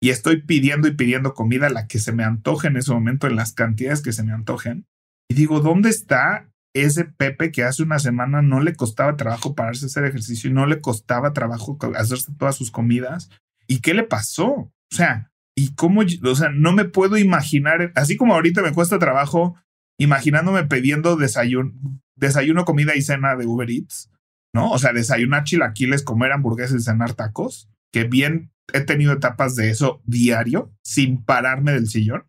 Y 0.01 0.11
estoy 0.11 0.43
pidiendo 0.43 0.89
y 0.89 0.95
pidiendo 0.95 1.35
comida 1.35 1.69
la 1.71 1.87
que 1.87 1.99
se 1.99 2.13
me 2.13 2.25
antoje 2.25 2.69
en 2.69 2.77
ese 2.77 2.93
momento, 2.93 3.27
en 3.27 3.37
las 3.37 3.53
cantidades 3.53 4.03
que 4.03 4.13
se 4.13 4.23
me 4.23 4.33
antojen. 4.33 4.87
Y 5.31 5.35
digo, 5.35 5.61
¿dónde 5.61 5.91
está 5.91 6.51
ese 6.75 7.05
Pepe 7.05 7.51
que 7.51 7.65
hace 7.65 7.83
una 7.83 7.99
semana 7.99 8.43
no 8.43 8.61
le 8.61 8.75
costaba 8.75 9.17
trabajo 9.17 9.55
pararse 9.55 9.87
a 9.87 9.89
hacer 9.89 10.05
ejercicio 10.05 10.51
y 10.51 10.53
no 10.53 10.67
le 10.67 10.81
costaba 10.81 11.33
trabajo 11.33 11.79
hacerse 11.97 12.33
todas 12.39 12.57
sus 12.57 12.71
comidas? 12.71 13.31
¿Y 13.67 13.81
qué 13.81 13.95
le 13.95 14.05
pasó? 14.05 14.51
O 14.51 14.73
sea, 14.91 15.31
¿y 15.59 15.75
cómo? 15.75 16.03
O 16.25 16.35
sea, 16.35 16.51
no 16.51 16.73
me 16.73 16.85
puedo 16.85 17.17
imaginar, 17.17 17.93
así 17.97 18.17
como 18.17 18.35
ahorita 18.35 18.63
me 18.63 18.73
cuesta 18.73 18.99
trabajo 18.99 19.57
imaginándome 19.99 20.65
pidiendo 20.65 21.17
desayuno, 21.17 21.73
desayuno, 22.17 22.65
comida 22.65 22.95
y 22.95 23.03
cena 23.03 23.35
de 23.37 23.47
Uber 23.47 23.69
Eats, 23.69 24.11
¿no? 24.55 24.71
O 24.71 24.79
sea, 24.79 24.93
desayunar 24.93 25.45
chilaquiles, 25.45 26.05
comer 26.05 26.33
hamburguesas 26.33 26.81
y 26.81 26.85
cenar 26.85 27.15
tacos, 27.15 27.69
que 27.93 28.05
bien 28.05 28.53
he 28.73 28.81
tenido 28.81 29.13
etapas 29.13 29.57
de 29.57 29.71
eso 29.71 30.01
diario, 30.05 30.73
sin 30.83 31.25
pararme 31.25 31.73
del 31.73 31.89
sillón. 31.89 32.25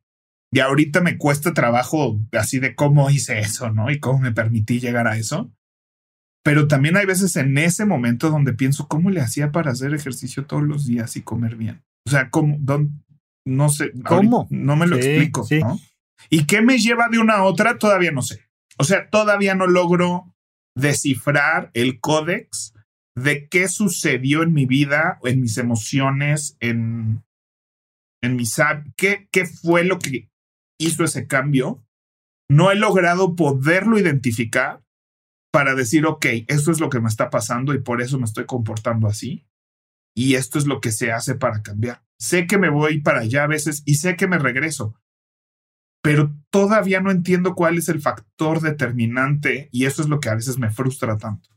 Y 0.52 0.62
ahorita 0.62 1.02
me 1.02 1.18
cuesta 1.18 1.54
trabajo 1.54 2.20
así 2.32 2.60
de 2.60 2.74
cómo 2.74 3.12
hice 3.12 3.40
eso, 3.40 3.72
¿no? 3.72 3.92
Y 3.92 4.00
cómo 4.00 4.20
me 4.20 4.32
permití 4.32 4.80
llegar 4.80 5.08
a 5.08 5.18
eso. 5.18 5.54
Pero 6.44 6.68
también 6.68 6.98
hay 6.98 7.06
veces 7.06 7.36
en 7.36 7.56
ese 7.60 7.86
momento 7.86 8.32
donde 8.32 8.54
pienso 8.54 8.88
cómo 8.88 9.12
le 9.12 9.22
hacía 9.22 9.52
para 9.52 9.72
hacer 9.72 9.94
ejercicio 9.94 10.46
todos 10.46 10.64
los 10.64 10.88
días 10.88 11.16
y 11.18 11.22
comer 11.22 11.56
bien. 11.56 11.84
O 12.08 12.10
sea, 12.10 12.32
¿cómo? 12.32 12.58
No 13.50 13.70
sé. 13.70 13.92
¿Cómo? 14.06 14.48
no 14.50 14.76
me 14.76 14.88
lo 14.88 14.96
explico. 14.96 15.48
¿Y 16.30 16.46
qué 16.46 16.62
me 16.62 16.78
lleva 16.78 17.10
de 17.10 17.20
una 17.20 17.36
a 17.36 17.44
otra? 17.44 17.78
Todavía 17.78 18.12
no 18.12 18.22
sé. 18.22 18.42
O 18.78 18.84
sea, 18.84 19.10
todavía 19.10 19.56
no 19.56 19.68
logro 19.68 20.34
descifrar 20.76 21.72
el 21.74 22.00
códex 22.00 22.74
de 23.16 23.48
qué 23.50 23.68
sucedió 23.68 24.44
en 24.44 24.54
mi 24.54 24.66
vida, 24.66 25.20
en 25.24 25.42
mis 25.42 25.58
emociones, 25.58 26.56
en, 26.60 27.24
en 28.22 28.36
mis 28.36 28.56
qué, 28.96 29.28
qué 29.32 29.46
fue 29.46 29.84
lo 29.84 30.00
que 30.00 30.30
hizo 30.80 31.04
ese 31.04 31.28
cambio. 31.28 31.84
No 32.50 32.72
he 32.72 32.76
logrado 32.76 33.36
poderlo 33.36 34.00
identificar 34.00 34.82
para 35.52 35.76
decir, 35.76 36.06
ok, 36.06 36.26
esto 36.48 36.72
es 36.72 36.80
lo 36.80 36.90
que 36.90 37.00
me 37.00 37.10
está 37.10 37.30
pasando 37.30 37.74
y 37.74 37.82
por 37.82 38.02
eso 38.02 38.20
me 38.20 38.26
estoy 38.26 38.46
comportando 38.46 39.08
así. 39.08 39.46
Y 40.16 40.36
esto 40.36 40.58
es 40.58 40.66
lo 40.66 40.80
que 40.82 40.92
se 40.92 41.12
hace 41.12 41.36
para 41.36 41.62
cambiar. 41.62 42.04
Sé 42.20 42.48
que 42.48 42.58
me 42.58 42.70
voy 42.70 43.02
para 43.02 43.22
allá 43.22 43.46
a 43.46 43.48
veces 43.48 43.82
y 43.86 43.96
sé 43.96 44.16
que 44.16 44.28
me 44.28 44.38
regreso, 44.38 44.94
pero 46.02 46.36
todavía 46.50 47.02
no 47.02 47.12
entiendo 47.12 47.56
cuál 47.56 47.78
es 47.78 47.90
el 47.90 48.02
factor 48.02 48.62
determinante 48.62 49.70
y 49.72 49.86
eso 49.86 50.02
es 50.02 50.10
lo 50.10 50.20
que 50.20 50.30
a 50.30 50.36
veces 50.36 50.58
me 50.58 50.70
frustra 50.70 51.18
tanto. 51.18 51.50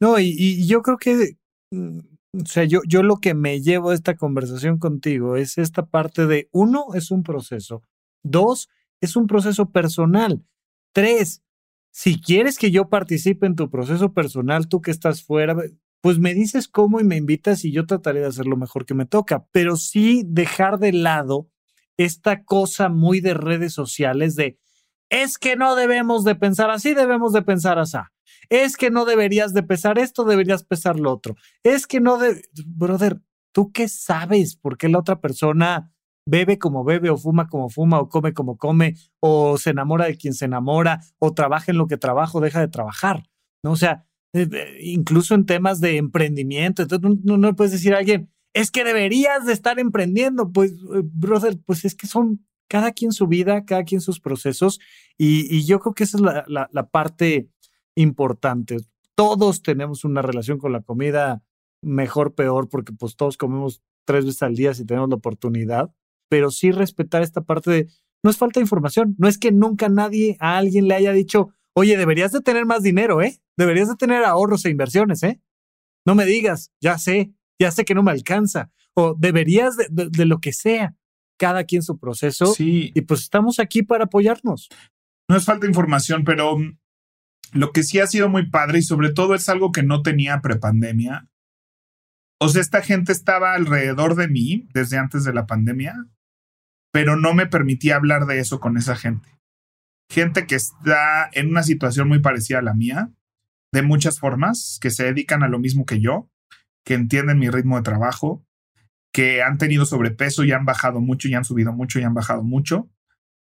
No, 0.00 0.18
y, 0.18 0.66
yo 0.66 0.82
creo 0.82 0.96
que, 0.96 1.36
mm, 1.70 1.98
o 2.42 2.46
sea, 2.46 2.64
yo, 2.64 2.80
yo 2.86 3.02
lo 3.02 3.18
que 3.18 3.34
me 3.34 3.60
llevo 3.60 3.90
a 3.90 3.94
esta 3.94 4.16
conversación 4.16 4.78
contigo 4.78 5.36
es 5.36 5.58
esta 5.58 5.86
parte 5.86 6.26
de, 6.26 6.48
uno, 6.52 6.94
es 6.94 7.10
un 7.10 7.22
proceso, 7.22 7.82
dos, 8.24 8.68
es 9.00 9.16
un 9.16 9.26
proceso 9.26 9.70
personal, 9.70 10.44
tres, 10.92 11.42
si 11.92 12.20
quieres 12.20 12.58
que 12.58 12.70
yo 12.70 12.88
participe 12.88 13.46
en 13.46 13.54
tu 13.54 13.70
proceso 13.70 14.12
personal, 14.12 14.66
tú 14.66 14.80
que 14.80 14.90
estás 14.90 15.22
fuera, 15.22 15.54
pues 16.02 16.18
me 16.18 16.34
dices 16.34 16.68
cómo 16.68 17.00
y 17.00 17.04
me 17.04 17.16
invitas 17.16 17.64
y 17.64 17.72
yo 17.72 17.86
trataré 17.86 18.20
de 18.20 18.26
hacer 18.26 18.46
lo 18.46 18.56
mejor 18.56 18.84
que 18.84 18.94
me 18.94 19.06
toca, 19.06 19.46
pero 19.52 19.76
sí 19.76 20.24
dejar 20.26 20.78
de 20.78 20.92
lado 20.92 21.48
esta 21.96 22.44
cosa 22.44 22.88
muy 22.88 23.20
de 23.20 23.34
redes 23.34 23.72
sociales 23.72 24.34
de 24.34 24.58
es 25.08 25.38
que 25.38 25.56
no 25.56 25.76
debemos 25.76 26.24
de 26.24 26.34
pensar 26.34 26.70
así, 26.70 26.94
debemos 26.94 27.32
de 27.32 27.42
pensar 27.42 27.78
así. 27.78 27.98
Es 28.48 28.76
que 28.76 28.90
no 28.90 29.04
deberías 29.04 29.52
de 29.52 29.62
pesar 29.62 29.98
esto, 29.98 30.24
deberías 30.24 30.64
pesar 30.64 30.98
lo 30.98 31.12
otro. 31.12 31.36
Es 31.62 31.86
que 31.86 32.00
no 32.00 32.16
de... 32.16 32.42
Brother, 32.66 33.20
¿tú 33.52 33.72
qué 33.72 33.88
sabes 33.88 34.56
por 34.56 34.78
qué 34.78 34.88
la 34.88 34.98
otra 34.98 35.20
persona 35.20 35.92
bebe 36.26 36.58
como 36.58 36.82
bebe 36.82 37.10
o 37.10 37.18
fuma 37.18 37.48
como 37.48 37.68
fuma 37.68 38.00
o 38.00 38.08
come 38.08 38.32
como 38.32 38.56
come 38.56 38.94
o 39.20 39.58
se 39.58 39.70
enamora 39.70 40.06
de 40.06 40.16
quien 40.16 40.34
se 40.34 40.46
enamora 40.46 41.00
o 41.18 41.34
trabaja 41.34 41.72
en 41.72 41.78
lo 41.78 41.86
que 41.86 41.98
trabaja 41.98 42.38
o 42.38 42.40
deja 42.40 42.60
de 42.60 42.68
trabajar? 42.68 43.24
¿No? 43.62 43.72
O 43.72 43.76
sea, 43.76 44.06
incluso 44.80 45.34
en 45.34 45.46
temas 45.46 45.80
de 45.80 45.96
emprendimiento, 45.96 46.82
entonces 46.82 47.20
no, 47.24 47.36
no 47.36 47.54
puedes 47.54 47.72
decir 47.72 47.94
a 47.94 47.98
alguien, 47.98 48.30
es 48.54 48.70
que 48.70 48.84
deberías 48.84 49.46
de 49.46 49.52
estar 49.52 49.78
emprendiendo. 49.78 50.52
Pues, 50.52 50.72
eh, 50.72 51.02
brother, 51.02 51.58
pues 51.64 51.84
es 51.84 51.94
que 51.94 52.06
son 52.06 52.46
cada 52.68 52.92
quien 52.92 53.12
su 53.12 53.26
vida, 53.26 53.64
cada 53.64 53.84
quien 53.84 54.00
sus 54.00 54.20
procesos. 54.20 54.80
Y, 55.18 55.64
yo 55.64 55.80
creo 55.80 55.94
que 55.94 56.04
esa 56.04 56.16
es 56.16 56.22
la, 56.22 56.68
la, 56.70 56.88
parte 56.88 57.48
importante. 57.94 58.78
Todos 59.14 59.62
tenemos 59.62 60.04
una 60.04 60.22
relación 60.22 60.58
con 60.58 60.72
la 60.72 60.80
comida 60.80 61.42
mejor, 61.82 62.34
peor, 62.34 62.68
porque 62.68 62.92
pues 62.92 63.16
todos 63.16 63.36
comemos 63.36 63.82
tres 64.04 64.24
veces 64.24 64.42
al 64.42 64.54
día 64.54 64.74
si 64.74 64.86
tenemos 64.86 65.10
la 65.10 65.16
oportunidad, 65.16 65.92
pero 66.28 66.50
sí 66.50 66.72
respetar 66.72 67.22
esta 67.22 67.42
parte 67.42 67.70
de, 67.70 67.88
no 68.22 68.30
es 68.30 68.36
falta 68.36 68.58
de 68.58 68.64
información, 68.64 69.14
no 69.18 69.28
es 69.28 69.38
que 69.38 69.52
nunca 69.52 69.88
nadie 69.88 70.36
a 70.40 70.56
alguien 70.56 70.88
le 70.88 70.94
haya 70.94 71.12
dicho, 71.12 71.50
oye, 71.74 71.96
deberías 71.96 72.32
de 72.32 72.40
tener 72.40 72.66
más 72.66 72.82
dinero, 72.82 73.22
¿eh? 73.22 73.40
Deberías 73.56 73.88
de 73.88 73.96
tener 73.96 74.24
ahorros 74.24 74.64
e 74.64 74.70
inversiones, 74.70 75.22
¿eh? 75.22 75.40
No 76.06 76.14
me 76.14 76.24
digas, 76.24 76.72
ya 76.80 76.98
sé, 76.98 77.32
ya 77.60 77.70
sé 77.70 77.84
que 77.84 77.94
no 77.94 78.02
me 78.02 78.10
alcanza, 78.10 78.70
o 78.94 79.14
deberías 79.18 79.76
de, 79.76 80.26
lo 80.26 80.40
que 80.40 80.52
sea, 80.52 80.96
cada 81.38 81.64
quien 81.64 81.82
su 81.82 81.98
proceso. 81.98 82.46
Sí. 82.46 82.92
Y 82.94 83.02
pues 83.02 83.20
estamos 83.20 83.58
aquí 83.58 83.82
para 83.82 84.04
apoyarnos. 84.04 84.68
No 85.28 85.36
es 85.36 85.44
falta 85.44 85.66
de 85.66 85.70
información, 85.70 86.24
pero 86.24 86.58
mm, 86.58 86.78
lo 87.52 87.72
que 87.72 87.82
sí 87.82 88.00
ha 88.00 88.06
sido 88.06 88.28
muy 88.28 88.50
padre 88.50 88.80
y 88.80 88.82
sobre 88.82 89.12
todo 89.12 89.34
es 89.34 89.48
algo 89.48 89.72
que 89.72 89.82
no 89.82 90.02
tenía 90.02 90.40
prepandemia. 90.40 91.28
O 92.40 92.48
sea, 92.48 92.60
esta 92.60 92.82
gente 92.82 93.12
estaba 93.12 93.54
alrededor 93.54 94.16
de 94.16 94.28
mí 94.28 94.68
desde 94.74 94.98
antes 94.98 95.24
de 95.24 95.32
la 95.32 95.46
pandemia, 95.46 95.94
pero 96.92 97.16
no 97.16 97.34
me 97.34 97.46
permitía 97.46 97.96
hablar 97.96 98.26
de 98.26 98.40
eso 98.40 98.58
con 98.58 98.76
esa 98.76 98.96
gente. 98.96 99.28
Gente 100.12 100.46
que 100.46 100.56
está 100.56 101.30
en 101.32 101.48
una 101.48 101.62
situación 101.62 102.06
muy 102.06 102.18
parecida 102.18 102.58
a 102.58 102.62
la 102.62 102.74
mía, 102.74 103.10
de 103.72 103.80
muchas 103.80 104.20
formas, 104.20 104.78
que 104.78 104.90
se 104.90 105.04
dedican 105.04 105.42
a 105.42 105.48
lo 105.48 105.58
mismo 105.58 105.86
que 105.86 106.02
yo, 106.02 106.30
que 106.84 106.92
entienden 106.92 107.38
mi 107.38 107.48
ritmo 107.48 107.78
de 107.78 107.82
trabajo, 107.82 108.44
que 109.10 109.42
han 109.42 109.56
tenido 109.56 109.86
sobrepeso 109.86 110.44
y 110.44 110.52
han 110.52 110.66
bajado 110.66 111.00
mucho 111.00 111.28
y 111.28 111.34
han 111.34 111.46
subido 111.46 111.72
mucho 111.72 111.98
y 111.98 112.02
han 112.02 112.12
bajado 112.12 112.42
mucho 112.42 112.90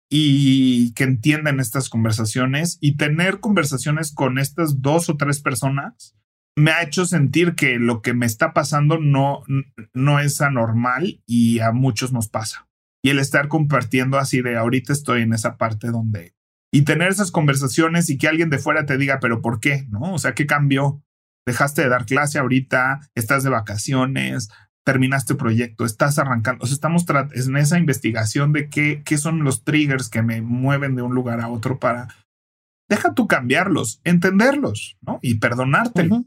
y 0.10 0.93
que 0.95 1.05
entienden 1.05 1.62
estas 1.62 1.88
conversaciones 1.88 2.78
y 2.82 2.97
tener 2.97 3.39
conversaciones 3.39 4.12
con 4.12 4.38
estas 4.38 4.82
dos 4.82 5.07
o 5.07 5.16
tres 5.16 5.41
personas 5.41 6.18
me 6.57 6.72
ha 6.72 6.84
hecho 6.84 7.05
sentir 7.05 7.55
que 7.55 7.80
lo 7.80 8.01
que 8.01 8.14
me 8.14 8.26
está 8.26 8.53
pasando 8.53 8.97
no, 8.97 9.43
no 9.93 10.20
es 10.20 10.41
anormal 10.41 11.22
y 11.26 11.60
a 11.60 11.72
muchos 11.72 12.12
nos 12.12 12.28
pasa. 12.28 12.68
Y 13.01 13.12
el 13.12 13.20
estar 13.20 13.47
compartiendo 13.47 14.18
así 14.18 14.41
de 14.41 14.57
ahorita 14.57 14.91
estoy 14.91 15.22
en 15.22 15.32
esa 15.32 15.55
parte 15.55 15.88
donde... 15.88 16.36
Y 16.72 16.84
tener 16.84 17.09
esas 17.09 17.32
conversaciones 17.32 18.09
y 18.09 18.17
que 18.17 18.28
alguien 18.28 18.49
de 18.49 18.59
fuera 18.59 18.86
te 18.86 18.97
diga, 18.97 19.20
pero 19.20 19.41
¿por 19.41 19.59
qué? 19.59 19.88
¿No? 19.89 20.13
O 20.13 20.20
sea, 20.20 20.34
¿qué 20.34 20.45
cambió? 20.45 21.01
dejaste 21.49 21.82
de 21.82 21.89
dar 21.89 22.05
clase 22.05 22.39
ahorita, 22.39 23.01
estás 23.15 23.43
de 23.43 23.49
vacaciones, 23.49 24.49
terminaste 24.86 25.36
proyecto, 25.36 25.86
estás 25.86 26.17
arrancando. 26.17 26.63
O 26.63 26.67
sea, 26.67 26.74
estamos 26.74 27.05
en 27.34 27.57
esa 27.57 27.78
investigación 27.78 28.53
de 28.53 28.70
qué, 28.70 29.01
qué 29.03 29.17
son 29.17 29.43
los 29.43 29.63
triggers 29.63 30.09
que 30.09 30.22
me 30.22 30.41
mueven 30.41 30.95
de 30.95 31.01
un 31.01 31.13
lugar 31.13 31.41
a 31.41 31.49
otro 31.49 31.80
para. 31.80 32.07
Deja 32.88 33.13
tú 33.13 33.28
cambiarlos, 33.28 34.01
entenderlos, 34.03 34.97
¿no? 35.01 35.20
Y 35.22 35.36
perdonártelo. 35.36 36.26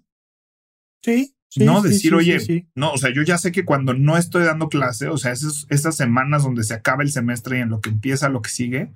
Sí. 1.05 1.35
no 1.57 1.83
decir, 1.83 2.15
oye, 2.15 2.69
no, 2.77 2.93
o 2.93 2.99
sea, 2.99 3.13
yo 3.13 3.23
ya 3.23 3.37
sé 3.37 3.51
que 3.51 3.65
cuando 3.65 3.95
no 3.95 4.17
estoy 4.17 4.45
dando 4.45 4.69
clase, 4.69 5.09
o 5.09 5.19
sea, 5.19 5.33
esas, 5.33 5.67
esas 5.69 5.97
semanas 5.97 6.45
donde 6.45 6.63
se 6.63 6.75
acaba 6.75 7.03
el 7.03 7.11
semestre 7.11 7.59
y 7.59 7.63
en 7.63 7.71
lo 7.71 7.81
que 7.81 7.91
empieza 7.91 8.29
lo 8.29 8.43
que 8.43 8.51
sigue, 8.51 8.93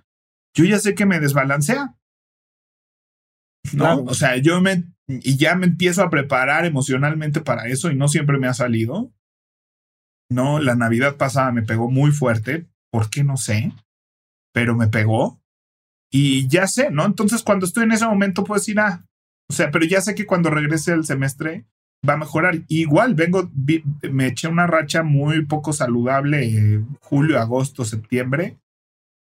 yo 0.56 0.64
ya 0.64 0.78
sé 0.78 0.94
que 0.94 1.06
me 1.06 1.20
desbalancea. 1.20 1.94
¿no? 3.74 4.02
O 4.04 4.14
sea, 4.14 4.36
yo 4.38 4.60
me, 4.60 4.84
y 5.06 5.36
ya 5.36 5.54
me 5.54 5.66
empiezo 5.66 6.02
a 6.02 6.10
preparar 6.10 6.64
emocionalmente 6.64 7.40
para 7.40 7.66
eso 7.66 7.90
y 7.90 7.96
no 7.96 8.08
siempre 8.08 8.38
me 8.38 8.48
ha 8.48 8.54
salido. 8.54 9.12
No, 10.30 10.58
la 10.58 10.74
Navidad 10.74 11.16
pasada 11.16 11.52
me 11.52 11.62
pegó 11.62 11.90
muy 11.90 12.10
fuerte, 12.10 12.66
¿por 12.90 13.10
qué 13.10 13.22
no 13.22 13.36
sé? 13.36 13.72
Pero 14.52 14.74
me 14.74 14.88
pegó 14.88 15.40
y 16.10 16.48
ya 16.48 16.66
sé, 16.66 16.90
¿no? 16.90 17.04
Entonces 17.04 17.42
cuando 17.42 17.66
estoy 17.66 17.84
en 17.84 17.92
ese 17.92 18.06
momento 18.06 18.44
puedo 18.44 18.58
decir, 18.58 18.80
ah, 18.80 19.06
o 19.50 19.52
sea, 19.52 19.70
pero 19.70 19.84
ya 19.84 20.00
sé 20.00 20.14
que 20.14 20.26
cuando 20.26 20.50
regrese 20.50 20.92
el 20.92 21.04
semestre 21.04 21.66
va 22.08 22.14
a 22.14 22.18
mejorar. 22.18 22.62
Igual 22.68 23.14
vengo, 23.14 23.50
me 24.10 24.28
eché 24.28 24.48
una 24.48 24.66
racha 24.66 25.02
muy 25.02 25.44
poco 25.44 25.72
saludable, 25.72 26.46
eh, 26.46 26.84
julio, 27.00 27.38
agosto, 27.38 27.84
septiembre, 27.84 28.58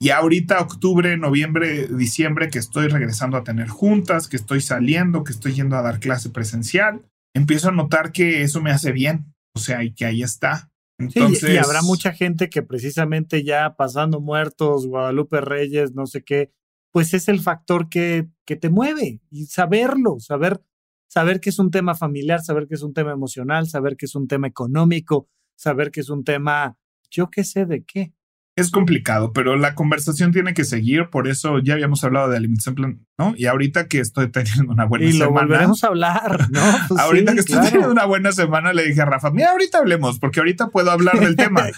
y 0.04 0.10
ahorita 0.10 0.60
octubre, 0.60 1.16
noviembre, 1.16 1.88
diciembre, 1.88 2.50
que 2.50 2.58
estoy 2.58 2.88
regresando 2.88 3.38
a 3.38 3.42
tener 3.42 3.68
juntas, 3.68 4.28
que 4.28 4.36
estoy 4.36 4.60
saliendo, 4.60 5.24
que 5.24 5.32
estoy 5.32 5.54
yendo 5.54 5.76
a 5.78 5.82
dar 5.82 5.98
clase 5.98 6.28
presencial, 6.28 7.06
empiezo 7.34 7.70
a 7.70 7.72
notar 7.72 8.12
que 8.12 8.42
eso 8.42 8.60
me 8.60 8.70
hace 8.70 8.92
bien. 8.92 9.34
O 9.54 9.60
sea, 9.60 9.82
y 9.82 9.94
que 9.94 10.04
ahí 10.04 10.22
está. 10.22 10.70
Entonces, 10.98 11.54
y 11.54 11.56
habrá 11.56 11.80
mucha 11.80 12.12
gente 12.12 12.50
que 12.50 12.62
precisamente 12.62 13.44
ya 13.44 13.76
pasando 13.76 14.20
muertos, 14.20 14.86
Guadalupe 14.86 15.40
Reyes, 15.40 15.94
no 15.94 16.04
sé 16.04 16.22
qué, 16.22 16.52
pues 16.92 17.14
es 17.14 17.28
el 17.28 17.40
factor 17.40 17.88
que, 17.88 18.28
que 18.44 18.56
te 18.56 18.68
mueve 18.68 19.22
y 19.30 19.46
saberlo, 19.46 20.20
saber, 20.20 20.62
saber 21.08 21.40
que 21.40 21.48
es 21.48 21.58
un 21.58 21.70
tema 21.70 21.94
familiar, 21.94 22.42
saber 22.42 22.66
que 22.68 22.74
es 22.74 22.82
un 22.82 22.92
tema 22.92 23.12
emocional, 23.12 23.68
saber 23.68 23.96
que 23.96 24.04
es 24.04 24.14
un 24.14 24.28
tema 24.28 24.48
económico, 24.48 25.30
saber 25.56 25.90
que 25.90 26.00
es 26.00 26.10
un 26.10 26.24
tema, 26.24 26.76
yo 27.10 27.30
qué 27.30 27.42
sé 27.42 27.64
de 27.64 27.84
qué 27.84 28.12
es 28.56 28.70
complicado, 28.70 29.32
pero 29.32 29.56
la 29.56 29.74
conversación 29.74 30.30
tiene 30.30 30.54
que 30.54 30.64
seguir. 30.64 31.10
Por 31.10 31.26
eso 31.26 31.58
ya 31.58 31.74
habíamos 31.74 32.04
hablado 32.04 32.28
de 32.28 32.36
alimentación 32.36 32.74
plan, 32.76 33.06
¿no? 33.18 33.34
Y 33.36 33.46
ahorita 33.46 33.88
que 33.88 33.98
estoy 33.98 34.28
teniendo 34.30 34.72
una 34.72 34.84
buena 34.84 35.06
semana. 35.06 35.16
Y 35.16 35.18
lo 35.18 35.32
volveremos 35.32 35.82
a 35.82 35.88
hablar, 35.88 36.46
¿no? 36.50 36.60
Pues 36.88 37.00
ahorita 37.00 37.34
que 37.34 37.40
estoy 37.40 37.60
teniendo 37.62 37.90
una 37.90 38.04
buena 38.04 38.30
semana, 38.30 38.72
le 38.72 38.84
dije 38.86 39.02
a 39.02 39.06
Rafa, 39.06 39.32
mira, 39.32 39.50
ahorita 39.50 39.78
hablemos, 39.78 40.20
porque 40.20 40.38
ahorita 40.38 40.68
puedo 40.68 40.90
hablar 40.90 41.18
del 41.18 41.36
tema. 41.36 41.66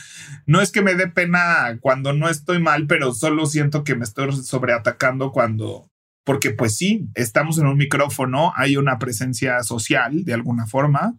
No 0.48 0.60
es 0.60 0.70
que 0.70 0.80
me 0.80 0.94
dé 0.94 1.08
pena 1.08 1.76
cuando 1.80 2.12
no 2.12 2.28
estoy 2.28 2.60
mal, 2.60 2.86
pero 2.86 3.12
solo 3.12 3.46
siento 3.46 3.82
que 3.82 3.96
me 3.96 4.04
estoy 4.04 4.30
sobreatacando 4.32 5.32
cuando. 5.32 5.90
Porque, 6.24 6.52
pues 6.52 6.76
sí, 6.76 7.08
estamos 7.14 7.58
en 7.58 7.66
un 7.66 7.76
micrófono, 7.76 8.52
hay 8.54 8.76
una 8.76 9.00
presencia 9.00 9.64
social 9.64 10.24
de 10.24 10.34
alguna 10.34 10.68
forma. 10.68 11.16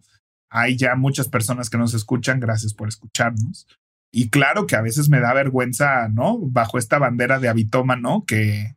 Hay 0.48 0.78
ya 0.78 0.94
muchas 0.94 1.28
personas 1.28 1.68
que 1.68 1.76
nos 1.76 1.92
escuchan. 1.92 2.40
Gracias 2.40 2.72
por 2.72 2.88
escucharnos. 2.88 3.66
Y 4.12 4.30
claro 4.30 4.66
que 4.66 4.76
a 4.76 4.82
veces 4.82 5.08
me 5.08 5.20
da 5.20 5.34
vergüenza, 5.34 6.08
¿no? 6.08 6.38
Bajo 6.40 6.78
esta 6.78 6.98
bandera 6.98 7.38
de 7.38 7.48
habitómano 7.48 8.24
que, 8.26 8.76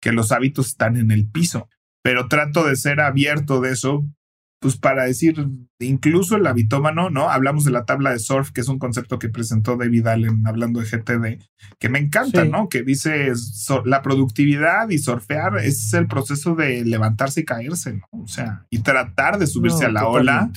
que 0.00 0.12
los 0.12 0.32
hábitos 0.32 0.68
están 0.68 0.96
en 0.96 1.10
el 1.10 1.28
piso. 1.28 1.68
Pero 2.02 2.28
trato 2.28 2.64
de 2.64 2.76
ser 2.76 3.00
abierto 3.00 3.60
de 3.60 3.72
eso 3.72 4.04
pues 4.60 4.76
para 4.76 5.04
decir, 5.04 5.48
incluso 5.78 6.36
el 6.36 6.46
habitómano, 6.46 7.08
¿no? 7.08 7.30
Hablamos 7.30 7.64
de 7.64 7.70
la 7.70 7.86
tabla 7.86 8.10
de 8.10 8.18
surf, 8.18 8.50
que 8.50 8.60
es 8.60 8.68
un 8.68 8.78
concepto 8.78 9.18
que 9.18 9.30
presentó 9.30 9.78
David 9.78 10.06
Allen 10.06 10.46
hablando 10.46 10.80
de 10.80 10.86
GTD, 10.86 11.42
que 11.78 11.88
me 11.88 11.98
encanta, 11.98 12.44
¿no? 12.44 12.68
Que 12.68 12.82
dice 12.82 13.32
la 13.86 14.02
productividad 14.02 14.90
y 14.90 14.98
surfear 14.98 15.56
es 15.58 15.94
el 15.94 16.06
proceso 16.06 16.54
de 16.54 16.84
levantarse 16.84 17.40
y 17.40 17.44
caerse, 17.46 17.94
¿no? 17.94 18.06
O 18.10 18.28
sea, 18.28 18.66
y 18.68 18.80
tratar 18.80 19.38
de 19.38 19.46
subirse 19.46 19.86
a 19.86 19.90
la 19.90 20.06
ola, 20.06 20.52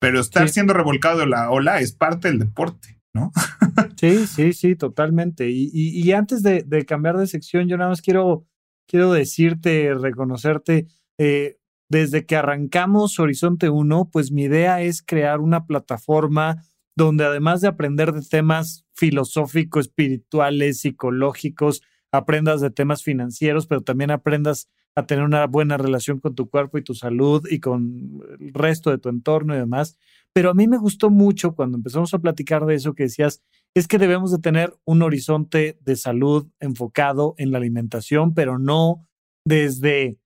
pero 0.00 0.18
estar 0.18 0.48
siendo 0.48 0.72
revolcado 0.72 1.18
de 1.18 1.26
la 1.26 1.50
ola 1.50 1.80
es 1.80 1.92
parte 1.92 2.28
del 2.28 2.38
deporte, 2.38 3.01
¿no? 3.14 3.32
sí, 4.00 4.26
sí, 4.26 4.52
sí, 4.52 4.76
totalmente. 4.76 5.50
Y, 5.50 5.70
y, 5.72 6.12
antes 6.12 6.42
de, 6.42 6.62
de, 6.62 6.84
cambiar 6.84 7.16
de 7.16 7.26
sección, 7.26 7.68
yo 7.68 7.76
nada 7.76 7.90
más 7.90 8.02
quiero, 8.02 8.46
quiero 8.86 9.12
decirte, 9.12 9.94
reconocerte, 9.94 10.86
eh, 11.18 11.58
desde 11.88 12.24
que 12.24 12.36
arrancamos 12.36 13.18
Horizonte 13.18 13.68
1, 13.68 14.08
pues 14.10 14.32
mi 14.32 14.44
idea 14.44 14.80
es 14.80 15.02
crear 15.02 15.40
una 15.40 15.66
plataforma 15.66 16.64
donde 16.94 17.24
además 17.24 17.60
de 17.60 17.68
aprender 17.68 18.12
de 18.12 18.22
temas 18.22 18.86
filosóficos, 18.94 19.86
espirituales, 19.86 20.80
psicológicos, 20.80 21.82
aprendas 22.10 22.60
de 22.60 22.70
temas 22.70 23.02
financieros, 23.02 23.66
pero 23.66 23.82
también 23.82 24.10
aprendas 24.10 24.68
a 24.94 25.06
tener 25.06 25.24
una 25.24 25.46
buena 25.46 25.78
relación 25.78 26.20
con 26.20 26.34
tu 26.34 26.50
cuerpo 26.50 26.78
y 26.78 26.84
tu 26.84 26.94
salud 26.94 27.46
y 27.50 27.60
con 27.60 28.20
el 28.38 28.52
resto 28.52 28.90
de 28.90 28.98
tu 28.98 29.08
entorno 29.08 29.54
y 29.54 29.58
demás. 29.58 29.98
Pero 30.34 30.50
a 30.50 30.54
mí 30.54 30.66
me 30.66 30.78
gustó 30.78 31.10
mucho 31.10 31.54
cuando 31.54 31.76
empezamos 31.76 32.14
a 32.14 32.18
platicar 32.18 32.64
de 32.64 32.74
eso 32.74 32.94
que 32.94 33.04
decías, 33.04 33.42
es 33.74 33.88
que 33.88 33.98
debemos 33.98 34.30
de 34.30 34.38
tener 34.38 34.74
un 34.84 35.02
horizonte 35.02 35.78
de 35.80 35.96
salud 35.96 36.48
enfocado 36.60 37.34
en 37.38 37.50
la 37.52 37.58
alimentación, 37.58 38.34
pero 38.34 38.58
no 38.58 39.06
desde 39.44 40.18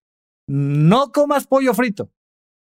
no 0.47 1.11
comas 1.11 1.47
pollo 1.47 1.73
frito, 1.73 2.11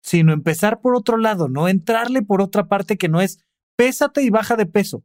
sino 0.02 0.32
empezar 0.32 0.80
por 0.80 0.94
otro 0.94 1.18
lado, 1.18 1.48
no 1.48 1.68
entrarle 1.68 2.22
por 2.22 2.40
otra 2.40 2.68
parte 2.68 2.96
que 2.96 3.08
no 3.08 3.20
es 3.20 3.44
pésate 3.76 4.22
y 4.22 4.30
baja 4.30 4.56
de 4.56 4.66
peso. 4.66 5.04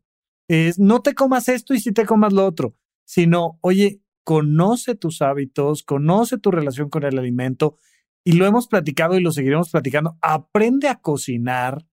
Es 0.49 0.79
no 0.79 1.01
te 1.01 1.13
comas 1.13 1.49
esto 1.49 1.73
y 1.73 1.79
si 1.79 1.91
te 1.91 2.05
comas 2.05 2.33
lo 2.33 2.45
otro, 2.45 2.75
sino, 3.05 3.57
oye, 3.61 4.01
conoce 4.23 4.95
tus 4.95 5.21
hábitos, 5.21 5.83
conoce 5.83 6.37
tu 6.37 6.51
relación 6.51 6.89
con 6.89 7.03
el 7.03 7.17
alimento 7.17 7.77
y 8.25 8.33
lo 8.33 8.45
hemos 8.45 8.67
platicado 8.67 9.17
y 9.17 9.21
lo 9.21 9.31
seguiremos 9.31 9.69
platicando. 9.69 10.17
Aprende 10.21 10.87
a 10.87 10.99
cocinar, 11.01 11.85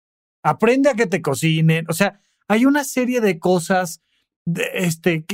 aprende 0.42 0.90
a 0.90 0.94
que 0.94 1.06
te 1.06 1.22
cocinen. 1.22 1.86
O 1.88 1.92
sea, 1.92 2.20
hay 2.48 2.66
una 2.66 2.84
serie 2.84 3.20
de 3.20 3.38
cosas, 3.38 4.02
este, 4.74 5.24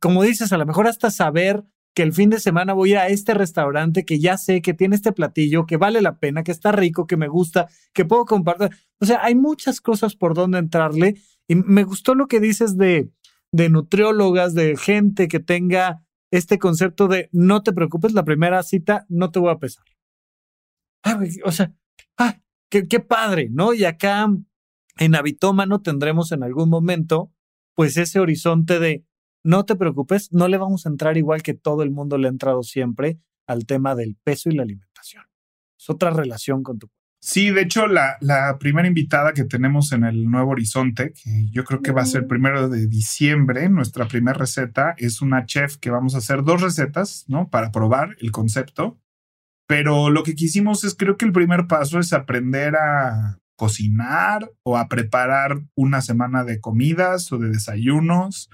como 0.00 0.22
dices, 0.22 0.52
a 0.52 0.58
lo 0.58 0.66
mejor 0.66 0.86
hasta 0.86 1.10
saber 1.10 1.64
que 1.94 2.02
el 2.02 2.12
fin 2.12 2.30
de 2.30 2.40
semana 2.40 2.72
voy 2.72 2.94
a 2.94 3.08
este 3.08 3.34
restaurante 3.34 4.04
que 4.04 4.18
ya 4.18 4.38
sé 4.38 4.62
que 4.62 4.72
tiene 4.72 4.96
este 4.96 5.12
platillo, 5.12 5.66
que 5.66 5.76
vale 5.76 6.00
la 6.00 6.18
pena, 6.18 6.42
que 6.42 6.52
está 6.52 6.72
rico, 6.72 7.06
que 7.06 7.16
me 7.18 7.28
gusta, 7.28 7.68
que 7.92 8.04
puedo 8.04 8.24
compartir. 8.24 8.70
O 9.00 9.04
sea, 9.04 9.22
hay 9.22 9.34
muchas 9.34 9.80
cosas 9.80 10.16
por 10.16 10.34
donde 10.34 10.58
entrarle 10.58 11.16
y 11.46 11.56
me 11.56 11.84
gustó 11.84 12.14
lo 12.14 12.28
que 12.28 12.40
dices 12.40 12.78
de, 12.78 13.10
de 13.52 13.68
nutriólogas, 13.68 14.54
de 14.54 14.76
gente 14.76 15.28
que 15.28 15.40
tenga 15.40 16.02
este 16.30 16.58
concepto 16.58 17.08
de 17.08 17.28
no 17.32 17.62
te 17.62 17.72
preocupes, 17.72 18.14
la 18.14 18.24
primera 18.24 18.62
cita 18.62 19.04
no 19.10 19.30
te 19.30 19.38
voy 19.38 19.50
a 19.50 19.58
pesar. 19.58 19.84
o 21.44 21.52
sea, 21.52 21.74
ah, 22.16 22.40
qué 22.70 23.00
padre, 23.00 23.48
¿no? 23.50 23.74
Y 23.74 23.84
acá 23.84 24.30
en 24.98 25.14
Habitómano 25.14 25.80
tendremos 25.80 26.32
en 26.32 26.42
algún 26.42 26.68
momento 26.68 27.32
pues 27.74 27.96
ese 27.96 28.20
horizonte 28.20 28.78
de 28.78 29.04
no 29.44 29.64
te 29.64 29.76
preocupes, 29.76 30.32
no 30.32 30.48
le 30.48 30.58
vamos 30.58 30.86
a 30.86 30.88
entrar 30.88 31.16
igual 31.16 31.42
que 31.42 31.54
todo 31.54 31.82
el 31.82 31.90
mundo 31.90 32.18
le 32.18 32.28
ha 32.28 32.30
entrado 32.30 32.62
siempre 32.62 33.18
al 33.46 33.66
tema 33.66 33.94
del 33.94 34.16
peso 34.22 34.48
y 34.50 34.54
la 34.54 34.62
alimentación. 34.62 35.24
Es 35.78 35.90
otra 35.90 36.10
relación 36.10 36.62
con 36.62 36.78
tu 36.78 36.88
cuerpo. 36.88 37.02
Sí, 37.24 37.50
de 37.50 37.62
hecho, 37.62 37.86
la, 37.86 38.16
la, 38.20 38.58
primera 38.58 38.88
invitada 38.88 39.32
que 39.32 39.44
tenemos 39.44 39.92
en 39.92 40.02
el 40.02 40.28
Nuevo 40.28 40.50
Horizonte, 40.50 41.12
que 41.12 41.48
yo 41.52 41.62
creo 41.62 41.80
que 41.80 41.92
va 41.92 42.02
a 42.02 42.06
ser 42.06 42.26
primero 42.26 42.68
de 42.68 42.88
diciembre, 42.88 43.68
nuestra 43.68 44.08
primera 44.08 44.36
receta 44.36 44.96
es 44.98 45.22
una 45.22 45.46
chef 45.46 45.76
que 45.76 45.90
vamos 45.90 46.16
a 46.16 46.18
hacer 46.18 46.42
dos 46.42 46.60
recetas, 46.60 47.24
¿no? 47.28 47.48
Para 47.48 47.70
probar 47.70 48.16
el 48.20 48.32
concepto. 48.32 48.98
Pero 49.68 50.10
lo 50.10 50.24
que 50.24 50.34
quisimos 50.34 50.82
es, 50.82 50.96
creo 50.96 51.16
que 51.16 51.24
el 51.24 51.32
primer 51.32 51.68
paso 51.68 52.00
es 52.00 52.12
aprender 52.12 52.74
a 52.74 53.38
cocinar 53.56 54.50
o 54.64 54.76
a 54.78 54.88
preparar 54.88 55.60
una 55.76 56.02
semana 56.02 56.44
de 56.44 56.60
comidas 56.60 57.32
o 57.32 57.38
de 57.38 57.50
desayunos, 57.50 58.50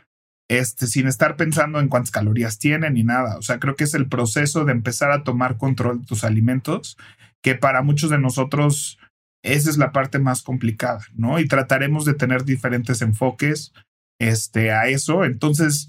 este, 0.51 0.86
sin 0.86 1.07
estar 1.07 1.36
pensando 1.36 1.80
en 1.80 1.88
cuántas 1.88 2.11
calorías 2.11 2.59
tienen 2.59 2.94
ni 2.94 3.05
nada. 3.05 3.36
O 3.36 3.42
sea, 3.42 3.59
creo 3.59 3.76
que 3.76 3.84
es 3.84 3.94
el 3.94 4.09
proceso 4.09 4.64
de 4.64 4.72
empezar 4.72 5.11
a 5.11 5.22
tomar 5.24 5.57
control 5.57 6.01
de 6.01 6.07
tus 6.07 6.24
alimentos, 6.24 6.96
que 7.42 7.55
para 7.55 7.82
muchos 7.82 8.11
de 8.11 8.18
nosotros 8.18 8.99
esa 9.44 9.70
es 9.70 9.78
la 9.78 9.92
parte 9.92 10.18
más 10.18 10.42
complicada, 10.42 11.01
¿no? 11.14 11.38
Y 11.38 11.46
trataremos 11.46 12.05
de 12.05 12.14
tener 12.14 12.44
diferentes 12.44 13.03
enfoques 13.03 13.72
este, 14.20 14.72
a 14.72 14.88
eso. 14.88 15.24
Entonces, 15.24 15.88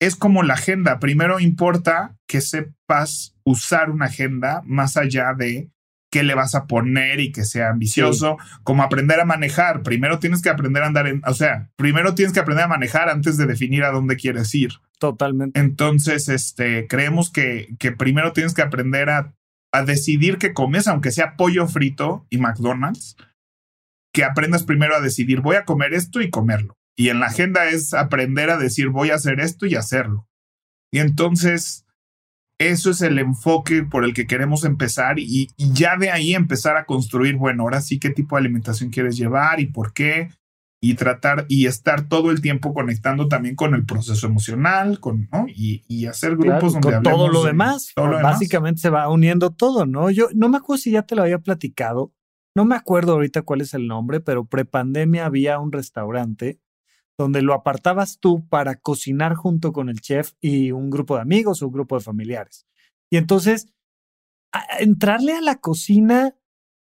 es 0.00 0.16
como 0.16 0.42
la 0.42 0.54
agenda. 0.54 0.98
Primero 0.98 1.40
importa 1.40 2.16
que 2.28 2.40
sepas 2.40 3.34
usar 3.44 3.90
una 3.90 4.06
agenda 4.06 4.62
más 4.64 4.96
allá 4.96 5.32
de 5.32 5.70
qué 6.12 6.22
le 6.22 6.34
vas 6.34 6.54
a 6.54 6.66
poner 6.66 7.20
y 7.20 7.32
que 7.32 7.42
sea 7.42 7.70
ambicioso, 7.70 8.36
como 8.64 8.82
aprender 8.82 9.18
a 9.18 9.24
manejar. 9.24 9.82
Primero 9.82 10.18
tienes 10.18 10.42
que 10.42 10.50
aprender 10.50 10.82
a 10.82 10.86
andar 10.86 11.06
en, 11.06 11.22
o 11.26 11.32
sea, 11.32 11.70
primero 11.76 12.14
tienes 12.14 12.34
que 12.34 12.40
aprender 12.40 12.66
a 12.66 12.68
manejar 12.68 13.08
antes 13.08 13.38
de 13.38 13.46
definir 13.46 13.82
a 13.82 13.90
dónde 13.92 14.16
quieres 14.16 14.54
ir. 14.54 14.72
Totalmente. 14.98 15.58
Entonces, 15.58 16.28
este, 16.28 16.86
creemos 16.86 17.32
que, 17.32 17.74
que 17.78 17.92
primero 17.92 18.34
tienes 18.34 18.52
que 18.52 18.60
aprender 18.60 19.08
a, 19.08 19.34
a 19.72 19.84
decidir 19.84 20.36
qué 20.36 20.52
comes, 20.52 20.86
aunque 20.86 21.12
sea 21.12 21.34
pollo 21.34 21.66
frito 21.66 22.26
y 22.28 22.36
McDonald's, 22.36 23.16
que 24.12 24.24
aprendas 24.24 24.64
primero 24.64 24.94
a 24.94 25.00
decidir, 25.00 25.40
voy 25.40 25.56
a 25.56 25.64
comer 25.64 25.94
esto 25.94 26.20
y 26.20 26.28
comerlo. 26.28 26.76
Y 26.94 27.08
en 27.08 27.20
la 27.20 27.26
agenda 27.28 27.70
es 27.70 27.94
aprender 27.94 28.50
a 28.50 28.58
decir, 28.58 28.90
voy 28.90 29.08
a 29.08 29.14
hacer 29.14 29.40
esto 29.40 29.64
y 29.64 29.76
hacerlo. 29.76 30.28
Y 30.92 30.98
entonces, 30.98 31.86
eso 32.68 32.90
es 32.90 33.02
el 33.02 33.18
enfoque 33.18 33.82
por 33.82 34.04
el 34.04 34.14
que 34.14 34.26
queremos 34.26 34.64
empezar 34.64 35.18
y, 35.18 35.48
ya 35.56 35.96
de 35.96 36.10
ahí 36.10 36.34
empezar 36.34 36.76
a 36.76 36.84
construir, 36.84 37.36
bueno, 37.36 37.62
ahora 37.62 37.80
sí 37.80 37.98
qué 37.98 38.10
tipo 38.10 38.36
de 38.36 38.40
alimentación 38.40 38.90
quieres 38.90 39.16
llevar 39.16 39.60
y 39.60 39.66
por 39.66 39.92
qué 39.92 40.30
y 40.84 40.94
tratar 40.94 41.46
y 41.48 41.66
estar 41.66 42.08
todo 42.08 42.32
el 42.32 42.40
tiempo 42.40 42.74
conectando 42.74 43.28
también 43.28 43.54
con 43.54 43.74
el 43.74 43.86
proceso 43.86 44.26
emocional, 44.26 44.98
con, 44.98 45.28
¿no? 45.32 45.46
Y, 45.48 46.06
hacer 46.06 46.36
grupos 46.36 46.72
donde 46.72 46.92
con 46.94 47.02
todo 47.04 47.28
lo 47.28 47.44
demás. 47.44 47.92
básicamente 47.94 48.80
se 48.80 48.90
va 48.90 49.08
uniendo 49.08 49.50
todo, 49.50 49.86
¿no? 49.86 50.10
Yo 50.10 50.26
no 50.34 50.48
me 50.48 50.56
acuerdo 50.56 50.78
si 50.78 50.90
ya 50.90 51.02
te 51.02 51.14
lo 51.14 51.22
había 51.22 51.38
platicado, 51.38 52.12
no 52.56 52.64
me 52.64 52.74
acuerdo 52.74 53.12
ahorita 53.12 53.42
cuál 53.42 53.60
es 53.60 53.74
el 53.74 53.86
nombre, 53.86 54.20
pero 54.20 54.44
prepandemia 54.44 55.24
había 55.24 55.60
un 55.60 55.70
restaurante 55.70 56.58
donde 57.18 57.42
lo 57.42 57.54
apartabas 57.54 58.18
tú 58.18 58.46
para 58.48 58.76
cocinar 58.76 59.34
junto 59.34 59.72
con 59.72 59.88
el 59.88 60.00
chef 60.00 60.32
y 60.40 60.72
un 60.72 60.90
grupo 60.90 61.16
de 61.16 61.22
amigos 61.22 61.62
o 61.62 61.66
un 61.66 61.72
grupo 61.72 61.96
de 61.96 62.04
familiares. 62.04 62.66
Y 63.10 63.16
entonces, 63.16 63.72
entrarle 64.80 65.34
a 65.34 65.40
la 65.40 65.56
cocina 65.56 66.34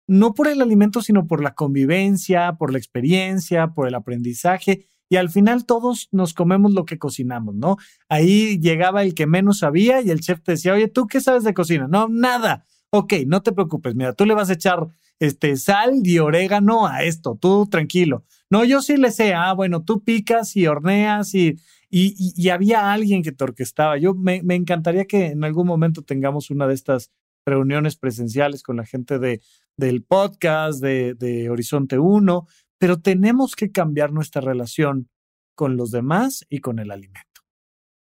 no 0.08 0.34
por 0.34 0.48
el 0.48 0.62
alimento, 0.62 1.02
sino 1.02 1.26
por 1.26 1.42
la 1.42 1.54
convivencia, 1.54 2.56
por 2.58 2.70
la 2.70 2.78
experiencia, 2.78 3.68
por 3.68 3.88
el 3.88 3.94
aprendizaje. 3.94 4.86
Y 5.08 5.16
al 5.16 5.30
final 5.30 5.66
todos 5.66 6.08
nos 6.12 6.34
comemos 6.34 6.72
lo 6.72 6.84
que 6.84 6.98
cocinamos, 6.98 7.54
¿no? 7.54 7.76
Ahí 8.08 8.58
llegaba 8.60 9.02
el 9.02 9.14
que 9.14 9.26
menos 9.26 9.60
sabía 9.60 10.00
y 10.02 10.10
el 10.10 10.20
chef 10.20 10.42
te 10.42 10.52
decía, 10.52 10.74
oye, 10.74 10.88
¿tú 10.88 11.06
qué 11.06 11.20
sabes 11.20 11.44
de 11.44 11.54
cocina? 11.54 11.86
No, 11.88 12.08
nada. 12.08 12.66
Ok, 12.98 13.12
no 13.26 13.42
te 13.42 13.52
preocupes, 13.52 13.94
mira, 13.94 14.14
tú 14.14 14.24
le 14.24 14.32
vas 14.32 14.48
a 14.48 14.54
echar 14.54 14.88
este, 15.18 15.56
sal 15.56 16.00
y 16.02 16.18
orégano 16.18 16.86
a 16.86 17.02
esto, 17.02 17.36
tú 17.38 17.66
tranquilo. 17.66 18.24
No, 18.48 18.64
yo 18.64 18.80
sí 18.80 18.96
le 18.96 19.10
sé, 19.10 19.34
ah, 19.34 19.52
bueno, 19.52 19.84
tú 19.84 20.02
picas 20.02 20.56
y 20.56 20.66
horneas 20.66 21.34
y, 21.34 21.58
y, 21.90 22.48
había 22.48 22.94
alguien 22.94 23.22
que 23.22 23.32
te 23.32 23.44
orquestaba. 23.44 23.98
Yo 23.98 24.14
me, 24.14 24.40
encantaría 24.48 25.04
que 25.04 25.26
en 25.26 25.44
algún 25.44 25.66
momento 25.66 26.00
tengamos 26.00 26.48
una 26.50 26.66
de 26.66 26.72
estas 26.72 27.10
reuniones 27.44 27.96
presenciales 27.96 28.62
con 28.62 28.76
la 28.76 28.86
gente 28.86 29.18
de, 29.18 29.42
del 29.76 30.02
podcast, 30.02 30.80
de, 30.80 31.12
de 31.12 31.50
Horizonte 31.50 31.98
1, 31.98 32.46
pero 32.78 32.98
tenemos 32.98 33.56
que 33.56 33.70
cambiar 33.70 34.10
nuestra 34.10 34.40
relación 34.40 35.10
con 35.54 35.76
los 35.76 35.90
demás 35.90 36.46
y 36.48 36.60
con 36.60 36.78
el 36.78 36.90
alimento. 36.90 37.42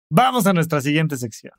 Vamos 0.10 0.48
a 0.48 0.54
nuestra 0.54 0.82
siguiente 0.82 1.16
sección. 1.16 1.54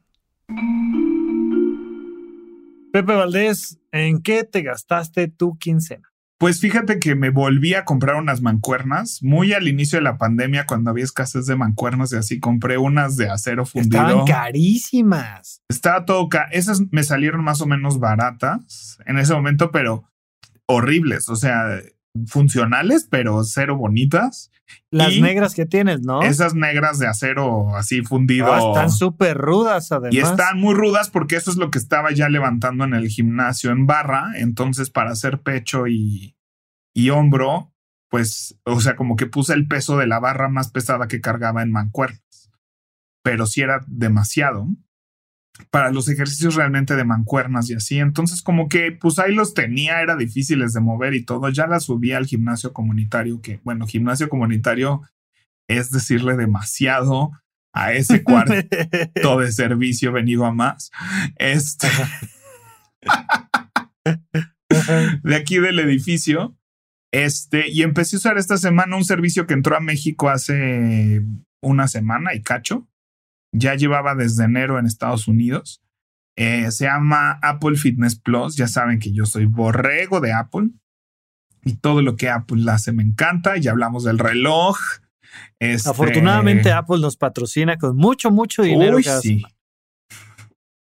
Pepe 2.93 3.15
Valdés, 3.15 3.79
¿en 3.93 4.21
qué 4.21 4.45
te 4.45 4.63
gastaste 4.63 5.29
tu 5.29 5.57
quincena? 5.59 6.09
Pues 6.39 6.59
fíjate 6.59 6.99
que 6.99 7.15
me 7.15 7.31
volví 7.31 7.75
a 7.75 7.85
comprar 7.85 8.17
unas 8.17 8.41
mancuernas 8.41 9.23
muy 9.23 9.53
al 9.53 9.69
inicio 9.69 9.99
de 9.99 10.03
la 10.03 10.17
pandemia 10.17 10.65
cuando 10.65 10.91
había 10.91 11.05
escasez 11.05 11.45
de 11.47 11.55
mancuernas 11.55 12.13
y 12.13 12.17
así 12.17 12.41
compré 12.41 12.79
unas 12.79 13.17
de 13.17 13.29
acero 13.29 13.67
fundido. 13.67 14.03
Estaban 14.03 14.27
carísimas. 14.27 15.63
Estaba 15.69 16.07
todo 16.07 16.29
esas 16.51 16.81
me 16.91 17.05
salieron 17.05 17.45
más 17.45 17.61
o 17.61 17.67
menos 17.67 18.01
baratas 18.01 18.99
en 19.05 19.19
ese 19.19 19.35
momento, 19.35 19.71
pero 19.71 20.05
horribles, 20.67 21.29
o 21.29 21.37
sea, 21.37 21.81
funcionales, 22.27 23.07
pero 23.11 23.43
cero 23.45 23.77
bonitas. 23.77 24.51
Las 24.91 25.13
Y 25.13 25.21
negras 25.21 25.55
que 25.55 25.67
tienes, 25.67 26.01
¿no? 26.03 26.23
Esas 26.23 26.55
negras 26.55 26.99
de 26.99 27.09
acero 27.09 27.75
así 27.77 28.03
fundido. 28.03 28.53
Ah, 28.53 28.59
están 28.59 28.91
súper 28.91 29.37
rudas, 29.37 29.91
además. 29.91 30.15
y 30.15 30.19
están 30.19 30.59
muy 30.59 30.75
rudas 30.75 31.11
porque 31.11 31.37
eso 31.37 31.51
es 31.51 31.57
lo 31.57 31.71
que 31.71 31.79
estaba 31.79 32.13
ya 32.13 32.29
levantando 32.29 32.85
en 32.85 32.95
el 32.95 33.09
gimnasio 33.09 33.71
en 33.71 33.87
barra. 33.87 34.33
Entonces, 34.37 34.91
para 34.91 35.11
hacer 35.11 35.41
pecho 35.41 35.87
y, 35.89 36.37
y 36.95 37.11
hombro, 37.11 37.73
pues, 38.09 38.59
o 38.65 38.81
sea, 38.81 38.97
como 38.97 39.17
que 39.17 39.27
puse 39.27 39.55
el 39.55 39.67
peso 39.67 39.97
de 39.97 40.07
la 40.07 40.21
barra 40.21 40.49
más 40.49 40.71
pesada 40.71 41.09
que 41.09 41.21
cargaba 41.21 41.63
en 41.63 41.73
mancuernas. 41.73 42.51
Pero 43.23 43.47
sí 43.47 43.61
era 43.63 43.85
demasiado 43.87 44.69
para 45.71 45.91
los 45.91 46.09
ejercicios 46.09 46.55
realmente 46.55 46.97
de 46.97 47.05
mancuernas 47.05 47.71
y 47.71 47.75
así. 47.75 47.99
Entonces, 47.99 48.43
como 48.43 48.69
que 48.69 48.93
pues 48.93 49.19
ahí 49.19 49.35
los 49.35 49.55
tenía, 49.55 50.01
era 50.01 50.17
difíciles 50.17 50.73
de 50.73 50.81
mover 50.81 51.15
y 51.15 51.25
todo. 51.25 51.49
Ya 51.51 51.67
las 51.67 51.85
subí 51.85 52.13
al 52.13 52.27
gimnasio 52.27 52.73
comunitario, 52.73 53.41
que 53.41 53.61
bueno, 53.65 53.87
gimnasio 53.87 54.29
comunitario 54.29 55.03
es 55.69 55.91
decirle 55.91 56.37
demasiado 56.37 57.31
a 57.73 57.93
ese 57.93 58.25
cuarto 58.25 59.39
de 59.39 59.53
servicio 59.53 60.13
venido 60.13 60.45
a 60.45 60.53
más. 60.53 60.91
Este 61.37 61.89
de 65.23 65.37
aquí 65.37 65.59
del 65.59 65.79
edificio. 65.79 66.57
Este, 67.13 67.69
y 67.69 67.83
empecé 67.83 68.17
a 68.17 68.19
usar 68.19 68.39
esta 68.39 68.57
semana 68.57 68.97
un 68.97 69.05
servicio 69.05 69.47
que 69.47 69.55
entró 69.55 69.77
a 69.77 69.81
México 69.81 70.29
hace 70.29 71.23
una 71.61 71.89
semana 71.89 72.35
y 72.35 72.43
cacho. 72.43 72.89
Ya 73.53 73.75
llevaba 73.75 74.15
desde 74.15 74.45
enero 74.45 74.79
en 74.79 74.87
Estados 74.87 75.29
Unidos. 75.29 75.83
Eh, 76.37 76.71
se 76.71 76.85
llama 76.85 77.39
Apple 77.43 77.77
Fitness 77.77 78.17
Plus. 78.17 78.57
Ya 78.57 78.69
saben 78.69 78.99
que 78.99 79.13
yo 79.13 79.27
soy 79.27 79.47
borrego 79.47 80.21
de 80.21 80.33
Apple 80.33 80.71
y 81.65 81.75
todo 81.75 82.03
lo 82.03 82.17
que 82.17 82.31
Apple 82.31 82.65
hace 82.71 82.93
me 82.93 83.03
encanta. 83.03 83.57
Ya 83.57 83.73
hablamos 83.73 84.05
del 84.05 84.19
reloj. 84.19 84.79
Este... 85.59 85.91
Afortunadamente, 85.91 86.73
Apple 86.73 87.01
nos 87.01 87.17
patrocina 87.17 87.77
con 87.77 87.97
mucho, 87.97 88.31
mucho 88.31 88.63
dinero. 88.63 88.97
Uy, 88.97 89.05
sí. 89.05 89.43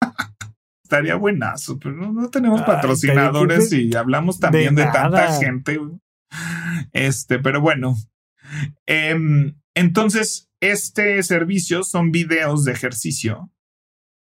Estaría 0.83 1.15
buenazo, 1.15 1.79
pero 1.79 1.95
no, 1.95 2.13
no 2.13 2.29
tenemos 2.29 2.61
patrocinadores 2.61 3.73
y 3.73 3.93
hablamos 3.93 4.39
también 4.39 4.73
de, 4.73 4.85
de 4.85 4.91
tanta 4.91 5.37
gente. 5.39 5.79
Este, 6.93 7.39
pero 7.39 7.59
bueno. 7.59 7.95
Eh, 8.85 9.53
entonces, 9.77 10.49
este 10.59 11.21
servicio 11.21 11.83
son 11.83 12.11
videos 12.11 12.65
de 12.65 12.71
ejercicio 12.71 13.51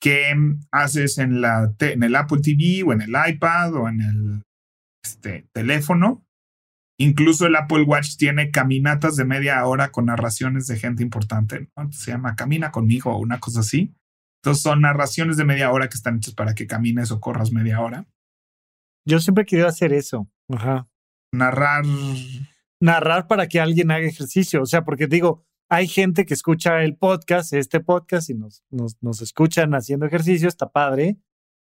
que 0.02 0.34
haces 0.72 1.20
en, 1.20 1.40
la 1.40 1.72
en 1.80 2.02
el 2.02 2.16
Apple 2.16 2.42
TV 2.42 2.82
o 2.84 2.94
en 2.94 3.02
el 3.02 3.14
iPad 3.28 3.76
o 3.76 3.88
en 3.88 4.02
el 4.02 4.44
este, 5.04 5.48
teléfono. 5.54 6.26
Incluso 6.98 7.46
el 7.46 7.56
Apple 7.56 7.84
Watch 7.84 8.16
tiene 8.18 8.50
caminatas 8.50 9.18
de 9.18 9.26
media 9.26 9.64
hora 9.68 9.92
con 9.92 10.08
narraciones 10.08 10.66
de 10.66 10.80
gente 10.80 11.04
importante. 11.04 11.70
¿no? 11.78 11.92
Se 11.92 12.10
llama 12.10 12.36
Camina 12.36 12.72
conmigo 12.72 13.12
o 13.12 13.20
una 13.20 13.40
cosa 13.40 13.60
así. 13.60 13.94
Entonces 14.42 14.64
son 14.64 14.82
narraciones 14.82 15.38
de 15.38 15.46
media 15.46 15.72
hora 15.72 15.90
que 15.90 15.96
están 15.96 16.18
hechas 16.18 16.34
para 16.34 16.56
que 16.56 16.66
camines 16.66 17.12
o 17.12 17.20
corras 17.20 17.52
media 17.52 17.82
hora. 17.82 18.08
Yo 19.08 19.20
siempre 19.20 19.44
he 19.44 19.46
querido 19.46 19.68
hacer 19.68 19.94
eso. 19.94 20.28
Ajá. 20.50 20.88
Narrar. 21.32 21.86
Narrar 22.82 23.28
para 23.28 23.48
que 23.48 23.60
alguien 23.60 23.92
haga 23.92 24.08
ejercicio. 24.08 24.62
O 24.62 24.66
sea, 24.66 24.84
porque 24.84 25.08
digo, 25.08 25.46
hay 25.70 25.88
gente 25.88 26.26
que 26.26 26.34
escucha 26.34 26.84
el 26.84 26.96
podcast, 26.96 27.54
este 27.54 27.80
podcast, 27.80 28.30
y 28.30 28.36
nos, 28.36 28.64
nos, 28.70 29.02
nos 29.02 29.22
escuchan 29.22 29.74
haciendo 29.74 30.06
ejercicio, 30.06 30.48
está 30.48 30.72
padre. 30.72 31.18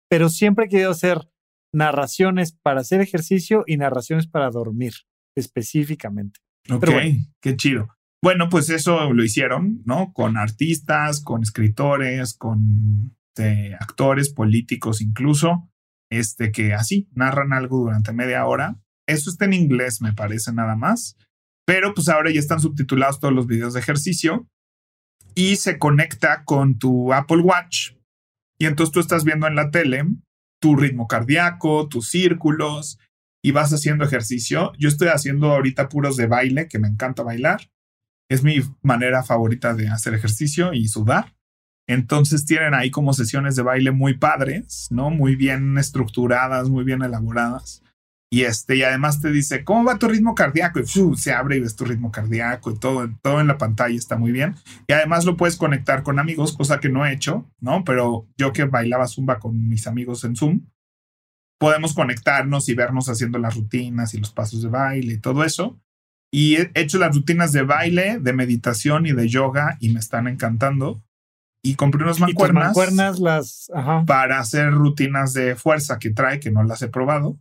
Pero 0.10 0.30
siempre 0.30 0.66
he 0.66 0.70
querido 0.70 0.92
hacer 0.92 1.30
narraciones 1.74 2.54
para 2.54 2.82
hacer 2.82 3.02
ejercicio 3.02 3.64
y 3.68 3.78
narraciones 3.78 4.28
para 4.28 4.50
dormir, 4.50 4.94
específicamente. 5.36 6.40
Ok, 6.70 6.86
bueno. 6.86 7.26
qué 7.42 7.56
chido. 7.56 7.90
Bueno, 8.24 8.50
pues 8.50 8.70
eso 8.70 9.14
lo 9.14 9.24
hicieron, 9.24 9.84
¿no? 9.86 10.12
Con 10.14 10.38
artistas, 10.38 11.22
con 11.22 11.44
escritores, 11.44 12.34
con 12.34 13.16
eh, 13.38 13.76
actores, 13.80 14.34
políticos 14.34 15.02
incluso, 15.02 15.70
este 16.10 16.52
que 16.52 16.74
así 16.74 17.10
narran 17.14 17.54
algo 17.54 17.80
durante 17.80 18.14
media 18.14 18.46
hora. 18.46 18.82
Eso 19.08 19.30
está 19.30 19.46
en 19.46 19.54
inglés, 19.54 20.02
me 20.02 20.14
parece 20.14 20.52
nada 20.54 20.76
más. 20.76 21.18
Pero 21.66 21.94
pues 21.94 22.10
ahora 22.10 22.32
ya 22.32 22.40
están 22.40 22.60
subtitulados 22.60 23.20
todos 23.20 23.34
los 23.34 23.48
videos 23.48 23.74
de 23.74 23.80
ejercicio 23.80 24.48
y 25.34 25.56
se 25.58 25.80
conecta 25.80 26.44
con 26.46 26.78
tu 26.78 27.14
Apple 27.14 27.42
Watch. 27.42 27.94
Y 28.60 28.66
entonces 28.66 28.94
tú 28.94 29.00
estás 29.00 29.24
viendo 29.24 29.48
en 29.48 29.56
la 29.56 29.72
tele 29.72 30.06
tu 30.62 30.76
ritmo 30.76 31.08
cardíaco, 31.08 31.88
tus 31.88 32.10
círculos 32.10 33.00
y 33.44 33.52
vas 33.52 33.74
haciendo 33.74 34.06
ejercicio. 34.06 34.72
Yo 34.78 34.90
estoy 34.90 35.10
haciendo 35.10 35.52
ahorita 35.52 35.90
puros 35.90 36.16
de 36.16 36.28
baile, 36.28 36.68
que 36.68 36.80
me 36.80 36.88
encanta 36.88 37.24
bailar 37.24 37.70
es 38.30 38.44
mi 38.44 38.62
manera 38.82 39.24
favorita 39.24 39.74
de 39.74 39.88
hacer 39.90 40.14
ejercicio 40.14 40.74
y 40.74 40.88
sudar. 40.88 41.36
Entonces 41.88 42.46
tienen 42.46 42.74
ahí 42.74 42.90
como 42.90 43.14
sesiones 43.14 43.56
de 43.56 43.62
baile 43.62 43.92
muy 43.92 44.18
padres, 44.18 44.88
¿no? 44.90 45.12
Muy 45.12 45.36
bien 45.36 45.78
estructuradas, 45.78 46.70
muy 46.70 46.84
bien 46.84 47.04
elaboradas. 47.04 47.84
Y 48.36 48.44
este, 48.44 48.76
y 48.76 48.84
además 48.84 49.22
te 49.22 49.32
dice, 49.32 49.64
¿cómo 49.64 49.86
va 49.86 49.98
tu 49.98 50.10
ritmo 50.10 50.36
cardíaco? 50.36 50.82
Y 50.82 50.86
se 51.16 51.32
abre 51.32 51.56
y 51.56 51.62
ves 51.62 51.78
tu 51.78 51.86
ritmo 51.86 52.12
cardíaco 52.12 52.70
y 52.70 52.78
todo, 52.78 53.10
todo 53.22 53.40
en 53.40 53.48
la 53.48 53.58
pantalla 53.58 53.96
está 53.96 54.18
muy 54.18 54.34
bien. 54.34 54.56
Y 54.88 54.92
además 54.92 55.24
lo 55.24 55.38
puedes 55.38 55.56
conectar 55.56 56.04
con 56.04 56.20
amigos, 56.20 56.52
cosa 56.52 56.82
que 56.82 56.90
no 56.90 57.06
he 57.06 57.14
hecho, 57.14 57.50
¿no? 57.62 57.86
Pero 57.86 58.28
yo 58.36 58.52
que 58.52 58.66
bailaba 58.66 59.08
zumba 59.08 59.40
con 59.40 59.70
mis 59.70 59.88
amigos 59.88 60.26
en 60.26 60.36
Zoom, 60.36 60.68
podemos 61.58 61.94
conectarnos 61.94 62.68
y 62.68 62.74
vernos 62.74 63.08
haciendo 63.08 63.40
las 63.40 63.56
rutinas 63.56 64.14
y 64.14 64.18
los 64.18 64.34
pasos 64.34 64.62
de 64.62 64.68
baile 64.68 65.14
y 65.14 65.22
todo 65.22 65.46
eso. 65.46 65.80
Y 66.30 66.58
he 66.58 66.72
hecho 66.74 67.00
las 67.00 67.16
rutinas 67.16 67.54
de 67.54 67.62
baile, 67.62 68.20
de 68.20 68.34
meditación 68.34 69.06
y 69.06 69.14
de 69.14 69.30
yoga 69.30 69.78
y 69.80 69.94
me 69.94 70.02
están 70.02 70.28
encantando. 70.28 71.02
Y 71.64 71.76
compré 71.76 72.04
unas 72.04 72.20
mancuernas, 72.20 72.66
mancuernas 72.66 73.20
las, 73.20 73.72
ajá. 73.74 74.04
para 74.06 74.40
hacer 74.40 74.72
rutinas 74.72 75.32
de 75.32 75.56
fuerza 75.56 76.00
que 76.00 76.10
trae, 76.10 76.42
que 76.42 76.52
no 76.52 76.66
las 76.66 76.82
he 76.82 76.90
probado. 76.90 77.40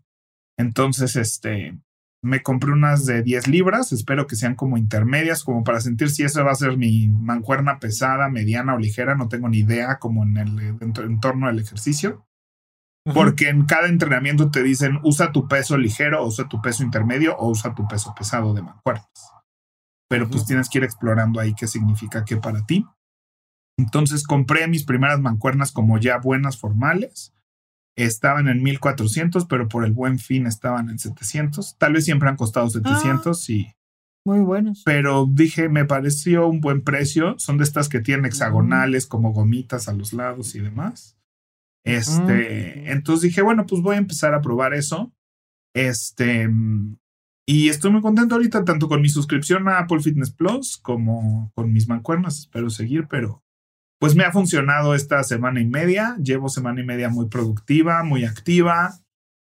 Entonces, 0.58 1.16
este, 1.16 1.78
me 2.22 2.42
compré 2.42 2.72
unas 2.72 3.04
de 3.04 3.22
10 3.22 3.48
libras, 3.48 3.92
espero 3.92 4.26
que 4.26 4.36
sean 4.36 4.54
como 4.54 4.78
intermedias, 4.78 5.44
como 5.44 5.62
para 5.62 5.80
sentir 5.80 6.10
si 6.10 6.22
esa 6.22 6.42
va 6.42 6.52
a 6.52 6.56
ser 6.56 6.76
mi 6.76 7.08
mancuerna 7.08 7.78
pesada, 7.78 8.30
mediana 8.30 8.74
o 8.74 8.78
ligera, 8.78 9.14
no 9.14 9.28
tengo 9.28 9.48
ni 9.48 9.58
idea 9.58 9.98
como 9.98 10.22
en 10.22 10.38
el 10.38 10.58
entorno 10.80 11.48
del 11.48 11.58
ejercicio. 11.58 12.26
Porque 13.12 13.50
en 13.50 13.66
cada 13.66 13.88
entrenamiento 13.88 14.50
te 14.50 14.62
dicen 14.62 14.98
usa 15.02 15.30
tu 15.30 15.46
peso 15.46 15.76
ligero, 15.76 16.24
usa 16.24 16.48
tu 16.48 16.62
peso 16.62 16.82
intermedio 16.82 17.36
o 17.36 17.50
usa 17.50 17.74
tu 17.74 17.86
peso 17.86 18.14
pesado 18.14 18.54
de 18.54 18.62
mancuernas. 18.62 19.10
Pero 20.08 20.30
pues 20.30 20.46
tienes 20.46 20.70
que 20.70 20.78
ir 20.78 20.84
explorando 20.84 21.38
ahí 21.38 21.54
qué 21.54 21.66
significa 21.66 22.24
qué 22.24 22.38
para 22.38 22.64
ti. 22.64 22.86
Entonces 23.78 24.26
compré 24.26 24.66
mis 24.68 24.84
primeras 24.84 25.20
mancuernas 25.20 25.70
como 25.70 25.98
ya 25.98 26.16
buenas 26.16 26.58
formales. 26.58 27.33
Estaban 27.96 28.48
en 28.48 28.62
1400, 28.62 29.46
pero 29.46 29.68
por 29.68 29.84
el 29.84 29.92
buen 29.92 30.18
fin 30.18 30.46
estaban 30.46 30.90
en 30.90 30.98
700. 30.98 31.76
Tal 31.78 31.92
vez 31.92 32.04
siempre 32.04 32.28
han 32.28 32.36
costado 32.36 32.68
700 32.68 33.48
ah, 33.48 33.52
y. 33.52 33.74
Muy 34.26 34.40
buenos. 34.40 34.82
Pero 34.84 35.26
dije, 35.30 35.68
me 35.68 35.84
pareció 35.84 36.48
un 36.48 36.60
buen 36.60 36.82
precio. 36.82 37.34
Son 37.38 37.58
de 37.58 37.64
estas 37.64 37.88
que 37.88 38.00
tienen 38.00 38.24
hexagonales, 38.24 39.06
como 39.06 39.32
gomitas 39.32 39.88
a 39.88 39.92
los 39.92 40.12
lados 40.12 40.54
y 40.54 40.60
demás. 40.60 41.16
Este, 41.84 42.82
mm. 42.84 42.90
entonces 42.90 43.22
dije, 43.28 43.42
bueno, 43.42 43.66
pues 43.66 43.82
voy 43.82 43.96
a 43.96 43.98
empezar 43.98 44.34
a 44.34 44.40
probar 44.40 44.74
eso. 44.74 45.12
Este, 45.74 46.48
y 47.46 47.68
estoy 47.68 47.90
muy 47.90 48.00
contento 48.00 48.34
ahorita, 48.34 48.64
tanto 48.64 48.88
con 48.88 49.02
mi 49.02 49.08
suscripción 49.10 49.68
a 49.68 49.80
Apple 49.80 50.00
Fitness 50.00 50.30
Plus 50.30 50.78
como 50.78 51.52
con 51.54 51.72
mis 51.72 51.88
mancuernas. 51.88 52.38
Espero 52.38 52.70
seguir, 52.70 53.06
pero 53.08 53.42
pues 54.04 54.16
me 54.16 54.24
ha 54.24 54.32
funcionado 54.32 54.94
esta 54.94 55.24
semana 55.24 55.62
y 55.62 55.64
media. 55.64 56.14
Llevo 56.22 56.50
semana 56.50 56.78
y 56.82 56.84
media 56.84 57.08
muy 57.08 57.30
productiva, 57.30 58.02
muy 58.02 58.26
activa. 58.26 59.00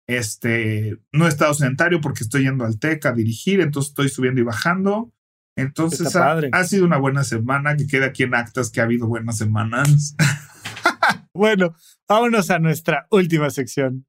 Este, 0.08 0.98
no 1.12 1.26
he 1.26 1.28
estado 1.28 1.54
sedentario 1.54 2.00
porque 2.00 2.24
estoy 2.24 2.42
yendo 2.42 2.64
al 2.64 2.80
TEC 2.80 3.06
a 3.06 3.12
dirigir, 3.12 3.60
entonces 3.60 3.90
estoy 3.90 4.08
subiendo 4.08 4.40
y 4.40 4.44
bajando. 4.44 5.12
Entonces 5.54 6.16
ha, 6.16 6.40
ha, 6.50 6.64
sido 6.64 6.86
una 6.86 6.98
buena 6.98 7.22
semana, 7.22 7.76
que 7.76 7.86
queda 7.86 8.06
aquí 8.06 8.24
en 8.24 8.34
actas 8.34 8.70
que 8.70 8.80
ha 8.80 8.82
habido 8.82 9.06
buenas 9.06 9.38
semanas. 9.38 10.16
bueno, 11.32 11.76
vámonos 12.08 12.50
a 12.50 12.58
nuestra 12.58 13.06
última 13.12 13.50
sección. 13.50 14.06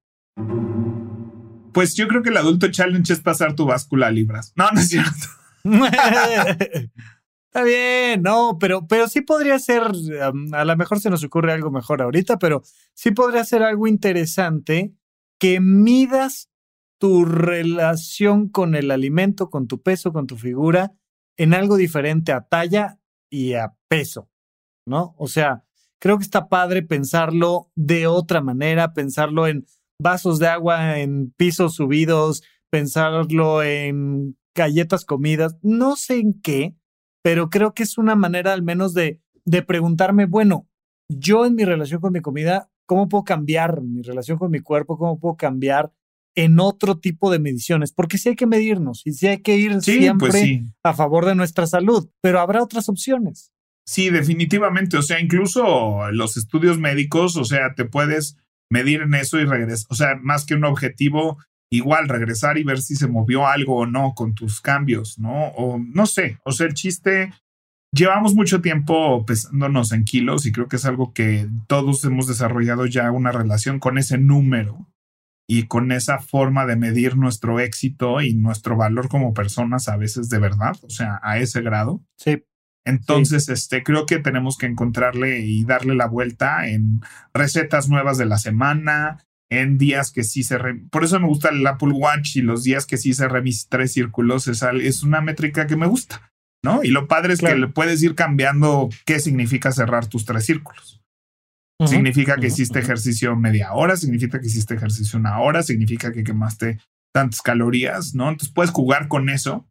Pues 1.74 1.94
yo 1.94 2.08
creo 2.08 2.24
que 2.24 2.30
el 2.30 2.38
adulto 2.38 2.72
challenge 2.72 3.14
es 3.14 3.20
pasar 3.20 3.54
tu 3.54 3.68
báscula 3.68 4.08
a 4.08 4.12
libras. 4.12 4.52
No, 4.56 4.72
no 4.72 4.80
es 4.80 4.90
cierto. 4.90 5.28
Está 7.52 7.64
bien, 7.64 8.22
no, 8.22 8.58
pero, 8.60 8.86
pero 8.86 9.08
sí 9.08 9.22
podría 9.22 9.58
ser, 9.58 9.82
a 10.54 10.66
lo 10.66 10.78
mejor 10.78 11.00
se 11.00 11.10
nos 11.10 11.24
ocurre 11.24 11.52
algo 11.52 11.72
mejor 11.72 12.04
ahorita, 12.04 12.38
pero 12.38 12.62
sí 12.94 13.10
podría 13.10 13.44
ser 13.44 13.64
algo 13.64 13.88
interesante 13.88 14.94
que 15.40 15.60
midas 15.60 16.52
tu 17.00 17.26
relación 17.26 18.50
con 18.50 18.76
el 18.76 18.92
alimento, 18.92 19.50
con 19.50 19.68
tu 19.68 19.82
peso, 19.82 20.14
con 20.14 20.28
tu 20.28 20.38
figura, 20.38 20.92
en 21.38 21.56
algo 21.56 21.76
diferente 21.76 22.34
a 22.34 22.42
talla 22.42 23.00
y 23.32 23.54
a 23.54 23.74
peso, 23.88 24.30
¿no? 24.86 25.16
O 25.18 25.28
sea, 25.28 25.64
creo 25.98 26.20
que 26.20 26.26
está 26.26 26.50
padre 26.50 26.84
pensarlo 26.84 27.72
de 27.74 28.06
otra 28.06 28.42
manera, 28.42 28.94
pensarlo 28.94 29.48
en 29.48 29.66
vasos 30.00 30.38
de 30.38 30.50
agua 30.50 31.00
en 31.00 31.32
pisos 31.32 31.74
subidos, 31.76 32.44
pensarlo 32.70 33.64
en 33.64 34.38
galletas 34.54 35.04
comidas, 35.04 35.58
no 35.64 35.96
sé 35.96 36.20
en 36.20 36.40
qué, 36.42 36.76
pero 37.24 37.50
creo 37.50 37.74
que 37.74 37.84
es 37.84 37.98
una 37.98 38.16
manera 38.16 38.54
al 38.54 38.64
menos 38.64 38.94
de, 38.94 39.20
de 39.46 39.62
preguntarme, 39.62 40.26
bueno, 40.26 40.68
yo 41.10 41.46
en 41.46 41.56
mi 41.56 41.66
relación 41.66 42.02
con 42.02 42.14
mi 42.14 42.22
comida, 42.22 42.70
¿cómo 42.86 43.10
puedo 43.10 43.24
cambiar 43.24 43.82
mi 43.82 44.02
relación 44.02 44.38
con 44.38 44.52
mi 44.52 44.60
cuerpo? 44.60 44.98
¿Cómo 44.98 45.20
puedo 45.20 45.36
cambiar 45.36 45.92
en 46.36 46.60
otro 46.60 47.00
tipo 47.00 47.32
de 47.32 47.40
mediciones? 47.40 47.92
Porque 47.92 48.18
sí 48.18 48.30
hay 48.30 48.36
que 48.36 48.48
medirnos 48.48 49.02
y 49.06 49.14
sí 49.14 49.28
hay 49.28 49.40
que 49.40 49.58
ir 49.58 49.72
pues 49.72 49.86
siempre 49.86 50.64
a 50.84 50.94
favor 50.94 51.26
de 51.26 51.36
nuestra 51.36 51.68
salud, 51.68 52.10
pero 52.22 52.40
habrá 52.40 52.62
otras 52.62 52.90
opciones. 52.90 53.52
Sí, 53.86 54.12
definitivamente. 54.12 54.98
O 54.98 55.02
sea, 55.02 55.20
incluso 55.20 56.12
los 56.12 56.38
estudios 56.38 56.78
médicos, 56.78 57.36
o 57.38 57.44
sea, 57.44 57.74
te 57.74 57.86
puedes 57.86 58.38
medir 58.72 59.02
en 59.02 59.16
eso 59.16 59.40
y 59.40 59.46
regresar. 59.46 59.88
O 59.90 59.96
sea, 59.96 60.16
más 60.22 60.46
que 60.46 60.54
un 60.54 60.64
objetivo, 60.64 61.40
igual 61.72 62.08
regresar 62.10 62.58
y 62.58 62.64
ver 62.64 62.82
si 62.82 62.96
se 62.96 63.08
movió 63.08 63.48
algo 63.48 63.78
o 63.78 63.86
no 63.86 64.14
con 64.16 64.34
tus 64.34 64.62
cambios, 64.62 65.20
¿no? 65.20 65.48
O 65.50 65.80
no 65.80 66.06
sé. 66.06 66.40
O 66.44 66.52
sea, 66.52 66.68
el 66.68 66.74
chiste. 66.74 67.32
Llevamos 67.92 68.36
mucho 68.36 68.62
tiempo 68.62 69.26
pesándonos 69.26 69.92
en 69.94 70.04
kilos 70.04 70.46
y 70.46 70.52
creo 70.52 70.68
que 70.68 70.76
es 70.76 70.86
algo 70.86 71.12
que 71.12 71.50
todos 71.68 72.04
hemos 72.06 72.28
desarrollado 72.28 72.86
ya 72.86 73.12
una 73.12 73.32
relación 73.32 73.80
con 73.80 73.98
ese 73.98 74.20
número 74.20 74.88
y 75.48 75.66
con 75.66 75.92
esa 75.92 76.20
forma 76.20 76.68
de 76.68 76.76
medir 76.76 77.18
nuestro 77.18 77.60
éxito 77.60 78.22
y 78.22 78.36
nuestro 78.36 78.78
valor 78.78 79.10
como 79.10 79.34
personas 79.34 79.88
a 79.88 79.98
veces 79.98 80.30
de 80.30 80.38
verdad, 80.38 80.78
o 80.84 80.92
sea, 80.92 81.20
a 81.24 81.40
ese 81.40 81.62
grado. 81.62 82.06
Sí. 82.16 82.44
Entonces, 82.86 83.50
este, 83.50 83.84
creo 83.84 84.06
que 84.06 84.20
tenemos 84.20 84.58
que 84.58 84.68
encontrarle 84.68 85.40
y 85.40 85.64
darle 85.64 85.96
la 85.96 86.06
vuelta 86.06 86.68
en 86.68 87.02
recetas 87.34 87.90
nuevas 87.90 88.20
de 88.20 88.28
la 88.28 88.38
semana, 88.38 89.26
en 89.52 89.78
días 89.78 90.12
que 90.12 90.24
sí 90.24 90.44
se... 90.44 90.58
Por 90.92 91.04
eso 91.04 91.20
me 91.20 91.28
gusta 91.28 91.50
el 91.50 91.66
Apple 91.66 91.92
Watch 91.92 92.36
y 92.38 92.42
los 92.42 92.64
días 92.64 92.86
que 92.86 92.98
sí 92.98 93.14
se 93.14 93.28
mis 93.42 93.68
tres 93.68 93.94
círculos 93.94 94.48
es, 94.48 94.64
es 94.64 95.04
una 95.04 95.22
métrica 95.22 95.68
que 95.68 95.76
me 95.76 95.88
gusta, 95.88 96.32
¿no? 96.64 96.84
Y 96.84 96.90
lo 96.90 97.08
padre 97.08 97.34
es 97.34 97.40
que 97.40 97.56
le 97.56 97.68
puedes 97.68 98.02
ir 98.04 98.16
cambiando 98.16 98.90
qué 99.06 99.20
significa 99.20 99.72
cerrar 99.72 100.08
tus 100.08 100.26
tres 100.26 100.46
círculos. 100.46 101.02
significa 101.86 102.36
que 102.36 102.48
hiciste 102.48 102.80
ejercicio 102.80 103.36
media 103.36 103.74
hora, 103.74 103.98
significa 103.98 104.40
que 104.40 104.48
hiciste 104.48 104.76
ejercicio 104.76 105.18
una 105.18 105.40
hora, 105.40 105.64
significa 105.64 106.12
que 106.12 106.24
quemaste 106.24 106.80
tantas 107.14 107.42
calorías, 107.42 108.14
¿no? 108.14 108.30
Entonces 108.30 108.54
puedes 108.54 108.72
jugar 108.72 109.08
con 109.08 109.30
eso 109.30 109.66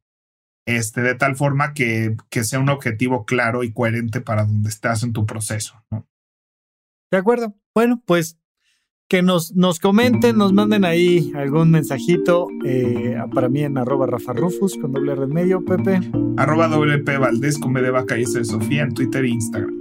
este, 0.68 1.00
de 1.00 1.14
tal 1.14 1.34
forma 1.34 1.72
que, 1.72 2.14
que, 2.28 2.44
sea 2.44 2.58
un 2.58 2.68
objetivo 2.68 3.24
claro 3.24 3.64
y 3.64 3.72
coherente 3.72 4.20
para 4.20 4.44
donde 4.44 4.68
estás 4.68 5.02
en 5.02 5.14
tu 5.14 5.24
proceso. 5.24 5.82
¿no? 5.90 6.06
De 7.10 7.16
acuerdo. 7.16 7.56
Bueno, 7.74 8.02
pues 8.04 8.38
que 9.08 9.22
nos, 9.22 9.56
nos 9.56 9.80
comenten, 9.80 10.36
nos 10.36 10.52
manden 10.52 10.84
ahí 10.84 11.32
algún 11.34 11.70
mensajito 11.70 12.48
eh, 12.64 13.16
para 13.34 13.48
mí 13.48 13.62
en 13.62 13.78
arroba 13.78 14.06
Rafa 14.06 14.34
Rufus 14.34 14.76
con 14.76 14.92
doble 14.92 15.14
remedio, 15.14 15.64
Pepe. 15.64 16.00
Arroba 16.36 16.68
WP 16.68 17.18
Valdés 17.18 17.58
con 17.58 17.72
B 17.72 17.80
de 17.80 17.90
vaca 17.90 18.18
y 18.18 18.22
S 18.22 18.38
de 18.38 18.44
Sofía 18.44 18.82
en 18.82 18.92
Twitter 18.92 19.24
e 19.24 19.28
Instagram. 19.28 19.74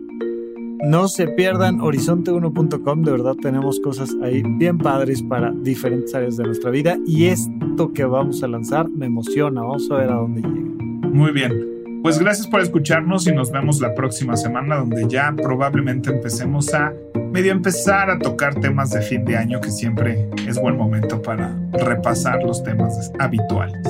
No 0.90 1.10
se 1.10 1.28
pierdan 1.28 1.80
horizonte1.com, 1.80 3.04
de 3.04 3.12
verdad 3.12 3.36
tenemos 3.36 3.80
cosas 3.82 4.16
ahí 4.24 4.44
bien 4.58 4.78
padres 4.78 5.22
para 5.24 5.52
diferentes 5.52 6.16
áreas 6.16 6.38
de 6.38 6.46
nuestra 6.46 6.72
vida 6.72 6.98
y 7.06 7.26
esto 7.26 7.92
que 7.94 8.06
vamos 8.06 8.44
a 8.44 8.48
lanzar 8.48 8.88
me 8.90 9.08
emociona, 9.08 9.62
vamos 9.62 9.90
a 9.92 9.96
ver 9.96 10.10
a 10.10 10.16
dónde 10.16 10.42
llega. 10.42 11.10
Muy 11.10 11.32
bien. 11.32 11.78
Pues 12.04 12.20
gracias 12.20 12.48
por 12.48 12.62
escucharnos 12.62 13.28
y 13.28 13.34
nos 13.34 13.52
vemos 13.52 13.82
la 13.82 13.94
próxima 13.94 14.38
semana 14.38 14.78
donde 14.78 15.08
ya 15.10 15.34
probablemente 15.36 16.12
empecemos 16.12 16.74
a 16.74 16.94
medio 17.32 17.52
empezar 17.52 18.10
a 18.10 18.20
tocar 18.20 18.56
temas 18.56 18.92
de 18.92 19.02
fin 19.02 19.26
de 19.26 19.38
año 19.38 19.62
que 19.62 19.72
siempre 19.72 20.30
es 20.48 20.60
buen 20.60 20.78
momento 20.78 21.22
para 21.22 21.56
repasar 21.74 22.44
los 22.44 22.64
temas 22.64 23.12
habituales. 23.20 23.88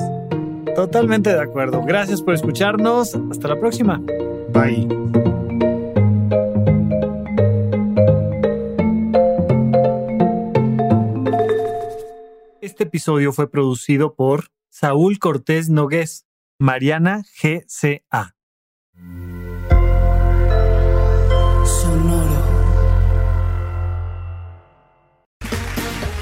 Totalmente 0.74 1.32
de 1.32 1.40
acuerdo. 1.40 1.82
Gracias 1.82 2.22
por 2.22 2.34
escucharnos. 2.34 3.18
Hasta 3.30 3.48
la 3.48 3.58
próxima. 3.58 4.00
Bye. 4.52 4.86
Este 12.60 12.84
episodio 12.84 13.32
fue 13.32 13.50
producido 13.50 14.14
por 14.14 14.52
Saúl 14.70 15.18
Cortés 15.18 15.68
Nogués 15.68 16.26
Mariana 16.60 17.24
GCA. 17.42 18.37